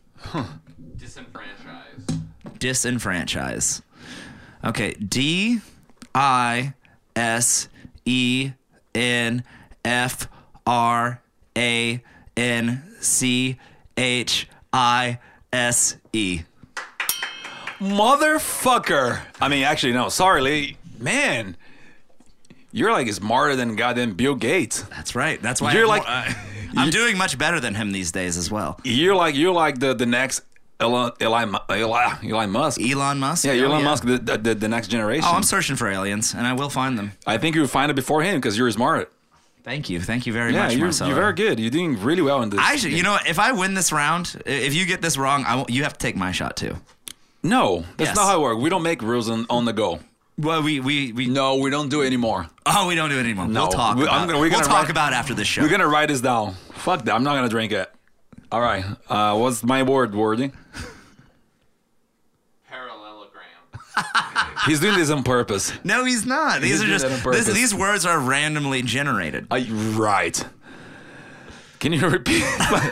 Disenfranchise. 1.25 2.21
Disenfranchise. 2.59 3.81
Okay, 4.63 4.93
D 4.93 5.59
I 6.13 6.73
S 7.15 7.67
E 8.05 8.51
N 8.95 9.43
F 9.83 10.27
R 10.67 11.21
A 11.57 12.03
N 12.37 12.83
C 12.99 13.57
H 13.97 14.47
I 14.71 15.19
S 15.51 15.97
E. 16.13 16.41
Motherfucker. 17.79 19.21
I 19.41 19.47
mean, 19.47 19.63
actually, 19.63 19.93
no. 19.93 20.09
Sorry, 20.09 20.41
Lee. 20.41 20.77
Man, 20.99 21.57
you're 22.71 22.91
like 22.91 23.11
smarter 23.11 23.55
than 23.55 23.75
goddamn 23.75 24.13
Bill 24.13 24.35
Gates. 24.35 24.83
That's 24.83 25.15
right. 25.15 25.41
That's 25.41 25.59
why 25.61 25.73
You're 25.73 25.83
I'm, 25.83 25.87
like- 25.89 26.03
uh, 26.07 26.31
I'm 26.77 26.89
doing 26.91 27.17
much 27.17 27.37
better 27.39 27.59
than 27.59 27.73
him 27.73 27.91
these 27.91 28.11
days 28.11 28.37
as 28.37 28.51
well. 28.51 28.79
You're 28.83 29.15
like 29.15 29.35
you're 29.35 29.51
like 29.53 29.79
the 29.79 29.93
the 29.95 30.05
next 30.05 30.41
Elon 30.81 31.11
Elon 31.21 31.55
Elon, 31.69 32.17
Elon 32.29 32.49
Musk. 32.51 32.81
Elon 32.81 33.19
Musk. 33.19 33.45
Yeah, 33.45 33.53
Oh, 33.53 33.65
Elon 33.65 33.83
Musk, 33.83 34.03
the, 34.05 34.17
the 34.17 34.55
the 34.55 34.67
next 34.67 34.87
generation. 34.89 35.25
Oh, 35.27 35.35
I'm 35.35 35.43
searching 35.43 35.75
for 35.75 35.87
aliens, 35.87 36.33
and 36.33 36.45
I 36.47 36.53
will 36.53 36.69
find 36.69 36.97
them. 36.97 37.11
I 37.27 37.37
think 37.37 37.55
you'll 37.55 37.67
find 37.67 37.89
it 37.91 37.95
before 37.95 38.21
him 38.23 38.35
because 38.35 38.57
you're 38.57 38.71
smart. 38.71 39.11
Thank 39.63 39.89
you. 39.91 39.99
Thank 40.01 40.25
you 40.25 40.33
very 40.33 40.53
Yeah, 40.53 40.63
much, 40.63 40.71
you're, 40.73 40.85
Marcelo. 40.87 41.09
you're 41.11 41.19
very 41.21 41.33
good. 41.33 41.59
You're 41.59 41.69
doing 41.69 42.01
really 42.01 42.23
well 42.23 42.41
in 42.41 42.49
this. 42.49 42.59
I 42.59 42.77
should, 42.77 42.93
you 42.93 43.03
know, 43.03 43.17
if 43.27 43.37
I 43.37 43.51
win 43.51 43.75
this 43.75 43.91
round, 43.91 44.41
if 44.47 44.73
you 44.73 44.87
get 44.87 45.03
this 45.03 45.17
wrong, 45.19 45.45
I 45.45 45.53
won't, 45.55 45.69
you 45.69 45.83
have 45.83 45.93
to 45.93 45.99
take 45.99 46.15
my 46.15 46.31
shot 46.31 46.57
too. 46.57 46.77
no, 47.43 47.85
that's 47.97 48.09
Yes. 48.09 48.15
not 48.15 48.25
how 48.25 48.39
it 48.39 48.41
works. 48.41 48.61
We 48.61 48.69
don't 48.69 48.83
make 48.83 49.01
rules 49.03 49.29
on, 49.29 49.45
on 49.49 49.65
the 49.65 49.73
go. 49.73 49.99
Well, 50.37 50.63
we 50.63 50.79
we 50.79 51.11
we 51.11 51.27
No, 51.27 51.57
we 51.57 51.69
don't 51.69 51.89
do 51.89 52.01
it 52.01 52.07
anymore. 52.07 52.47
oh 52.65 52.87
we 52.87 52.95
don't 52.95 53.09
do 53.11 53.17
it 53.17 53.23
anymore. 53.23 53.47
No, 53.47 53.63
we'll 53.63 53.71
talk. 53.71 53.97
we- 53.97 54.03
about, 54.03 54.15
I'm 54.15 54.25
gonna- 54.27 54.39
we're 54.39 54.49
we'll 54.49 54.51
gonna 54.59 54.65
talk 54.65 54.83
write- 54.83 54.89
about 54.89 55.13
after 55.13 55.35
this 55.35 55.47
show. 55.47 55.61
We're 55.61 55.69
gonna 55.69 55.87
write 55.87 56.07
this 56.09 56.21
down. 56.21 56.55
Fuck 56.73 57.03
that. 57.05 57.13
I'm 57.13 57.23
not 57.23 57.35
gonna 57.35 57.49
drink 57.49 57.71
it. 57.71 57.91
All 58.51 58.61
right. 58.61 58.83
Uh, 59.09 59.37
what's 59.37 59.63
my 59.63 59.83
word, 59.83 60.13
Wordy? 60.13 60.51
Parallelogram. 62.67 63.43
He's 64.65 64.79
doing 64.79 64.97
this 64.97 65.09
on 65.09 65.23
purpose. 65.23 65.71
no, 65.83 66.05
he's 66.05 66.25
not. 66.25 66.61
These 66.61 66.81
He's 66.81 67.03
are 67.03 67.09
just 67.09 67.23
this, 67.23 67.47
these 67.47 67.73
words 67.73 68.05
are 68.05 68.19
randomly 68.19 68.81
generated. 68.81 69.47
I, 69.49 69.67
right. 69.95 70.43
Can 71.79 71.93
you 71.93 71.99
repeat 72.09 72.43
my 72.59 72.89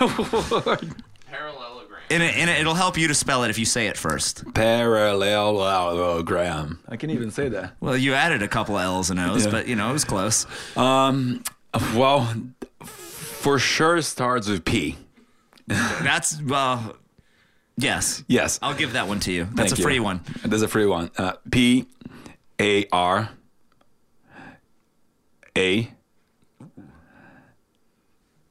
word? 0.65 0.95
Parallelogram. 1.27 1.99
And, 2.11 2.23
it, 2.23 2.35
and 2.37 2.49
it, 2.49 2.59
it'll 2.61 2.73
help 2.73 2.97
you 2.97 3.07
to 3.09 3.13
spell 3.13 3.43
it 3.43 3.49
if 3.51 3.59
you 3.59 3.65
say 3.65 3.85
it 3.87 3.97
first. 3.97 4.51
Parallelogram. 4.53 6.79
I 6.89 6.97
can't 6.97 7.11
even 7.11 7.29
say 7.31 7.49
that. 7.49 7.73
Well, 7.79 7.95
you 7.97 8.13
added 8.15 8.41
a 8.41 8.47
couple 8.47 8.79
L's 8.79 9.09
and 9.11 9.19
O's, 9.19 9.45
Yeah. 9.45 9.51
but 9.51 9.67
you 9.67 9.75
know 9.75 9.89
it 9.89 9.93
was 9.93 10.05
close. 10.05 10.45
Um. 10.75 11.43
Well, 11.93 12.33
for 12.83 13.59
sure 13.59 14.01
starts 14.01 14.47
with 14.49 14.65
P. 14.65 14.97
That's 16.03 16.41
well, 16.41 16.97
yes. 17.77 18.23
Yes. 18.27 18.57
I'll 18.61 18.73
give 18.73 18.93
that 18.93 19.07
one 19.07 19.19
to 19.21 19.31
you. 19.31 19.45
That's 19.53 19.69
Thank 19.69 19.73
a 19.73 19.77
you. 19.77 19.83
free 19.83 19.99
one. 19.99 20.21
That's 20.43 20.63
a 20.63 20.67
free 20.67 20.87
one. 20.87 21.11
Uh, 21.15 21.33
P 21.51 21.85
A 22.59 22.87
R 22.91 23.29
A 25.55 25.91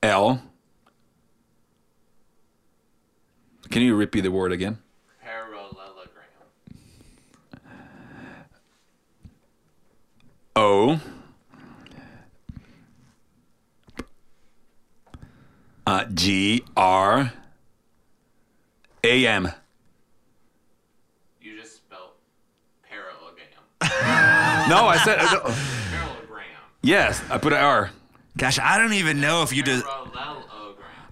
L. 0.02 0.42
Can 3.70 3.82
you 3.82 3.96
repeat 3.96 4.20
the 4.20 4.30
word 4.30 4.52
again? 4.52 4.78
Parallelogram. 5.20 5.98
O. 10.54 11.00
Uh, 15.88 16.04
G 16.12 16.62
R 16.76 17.32
A 19.04 19.26
M. 19.26 19.50
You 21.40 21.58
just 21.58 21.76
spelled 21.76 22.10
parallelogram. 22.82 23.46
No, 24.68 24.86
I 24.86 24.98
said 24.98 25.16
Parallelogram. 25.16 26.44
yes. 26.82 27.22
I 27.30 27.38
put 27.38 27.54
an 27.54 27.60
R. 27.60 27.90
Gosh, 28.36 28.58
I 28.58 28.76
don't 28.76 28.92
even 28.92 29.22
know 29.22 29.42
if 29.42 29.56
you 29.56 29.62
did. 29.62 29.82
Parallelogram. 29.82 30.37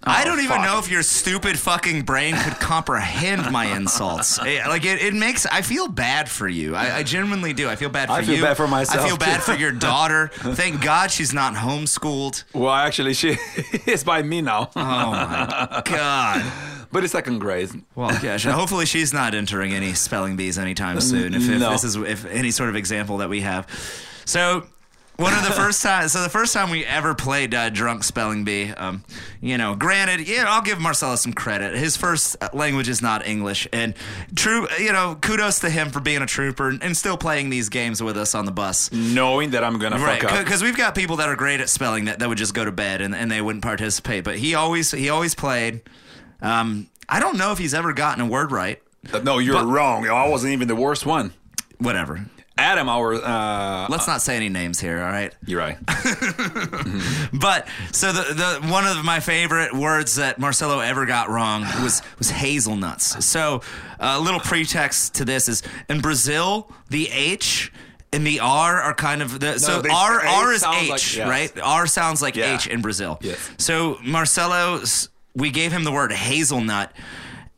I 0.09 0.23
oh, 0.23 0.25
don't 0.25 0.39
even 0.39 0.57
fuck. 0.59 0.65
know 0.65 0.79
if 0.79 0.89
your 0.89 1.03
stupid 1.03 1.59
fucking 1.59 2.03
brain 2.03 2.37
could 2.37 2.55
comprehend 2.61 3.51
my 3.51 3.67
insults. 3.77 4.39
Like 4.67 4.85
it, 4.85 5.03
it 5.03 5.15
makes 5.15 5.47
I 5.47 5.63
feel 5.63 5.89
bad 5.89 6.29
for 6.29 6.49
you. 6.49 6.75
I, 6.75 6.99
I 6.99 7.03
genuinely 7.03 7.53
do. 7.53 7.69
I 7.69 7.77
feel 7.77 7.89
bad 7.89 8.09
for 8.09 8.15
I 8.15 8.23
feel 8.23 8.37
you. 8.37 8.43
bad 8.43 8.57
for 8.57 8.67
myself, 8.69 9.05
I 9.05 9.09
feel 9.09 9.17
bad 9.17 9.43
for 9.43 9.55
your 9.55 9.73
daughter. 9.73 10.29
Thank 10.33 10.83
God 10.83 11.11
she's 11.11 11.33
not 11.33 11.55
homeschooled. 11.55 12.45
Well, 12.55 12.73
actually, 12.73 13.15
she 13.15 13.37
is 13.87 14.05
by 14.05 14.23
me 14.23 14.41
now, 14.43 14.71
Oh 14.77 14.81
my 15.11 15.83
God. 15.85 16.45
but 16.93 17.03
it's 17.05 17.13
second 17.13 17.39
grade. 17.41 17.71
Well, 17.95 18.13
yeah. 18.23 18.39
Hopefully 18.39 18.87
she's 18.87 19.13
not 19.13 19.35
entering 19.35 19.73
any 19.73 19.95
spelling 19.95 20.37
bees 20.37 20.59
anytime 20.59 21.01
soon. 21.01 21.35
If, 21.35 21.49
if 21.49 21.59
No. 21.61 21.71
this 21.71 21.85
is 21.85 21.97
if 21.97 22.25
any 22.27 22.51
sort 22.51 22.69
of 22.69 22.77
example 22.77 23.19
that 23.19 23.29
we 23.29 23.41
have. 23.41 23.67
So 24.25 24.67
one 25.17 25.33
of 25.33 25.45
the 25.45 25.51
first 25.53 25.83
times, 25.83 26.13
so 26.13 26.23
the 26.23 26.29
first 26.29 26.53
time 26.53 26.69
we 26.71 26.85
ever 26.85 27.15
played 27.15 27.55
uh, 27.55 27.71
drunk 27.71 28.05
spelling 28.05 28.45
bee, 28.45 28.71
um, 28.71 29.03
you 29.41 29.57
know, 29.57 29.75
granted, 29.75 30.29
yeah, 30.29 30.45
I'll 30.47 30.63
give 30.63 30.79
Marcelo 30.79 31.17
some 31.17 31.33
credit. 31.33 31.75
His 31.75 31.97
first 31.97 32.37
uh, 32.43 32.49
language 32.53 32.89
is 32.89 33.01
not 33.01 33.27
English, 33.27 33.67
and 33.73 33.95
true, 34.35 34.67
you 34.79 34.93
know, 34.93 35.17
kudos 35.21 35.61
to 35.61 35.71
him 35.71 35.91
for 35.91 36.01
being 36.01 36.21
a 36.23 36.27
trooper 36.27 36.69
and, 36.69 36.83
and 36.83 36.97
still 36.97 37.17
playing 37.17 37.49
these 37.51 37.69
games 37.71 38.03
with 38.03 38.17
us 38.19 38.35
on 38.35 38.45
the 38.45 38.53
bus. 38.53 38.93
Knowing 38.93 39.51
that 39.51 39.65
I'm 39.65 39.79
gonna 39.79 39.97
Right, 39.99 40.21
fuck 40.21 40.33
up. 40.33 40.45
because 40.45 40.63
we've 40.63 40.77
got 40.77 40.95
people 40.95 41.17
that 41.17 41.29
are 41.29 41.37
great 41.37 41.61
at 41.61 41.69
spelling 41.69 42.05
that, 42.07 42.19
that 42.19 42.29
would 42.29 42.39
just 42.39 42.53
go 42.55 42.65
to 42.65 42.73
bed 42.73 43.01
and, 43.01 43.15
and 43.15 43.31
they 43.31 43.41
wouldn't 43.41 43.65
participate. 43.65 44.23
But 44.25 44.37
he 44.37 44.55
always 44.55 44.91
he 44.91 45.09
always 45.09 45.35
played. 45.35 45.81
Um, 46.43 46.89
I 47.09 47.21
don't 47.21 47.39
know 47.39 47.53
if 47.53 47.59
he's 47.59 47.73
ever 47.73 47.93
gotten 47.93 48.23
a 48.23 48.27
word 48.27 48.53
right. 48.53 48.83
No, 49.23 49.39
you're 49.39 49.55
But- 49.55 49.67
wrong. 49.67 50.07
I 50.09 50.29
wasn't 50.29 50.53
even 50.53 50.69
the 50.69 50.77
worst 50.77 51.07
one. 51.07 51.33
Whatever. 51.79 52.27
Adam, 52.59 52.89
our 52.89 53.15
uh, 53.15 53.87
Let's 53.91 54.07
not 54.07 54.23
say 54.23 54.35
any 54.37 54.49
names 54.49 54.81
here, 54.81 54.99
all 55.03 55.11
right? 55.11 55.35
you're 55.45 55.61
right. 55.61 55.77
But 57.33 57.69
so 57.93 58.13
the, 58.13 58.35
the 58.63 58.69
one 58.69 58.87
of 58.87 59.05
my 59.05 59.21
favorite 59.21 59.75
words 59.75 60.17
that 60.17 60.39
Marcelo 60.39 60.81
ever 60.81 61.05
got 61.07 61.29
wrong 61.29 61.63
was 61.83 62.01
was 62.19 62.31
hazelnuts. 62.31 63.25
So 63.27 63.61
a 64.01 64.19
little 64.19 64.41
pretext 64.41 65.15
to 65.17 65.25
this 65.25 65.49
is 65.49 65.63
in 65.89 66.01
Brazil 66.01 66.71
the 66.89 67.09
H 67.11 67.73
and 68.13 68.27
the 68.27 68.41
R 68.41 68.81
are 68.81 68.95
kind 68.95 69.21
of 69.23 69.39
the 69.41 69.59
so 69.59 69.83
they- 69.83 69.91
R 69.91 70.21
H 70.21 70.27
R 70.27 70.53
is 70.53 70.63
H 70.65 70.89
like- 70.91 71.17
yes. 71.17 71.29
right? 71.29 71.53
R 71.63 71.87
sounds 71.87 72.23
like 72.23 72.37
Yeah. 72.37 72.55
H 72.55 72.67
in 72.69 72.81
Brazil. 72.81 73.19
Yes. 73.21 73.51
So 73.59 73.99
Marcelo, 74.03 74.83
we 75.35 75.51
gave 75.51 75.73
him 75.73 75.85
the 75.85 75.93
word 75.93 76.13
hazelnut, 76.13 76.93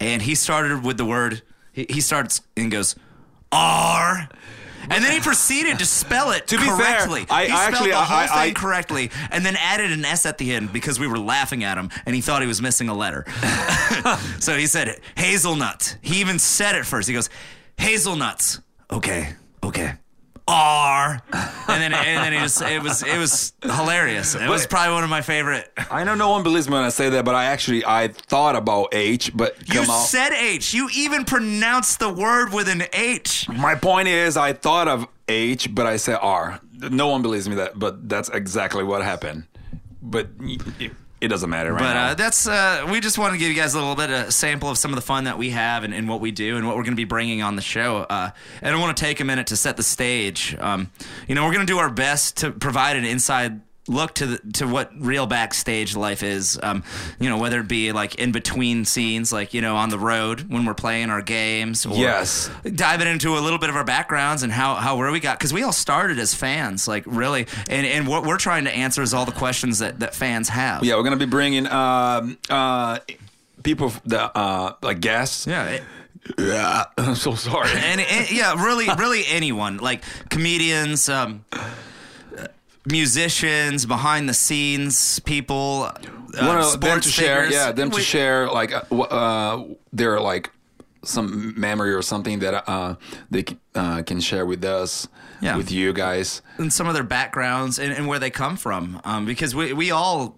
and 0.01 0.22
he 0.22 0.34
started 0.34 0.82
with 0.84 0.96
the 0.96 1.05
word. 1.05 1.42
He, 1.72 1.86
he 1.88 2.01
starts 2.01 2.40
and 2.57 2.70
goes 2.70 2.96
R. 3.53 4.28
And 4.91 5.05
then 5.05 5.12
he 5.12 5.20
proceeded 5.20 5.78
to 5.80 5.86
spell 5.86 6.30
it 6.32 6.47
To 6.49 6.57
be 6.59 6.64
fair, 6.64 6.76
correctly. 6.76 7.26
I- 7.30 7.47
he 7.47 7.53
I 7.53 7.57
spelled 7.57 7.74
actually- 7.74 7.91
the 7.91 7.97
whole 7.97 8.16
I- 8.18 8.28
I- 8.30 8.45
thing 8.47 8.55
correctly, 8.55 9.11
and 9.30 9.45
then 9.45 9.57
added 9.57 9.93
an 9.93 10.05
S 10.05 10.26
at 10.26 10.39
the 10.39 10.53
end 10.55 10.72
because 10.72 10.99
we 10.99 11.07
were 11.07 11.18
laughing 11.18 11.64
at 11.64 11.76
him, 11.78 11.91
and 12.07 12.14
he 12.14 12.20
thought 12.20 12.41
he 12.43 12.49
was 12.49 12.62
missing 12.62 12.89
a 12.89 12.95
letter. 12.95 13.24
so 14.41 14.57
he 14.57 14.66
said 14.66 15.01
hazelnut. 15.16 15.97
He 16.03 16.20
even 16.20 16.39
said 16.39 16.74
it 16.74 16.86
first. 16.86 17.09
He 17.09 17.14
goes 17.14 17.28
hazelnuts. 17.78 18.61
Okay, 18.91 19.34
okay. 19.62 19.95
R. 20.49 21.20
And 21.68 21.82
then 21.82 21.92
and 21.92 22.24
then 22.24 22.32
he 22.32 22.38
just 22.38 22.61
it 22.62 22.82
was 22.82 23.03
it 23.03 23.18
was 23.18 23.53
hilarious. 23.62 24.34
It 24.34 24.49
was 24.49 24.66
probably 24.66 24.94
one 24.94 25.05
of 25.05 25.11
my 25.11 25.20
favorite. 25.20 25.70
I 25.90 26.03
know 26.05 26.14
no 26.14 26.30
one 26.30 26.42
believes 26.42 26.66
me 26.68 26.74
when 26.74 26.84
I 26.84 26.88
say 26.88 27.11
that, 27.11 27.24
but 27.24 27.34
I 27.34 27.44
actually 27.44 27.84
I 27.84 28.09
thought 28.09 28.57
about 28.57 28.88
H, 28.92 29.30
but 29.36 29.57
You 29.72 29.80
out. 29.82 29.86
said 30.07 30.32
H. 30.32 30.72
You 30.72 30.88
even 30.94 31.24
pronounced 31.24 31.99
the 31.99 32.09
word 32.12 32.53
with 32.53 32.68
an 32.68 32.84
H. 32.94 33.49
My 33.49 33.74
point 33.74 34.09
is, 34.09 34.36
I 34.36 34.55
thought 34.55 34.88
of 34.88 35.07
H, 35.28 35.74
but 35.74 35.86
I 35.86 35.96
said 35.99 36.18
R. 36.22 36.59
No 36.78 37.09
one 37.09 37.20
believes 37.22 37.49
me 37.49 37.57
that, 37.57 37.78
but 37.78 38.09
that's 38.09 38.30
exactly 38.30 38.82
what 38.84 39.03
happened. 39.03 39.44
But 40.01 40.28
it, 41.21 41.29
doesn't 41.29 41.51
matter 41.51 41.73
right 41.73 41.79
But 41.81 41.95
now. 41.95 42.07
uh, 42.09 42.14
that's 42.14 42.47
uh, 42.47 42.87
we 42.91 43.01
just 43.01 43.19
want 43.19 43.33
to 43.33 43.39
give 43.39 43.49
you 43.49 43.55
guys 43.55 43.75
a 43.75 43.79
little 43.79 43.95
bit 43.97 44.11
of 44.11 44.29
a 44.29 44.33
sample 44.33 44.69
of 44.71 44.79
some 44.79 44.91
of 44.93 44.97
the 44.97 45.03
fun 45.03 45.25
that 45.25 45.39
we 45.39 45.51
have 45.51 45.85
and, 45.85 45.93
and 45.95 46.09
what 46.09 46.21
we 46.21 46.31
do 46.31 46.57
and 46.57 46.66
what 46.66 46.77
we're 46.77 46.83
going 46.85 46.93
to 46.95 46.97
be 46.97 47.05
bringing 47.05 47.43
on 47.43 47.57
the 47.57 47.62
show. 47.62 47.99
Uh, 47.99 48.31
and 48.62 48.75
I 48.75 48.79
want 48.81 48.97
to 48.97 49.01
take 49.03 49.21
a 49.21 49.25
minute 49.25 49.49
to 49.49 49.57
set 49.57 49.77
the 49.77 49.83
stage. 49.83 50.57
Um, 50.59 50.91
you 51.27 51.35
know, 51.35 51.45
we're 51.45 51.53
going 51.53 51.66
to 51.66 51.73
do 51.73 51.79
our 51.79 51.91
best 51.91 52.39
to 52.39 52.51
provide 52.51 52.97
an 52.97 53.05
inside 53.05 53.61
look 53.89 54.14
to 54.16 54.26
the, 54.26 54.53
to 54.55 54.66
what 54.66 54.91
real 54.99 55.26
backstage 55.26 55.97
life 55.97 56.22
is. 56.22 56.59
Um, 56.62 56.82
you 57.18 57.28
know, 57.28 57.39
whether 57.39 57.61
it 57.61 57.68
be 57.68 57.93
like 57.93 58.14
in 58.16 58.32
between 58.32 58.84
scenes, 58.84 59.32
like 59.32 59.55
you 59.55 59.61
know 59.61 59.76
on 59.76 59.89
the 59.89 59.99
road 59.99 60.51
when 60.51 60.64
we're 60.64 60.74
playing 60.74 61.11
our 61.11 61.22
games, 61.22 61.86
or 61.86 61.97
Yes. 61.97 62.51
diving 62.74 63.09
into 63.09 63.36
a 63.36 63.41
little 63.41 63.59
bit 63.59 63.70
of 63.70 63.76
our 63.76 63.84
backgrounds 63.84 64.43
and 64.43 64.53
how 64.53 64.74
how 64.76 64.97
where 64.97 65.11
we 65.11 65.20
got 65.20 65.39
because 65.39 65.53
we 65.53 65.62
all 65.62 65.72
started 65.72 66.18
as 66.18 66.34
fans, 66.34 66.86
like 66.86 67.05
really, 67.07 67.47
and 67.68 67.86
and 67.86 68.07
what 68.07 68.24
we're 68.24 68.39
trying 68.39 68.64
to 68.64 68.70
answer 68.74 69.03
is 69.03 69.14
all 69.14 69.24
the 69.24 69.32
questions 69.32 69.78
that 69.80 70.01
that 70.01 70.14
fans 70.14 70.49
have. 70.49 70.84
yeah, 70.84 70.97
we're 70.97 71.03
gonna 71.03 71.16
be 71.16 71.24
bringing 71.26 71.66
um, 71.66 72.39
uh, 72.51 72.99
people 73.62 73.93
the 74.05 74.20
uh, 74.36 74.74
like 74.82 75.01
guests. 75.01 75.47
Yeah. 75.47 75.64
it- 75.66 75.82
Yeah, 76.39 76.84
I'm 76.99 77.14
so 77.14 77.34
sorry. 77.34 77.70
and, 77.72 78.01
and- 78.03 78.30
yeah, 78.30 78.53
really, 78.62 78.86
really 78.99 79.22
anyone 79.26 79.78
like 79.78 80.03
comedians, 80.28 81.09
um, 81.09 81.45
musicians, 82.91 83.86
behind 83.86 84.28
the 84.28 84.34
scenes 84.34 85.20
people, 85.20 85.91
uh, 85.91 86.47
Wanna- 86.47 86.64
sports 86.64 86.76
them 86.80 87.01
to 87.01 87.09
share, 87.09 87.43
figures. 87.43 87.55
yeah, 87.55 87.72
them 87.72 87.91
to 87.91 87.97
We- 87.97 88.03
share 88.03 88.49
like 88.49 88.72
uh, 88.72 88.80
w- 88.91 89.03
uh, 89.05 89.64
their 89.93 90.20
like 90.20 90.51
some 91.05 91.55
memory 91.59 91.93
or 91.95 92.03
something 92.03 92.41
that 92.41 92.68
uh, 92.68 92.95
they 93.30 93.45
c- 93.49 93.57
uh, 93.74 94.03
can 94.03 94.20
share 94.20 94.45
with 94.47 94.64
us, 94.64 95.07
Yeah. 95.41 95.57
with 95.57 95.70
you 95.70 95.93
guys. 95.93 96.43
and 96.59 96.72
some 96.72 96.89
of 96.89 96.95
their 96.95 97.05
backgrounds 97.05 97.78
and, 97.78 97.93
and 97.93 98.07
where 98.09 98.18
they 98.18 98.30
come 98.30 98.57
from, 98.57 99.01
um, 99.05 99.24
because 99.26 99.55
we 99.55 99.72
we 99.72 99.91
all. 99.91 100.38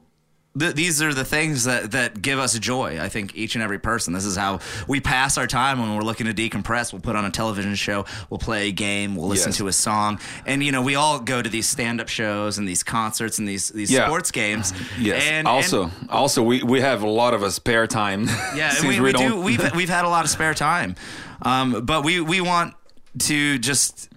Th- 0.59 0.75
these 0.75 1.01
are 1.01 1.15
the 1.15 1.25
things 1.25 1.63
that, 1.65 1.93
that 1.93 2.21
give 2.21 2.41
us 2.41 2.59
joy. 2.59 2.99
I 3.01 3.09
think 3.09 3.37
each 3.37 3.55
and 3.55 3.63
every 3.63 3.79
person. 3.79 4.13
This 4.13 4.25
is 4.25 4.37
how 4.37 4.59
we 4.89 5.01
pass 5.01 5.39
our 5.39 5.47
time 5.47 5.79
when 5.79 5.95
we're 5.95 6.03
looking 6.03 6.27
to 6.27 6.35
decompress. 6.35 6.93
We'll 6.93 7.01
put 7.03 7.15
on 7.15 7.25
a 7.25 7.31
television 7.31 7.77
show. 7.77 8.05
We'll 8.31 8.39
play 8.39 8.69
a 8.69 8.73
game. 8.73 9.15
We'll 9.15 9.29
listen 9.29 9.51
Yes. 9.51 9.59
to 9.59 9.69
a 9.69 9.73
song. 9.73 10.19
And 10.47 10.65
you 10.65 10.73
know, 10.73 10.83
we 10.83 10.97
all 10.97 11.21
go 11.21 11.41
to 11.41 11.49
these 11.49 11.69
stand-up 11.69 12.09
shows 12.09 12.59
and 12.59 12.67
these 12.67 12.83
concerts 12.83 13.39
and 13.39 13.47
these 13.47 13.69
these 13.69 13.93
Yeah. 13.93 14.07
sports 14.07 14.33
games. 14.33 14.73
Yes. 14.99 15.23
And, 15.31 15.47
also, 15.47 15.85
and- 15.85 16.11
also 16.11 16.43
we, 16.43 16.65
we 16.65 16.81
have 16.81 17.05
a 17.05 17.09
lot 17.09 17.33
of 17.33 17.45
a 17.45 17.51
spare 17.53 17.87
time. 17.87 18.27
Yeah, 18.57 18.73
we, 18.83 19.01
we, 19.01 19.13
don't- 19.13 19.29
do. 19.31 19.41
We've 19.41 19.75
we've 19.77 19.89
had 19.89 20.05
a 20.05 20.09
lot 20.09 20.25
of 20.25 20.31
spare 20.31 20.55
time, 20.55 20.97
um, 21.43 21.85
but 21.87 22.05
we 22.05 22.21
we 22.21 22.41
want 22.41 22.75
to 23.21 23.59
just 23.61 24.09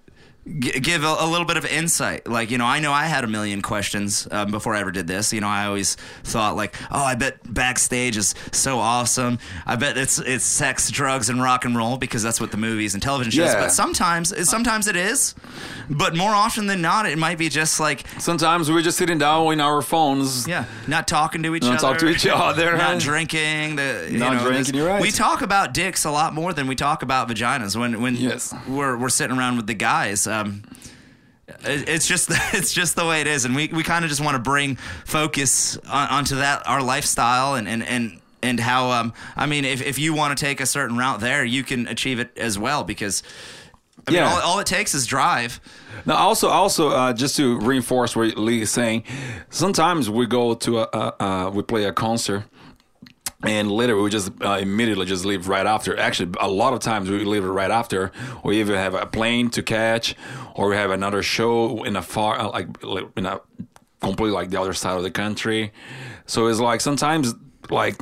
g- 0.60 0.80
give 0.80 1.04
a, 1.04 1.16
a 1.20 1.28
little 1.28 1.46
bit 1.46 1.58
of 1.58 1.66
insight. 1.66 2.28
Like 2.28 2.52
you 2.52 2.58
know, 2.58 2.66
I 2.66 2.80
know 2.80 2.92
I 2.92 3.06
had 3.06 3.24
a 3.24 3.28
million 3.28 3.62
questions 3.62 4.28
um, 4.32 4.52
before 4.52 4.76
I 4.76 4.80
ever 4.82 4.92
did 4.92 5.08
this. 5.08 5.34
You 5.34 5.42
know, 5.42 5.48
I 5.48 5.66
always 5.66 5.96
thought 6.24 6.56
like, 6.56 6.76
oh, 6.92 7.04
I 7.04 7.16
bet 7.16 7.38
backstage 7.54 8.18
is 8.18 8.36
so 8.52 8.80
awesome. 8.80 9.40
I 9.66 9.76
bet 9.76 9.98
it's 9.98 10.20
it's 10.20 10.46
sex, 10.46 10.90
drugs, 10.92 11.30
and 11.30 11.42
rock 11.42 11.66
and 11.66 11.76
roll 11.76 11.98
because 11.98 12.24
that's 12.24 12.40
what 12.42 12.52
the 12.52 12.58
movies 12.58 12.94
and 12.94 13.02
television 13.04 13.32
shows. 13.32 13.54
Yeah. 13.54 13.62
But 13.62 13.72
sometimes 13.72 14.34
sometimes 14.50 14.88
it 14.88 14.96
is, 14.96 15.36
but 15.90 16.16
more 16.16 16.32
often 16.32 16.68
than 16.68 16.82
not, 16.82 17.06
it 17.06 17.18
might 17.18 17.38
be 17.38 17.50
just 17.50 17.80
like 17.80 18.06
Sometimes 18.20 18.70
we're 18.72 18.82
just 18.82 18.98
sitting 18.98 19.18
down 19.18 19.52
in 19.54 19.60
our 19.62 19.82
phones. 19.82 20.48
yeah, 20.48 20.66
not 20.88 21.08
talking 21.08 21.42
to 21.44 21.56
each 21.56 21.64
Not 21.64 21.76
other. 21.84 21.94
talk 21.94 21.98
to 22.00 22.08
each 22.10 22.26
other. 22.28 22.78
Not 22.84 23.00
drinking. 23.00 23.76
The, 23.78 24.08
you 24.12 24.18
Not 24.20 24.34
know, 24.34 24.50
drinking, 24.50 24.76
you're 24.76 24.88
right. 24.88 25.02
We 25.02 25.12
talk 25.12 25.42
about 25.42 25.74
dicks 25.74 26.06
a 26.06 26.12
lot 26.12 26.34
more 26.34 26.54
than 26.54 26.68
we 26.68 26.76
talk 26.76 27.02
about 27.04 27.28
vaginas 27.30 27.76
when 27.76 28.02
when 28.02 28.16
Yes. 28.16 28.54
we're 28.68 28.98
we're 28.98 29.10
sitting 29.10 29.38
around 29.38 29.58
with 29.58 29.68
the 29.68 29.74
guys. 29.74 30.28
Um, 30.34 30.64
it's 31.66 32.08
just 32.08 32.30
it's 32.54 32.74
just 32.74 32.96
the 32.96 33.06
way 33.06 33.22
it 33.22 33.28
is, 33.28 33.46
and 33.46 33.56
we, 33.56 33.68
we 33.68 33.84
kind 33.84 34.04
of 34.06 34.10
just 34.10 34.22
want 34.22 34.36
to 34.36 34.40
bring 34.40 34.76
focus 35.06 35.78
on, 35.78 36.10
onto 36.10 36.36
that 36.38 36.68
our 36.68 36.82
lifestyle 36.82 37.56
and 37.56 37.68
and 37.68 37.84
and. 37.84 38.20
And 38.46 38.60
how 38.60 38.92
um 38.92 39.14
I 39.38 39.46
mean 39.46 39.64
if, 39.64 39.82
if 39.82 39.98
you 39.98 40.14
want 40.14 40.38
to 40.38 40.46
take 40.46 40.60
a 40.60 40.66
certain 40.66 40.98
route 40.98 41.22
there 41.22 41.46
you 41.46 41.64
can 41.64 41.88
achieve 41.88 42.20
it 42.20 42.38
as 42.38 42.60
well 42.60 42.84
because 42.84 43.24
I 44.06 44.12
mean 44.12 44.20
Yeah. 44.20 44.30
all, 44.34 44.42
all 44.42 44.60
it 44.60 44.68
takes 44.68 44.94
is 44.94 45.06
drive 45.08 45.62
Now, 46.06 46.16
also, 46.16 46.50
also, 46.50 46.90
uh, 46.90 47.14
just 47.14 47.38
to 47.38 47.58
reinforce 47.62 48.18
what 48.18 48.38
Lee 48.38 48.64
is 48.64 48.70
saying, 48.70 49.06
sometimes 49.50 50.10
we 50.10 50.26
go 50.26 50.56
to 50.56 50.80
a, 50.80 50.90
a, 50.92 51.24
a 51.26 51.50
we 51.52 51.62
play 51.64 51.86
a 51.86 51.94
concert, 51.94 52.44
and 53.44 53.72
later 53.72 54.02
we 54.02 54.10
just 54.10 54.32
uh, 54.42 54.58
immediately 54.62 55.06
just 55.06 55.26
leave 55.26 55.48
right 55.48 55.66
after. 55.66 55.98
Actually, 55.98 56.34
a 56.40 56.48
lot 56.48 56.74
of 56.74 56.80
times 56.80 57.10
we 57.10 57.24
leave 57.26 57.44
right 57.44 57.72
after. 57.72 58.12
We 58.44 58.60
either 58.60 58.78
have 58.78 58.94
a 58.94 59.06
plane 59.06 59.50
to 59.52 59.62
catch, 59.64 60.16
or 60.56 60.70
we 60.70 60.76
have 60.76 60.92
another 60.92 61.22
show 61.22 61.84
in 61.84 61.96
a 61.96 62.02
far, 62.02 62.40
uh, 62.40 62.50
like 62.50 62.68
in 63.18 63.26
a 63.26 63.42
completely 64.02 64.34
like 64.34 64.50
the 64.50 64.60
other 64.60 64.74
side 64.74 64.98
of 64.98 65.04
the 65.04 65.12
country. 65.12 65.72
So 66.26 66.48
it's 66.48 66.60
like 66.60 66.82
sometimes 66.82 67.34
like 67.70 67.98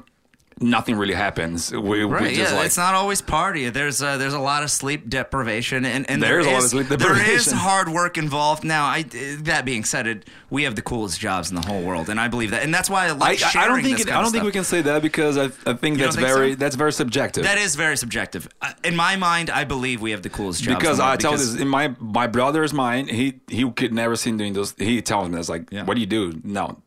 nothing 0.62 0.96
really 0.96 1.14
happens. 1.16 1.72
We, 1.72 1.80
we 1.82 2.04
Right, 2.06 2.36
just 2.36 2.52
yeah, 2.52 2.58
like 2.58 2.68
it's 2.68 2.78
not 2.78 2.94
always 2.94 3.22
party. 3.22 3.70
There's 3.70 4.02
uh, 4.02 4.18
there's 4.18 4.34
a 4.34 4.40
lot 4.40 4.64
of 4.64 4.72
sleep 4.72 5.10
deprivation, 5.10 5.84
and, 5.86 6.10
and 6.10 6.22
There's 6.22 6.46
there 6.46 6.54
a 6.54 6.56
lot 6.56 6.60
is- 6.60 6.74
of 6.74 6.88
sleep 6.88 7.00
There 7.00 7.30
is 7.30 7.52
hard 7.52 7.90
work 7.90 8.18
involved. 8.18 8.64
Now, 8.64 8.86
I 8.86 9.04
that 9.42 9.66
being 9.66 9.84
said, 9.84 10.08
it, 10.08 10.30
we 10.50 10.64
have 10.64 10.76
the 10.76 10.82
coolest 10.82 11.20
jobs 11.20 11.50
in 11.50 11.56
the 11.56 11.66
whole 11.66 11.82
world, 11.82 12.10
and 12.10 12.20
I 12.20 12.28
believe 12.28 12.52
that, 12.52 12.64
and 12.64 12.74
that's 12.74 12.90
why 12.90 13.06
I 13.06 13.10
I, 13.10 13.12
like 13.12 13.44
I 13.44 13.50
sharing 13.50 13.70
don't 13.70 13.84
think 13.84 14.00
it, 14.02 14.10
I 14.12 14.22
don't 14.22 14.32
think 14.32 14.44
we 14.44 14.52
can 14.52 14.64
say 14.64 14.82
that 14.84 15.02
because 15.02 15.38
I, 15.38 15.46
I 15.70 15.74
think 15.74 15.98
You 15.98 16.04
that's 16.06 16.16
think 16.16 16.28
very 16.28 16.52
so? 16.52 16.56
that's 16.58 16.76
very 16.76 16.94
subjective. 16.94 17.44
That 17.44 17.58
is 17.58 17.76
very 17.76 17.98
subjective. 17.98 18.48
Uh, 18.62 18.74
In 18.84 18.96
my 18.96 19.16
mind, 19.16 19.50
I 19.50 19.64
believe 19.64 20.02
we 20.02 20.12
have 20.12 20.22
the 20.22 20.30
coolest 20.30 20.64
jobs. 20.64 20.78
because 20.78 21.00
I 21.00 21.16
tell 21.18 21.32
because- 21.32 21.54
this 21.54 21.62
in 21.62 21.68
my 21.68 21.96
my 22.00 22.28
brother's 22.28 22.74
mind, 22.74 23.10
he 23.10 23.42
he 23.48 23.70
could 23.72 23.94
never 23.94 24.16
seen 24.16 24.38
doing 24.38 24.54
those. 24.54 24.76
He 24.78 25.02
tells 25.02 25.30
me 25.30 25.36
that's 25.36 25.50
like, 25.50 25.72
Yeah. 25.72 25.84
what 25.86 25.96
do 25.96 26.02
you 26.02 26.08
do? 26.08 26.40
No, 26.44 26.82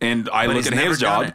and 0.00 0.28
I 0.32 0.46
But 0.46 0.56
look 0.56 0.66
at 0.66 0.72
his 0.74 0.98
job. 1.00 1.32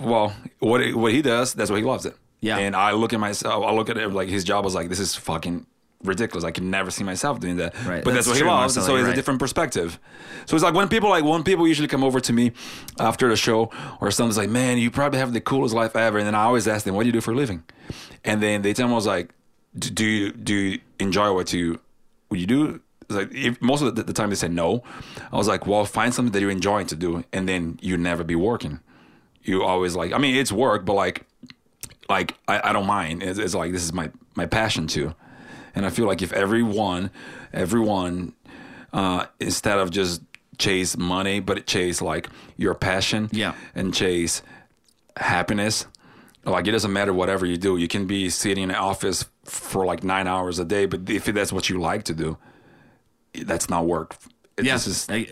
Well, 0.00 0.34
what 0.58 0.80
he- 0.80 0.94
what 0.94 1.12
he 1.12 1.22
does, 1.22 1.54
that's 1.54 1.70
what 1.70 1.78
he 1.78 1.84
loves 1.84 2.06
it. 2.06 2.16
Yeah. 2.40 2.58
And 2.58 2.76
I 2.76 2.92
look 2.92 3.12
at 3.12 3.20
myself, 3.20 3.64
I 3.64 3.72
look 3.72 3.88
at 3.88 3.96
it 3.96 4.08
like 4.12 4.28
his 4.28 4.44
job 4.44 4.64
was 4.64 4.74
like, 4.74 4.88
this 4.90 5.00
is 5.00 5.14
fucking 5.14 5.66
ridiculous. 6.02 6.44
I 6.44 6.50
can 6.50 6.70
never 6.70 6.90
see 6.90 7.02
myself 7.04 7.40
doing 7.40 7.56
that. 7.56 7.74
Right. 7.86 8.04
But 8.04 8.12
That's 8.12 8.26
that's, 8.26 8.28
what 8.28 8.36
he 8.36 8.44
loves. 8.44 8.74
So 8.74 8.80
it's 8.80 8.88
you're 8.88 9.08
a 9.08 9.14
different 9.14 9.40
perspective. 9.40 9.98
So 10.44 10.54
it's 10.54 10.62
like 10.62 10.74
when 10.74 10.88
people 10.88 11.08
like 11.08 11.24
when 11.24 11.42
people 11.42 11.66
usually 11.66 11.88
come 11.88 12.04
over 12.04 12.20
to 12.20 12.32
me 12.32 12.52
after 12.98 13.28
the 13.30 13.36
show 13.36 13.70
or 14.00 14.10
something's 14.10 14.36
like, 14.36 14.50
man, 14.50 14.76
you 14.76 14.90
probably 14.90 15.18
have 15.18 15.32
the 15.32 15.40
coolest 15.40 15.74
life 15.74 15.96
ever. 15.96 16.18
And 16.18 16.26
then 16.26 16.34
I 16.34 16.44
always 16.44 16.68
ask 16.68 16.84
them, 16.84 16.94
what 16.94 17.02
do 17.04 17.06
you 17.06 17.12
do 17.12 17.22
for 17.22 17.32
a 17.32 17.34
living? 17.34 17.62
And 18.24 18.42
then 18.42 18.60
they 18.60 18.74
tell 18.74 18.86
me, 18.88 18.92
I 18.92 18.96
was 18.96 19.06
like, 19.06 19.30
do 19.78 19.88
do 19.90 20.04
you 20.04 20.32
do 20.32 20.54
you 20.54 20.80
enjoy 21.00 21.32
what 21.32 21.52
you 21.54 21.80
what 22.28 22.38
you 22.40 22.46
do? 22.46 22.80
It's 23.08 23.14
like 23.16 23.32
if, 23.34 23.60
most 23.62 23.80
of 23.82 23.94
the, 23.96 24.02
the 24.02 24.12
time 24.12 24.28
they 24.28 24.36
say 24.36 24.48
no. 24.48 24.82
I 25.32 25.36
was 25.36 25.48
like, 25.48 25.66
well, 25.66 25.84
find 25.86 26.12
something 26.12 26.32
that 26.32 26.40
you're 26.40 26.50
enjoying 26.50 26.86
to 26.88 26.96
do, 26.96 27.24
and 27.32 27.48
then 27.48 27.78
you 27.80 27.96
never 27.96 28.22
be 28.24 28.34
working. 28.34 28.80
You 29.44 29.62
always 29.62 29.94
like, 29.94 30.12
I 30.12 30.18
mean, 30.18 30.34
it's 30.36 30.50
work, 30.50 30.84
but 30.84 30.94
like, 30.94 31.26
like 32.08 32.34
I, 32.48 32.70
I 32.70 32.72
don't 32.72 32.86
mind. 32.86 33.22
It's, 33.22 33.38
it's 33.38 33.54
like 33.54 33.72
this 33.72 33.82
is 33.84 33.92
my 33.92 34.10
my 34.34 34.46
passion 34.46 34.86
too, 34.86 35.14
and 35.74 35.86
I 35.86 35.90
feel 35.90 36.06
like 36.06 36.22
if 36.22 36.32
everyone, 36.32 37.10
everyone, 37.52 38.32
uh, 38.92 39.26
instead 39.40 39.78
of 39.78 39.90
just 39.90 40.22
chase 40.58 40.96
money, 40.96 41.40
but 41.40 41.66
chase 41.66 42.00
like 42.02 42.28
your 42.56 42.74
passion, 42.74 43.28
Yeah. 43.32 43.54
and 43.74 43.92
chase 43.94 44.42
happiness. 45.16 45.86
Like 46.44 46.66
it 46.66 46.72
doesn't 46.72 46.92
matter 46.92 47.12
whatever 47.12 47.46
you 47.46 47.56
do. 47.56 47.76
You 47.78 47.88
can 47.88 48.06
be 48.06 48.28
sitting 48.30 48.64
in 48.64 48.70
an 48.70 48.76
office 48.76 49.24
for 49.44 49.86
like 49.86 50.04
nine 50.04 50.26
hours 50.26 50.58
a 50.58 50.64
day, 50.64 50.84
but 50.86 51.08
if 51.08 51.24
that's 51.24 51.52
what 51.52 51.70
you 51.70 51.78
like 51.80 52.04
to 52.04 52.14
do, 52.14 52.36
that's 53.44 53.70
not 53.70 53.86
work. 53.86 54.16
Yeah. 54.62 54.74
is, 54.76 55.06
I- 55.10 55.28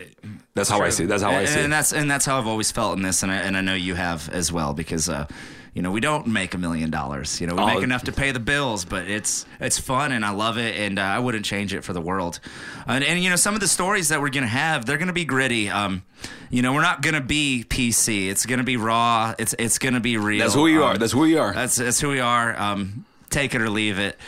that's 0.54 0.68
how 0.68 0.80
I 0.82 0.90
see. 0.90 1.04
it. 1.04 1.06
That's 1.08 1.22
how 1.22 1.30
I 1.30 1.40
and, 1.40 1.48
see. 1.48 1.56
and 1.56 1.66
it. 1.66 1.70
that's 1.70 1.92
and 1.92 2.10
that's 2.10 2.24
how 2.26 2.38
I've 2.38 2.46
always 2.46 2.70
felt 2.72 2.96
in 2.96 3.02
this, 3.02 3.22
and 3.22 3.30
I, 3.32 3.36
and 3.36 3.56
I 3.56 3.60
know 3.60 3.74
you 3.74 3.94
have 3.94 4.28
as 4.30 4.52
well 4.52 4.72
because. 4.74 5.08
Uh, 5.08 5.26
you 5.74 5.80
know, 5.80 5.90
we 5.90 6.00
don't 6.00 6.26
make 6.26 6.52
a 6.52 6.58
million 6.58 6.90
dollars. 6.90 7.40
You 7.40 7.46
know, 7.46 7.54
we 7.54 7.62
Oh. 7.62 7.66
make 7.66 7.82
enough 7.82 8.04
to 8.04 8.12
pay 8.12 8.30
the 8.30 8.38
bills, 8.38 8.84
but 8.84 9.08
it's 9.08 9.46
it's 9.58 9.78
fun 9.78 10.12
and 10.12 10.22
I 10.22 10.28
love 10.28 10.58
it, 10.58 10.76
and 10.76 10.98
uh, 10.98 11.02
I 11.02 11.18
wouldn't 11.18 11.46
change 11.46 11.72
it 11.72 11.82
for 11.82 11.94
the 11.94 12.00
world. 12.02 12.40
And, 12.86 13.02
and 13.02 13.24
you 13.24 13.30
know, 13.30 13.36
some 13.36 13.54
of 13.54 13.60
the 13.62 13.68
stories 13.68 14.10
that 14.10 14.20
we're 14.20 14.28
gonna 14.28 14.46
have, 14.48 14.84
they're 14.84 14.98
gonna 14.98 15.14
be 15.14 15.24
gritty. 15.24 15.70
Um, 15.70 16.02
you 16.50 16.60
know, 16.60 16.74
we're 16.74 16.82
not 16.82 17.00
gonna 17.00 17.22
be 17.22 17.64
PC. 17.66 18.28
It's 18.28 18.44
gonna 18.44 18.64
be 18.64 18.76
raw. 18.76 19.34
It's 19.38 19.54
it's 19.58 19.78
gonna 19.78 20.00
be 20.00 20.18
real. 20.18 20.40
That's 20.40 20.52
who 20.52 20.66
you 20.66 20.84
Um, 20.84 20.90
are. 20.90 20.98
That's 20.98 21.12
who 21.14 21.24
you 21.24 21.38
are. 21.40 21.54
That's 21.54 21.76
that's 21.76 21.98
who 22.02 22.10
we 22.10 22.20
are. 22.20 22.54
Um, 22.60 23.06
take 23.30 23.54
it 23.54 23.62
or 23.62 23.70
leave 23.70 23.98
it, 23.98 24.18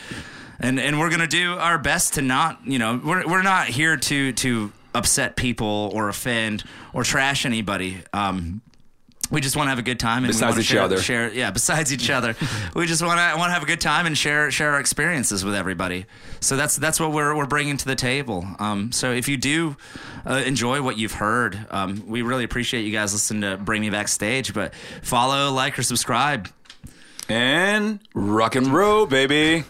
and 0.61 0.81
and 0.81 0.99
we're 0.99 1.11
gonna 1.11 1.27
do 1.27 1.59
our 1.59 1.77
best 1.77 2.15
to 2.15 2.23
not. 2.23 2.61
You 2.65 2.79
know, 2.79 2.99
we're 3.05 3.27
we're 3.27 3.43
not 3.43 3.67
here 3.67 3.99
to 3.99 4.33
to 4.33 4.73
upset 4.95 5.37
people 5.37 5.91
or 5.95 6.09
offend 6.09 6.65
or 6.93 7.03
trash 7.05 7.45
anybody. 7.47 7.99
Um, 8.13 8.63
we 9.31 9.41
just 9.41 9.57
want 9.57 9.67
to 9.67 9.71
have 9.71 9.79
a 9.79 9.83
good 9.83 9.99
time. 9.99 10.19
And 10.19 10.27
we 10.27 10.33
Besides 10.33 10.59
each 10.59 10.67
share, 10.67 10.83
other. 10.83 10.99
share 10.99 11.33
yeah. 11.33 11.51
Besides 11.51 11.93
each 11.93 12.11
other, 12.11 12.37
we 12.77 12.87
just 12.87 13.03
want 13.03 13.19
to 13.19 13.39
want 13.39 13.49
to 13.49 13.55
have 13.55 13.63
a 13.63 13.67
good 13.67 13.81
time 13.81 14.05
and 14.07 14.17
share 14.17 14.51
share 14.51 14.73
our 14.75 14.81
experiences 14.81 15.45
with 15.45 15.55
everybody. 15.55 16.05
So 16.41 16.57
that's 16.57 16.77
that's 16.77 17.01
what 17.01 17.11
we're 17.11 17.35
we're 17.35 17.47
bringing 17.47 17.77
to 17.79 17.85
the 17.87 17.97
table. 17.97 18.47
Um, 18.59 18.93
so 18.93 19.13
if 19.13 19.27
you 19.27 19.37
do 19.39 19.77
uh, 20.27 20.43
enjoy 20.47 20.83
what 20.83 20.99
you've 20.99 21.13
heard, 21.15 21.59
um, 21.71 22.05
we 22.07 22.21
really 22.23 22.45
appreciate 22.45 22.83
you 22.83 22.93
guys 22.93 23.13
listening 23.15 23.41
to 23.43 23.57
Bring 23.57 23.81
Me 23.81 23.89
Backstage. 23.91 24.53
But 24.53 24.75
follow, 25.03 25.51
like, 25.53 25.79
or 25.79 25.83
subscribe. 25.83 26.49
and 27.29 28.01
rock 28.15 28.55
and 28.57 28.67
roll, 28.69 29.07
baby. 29.07 29.65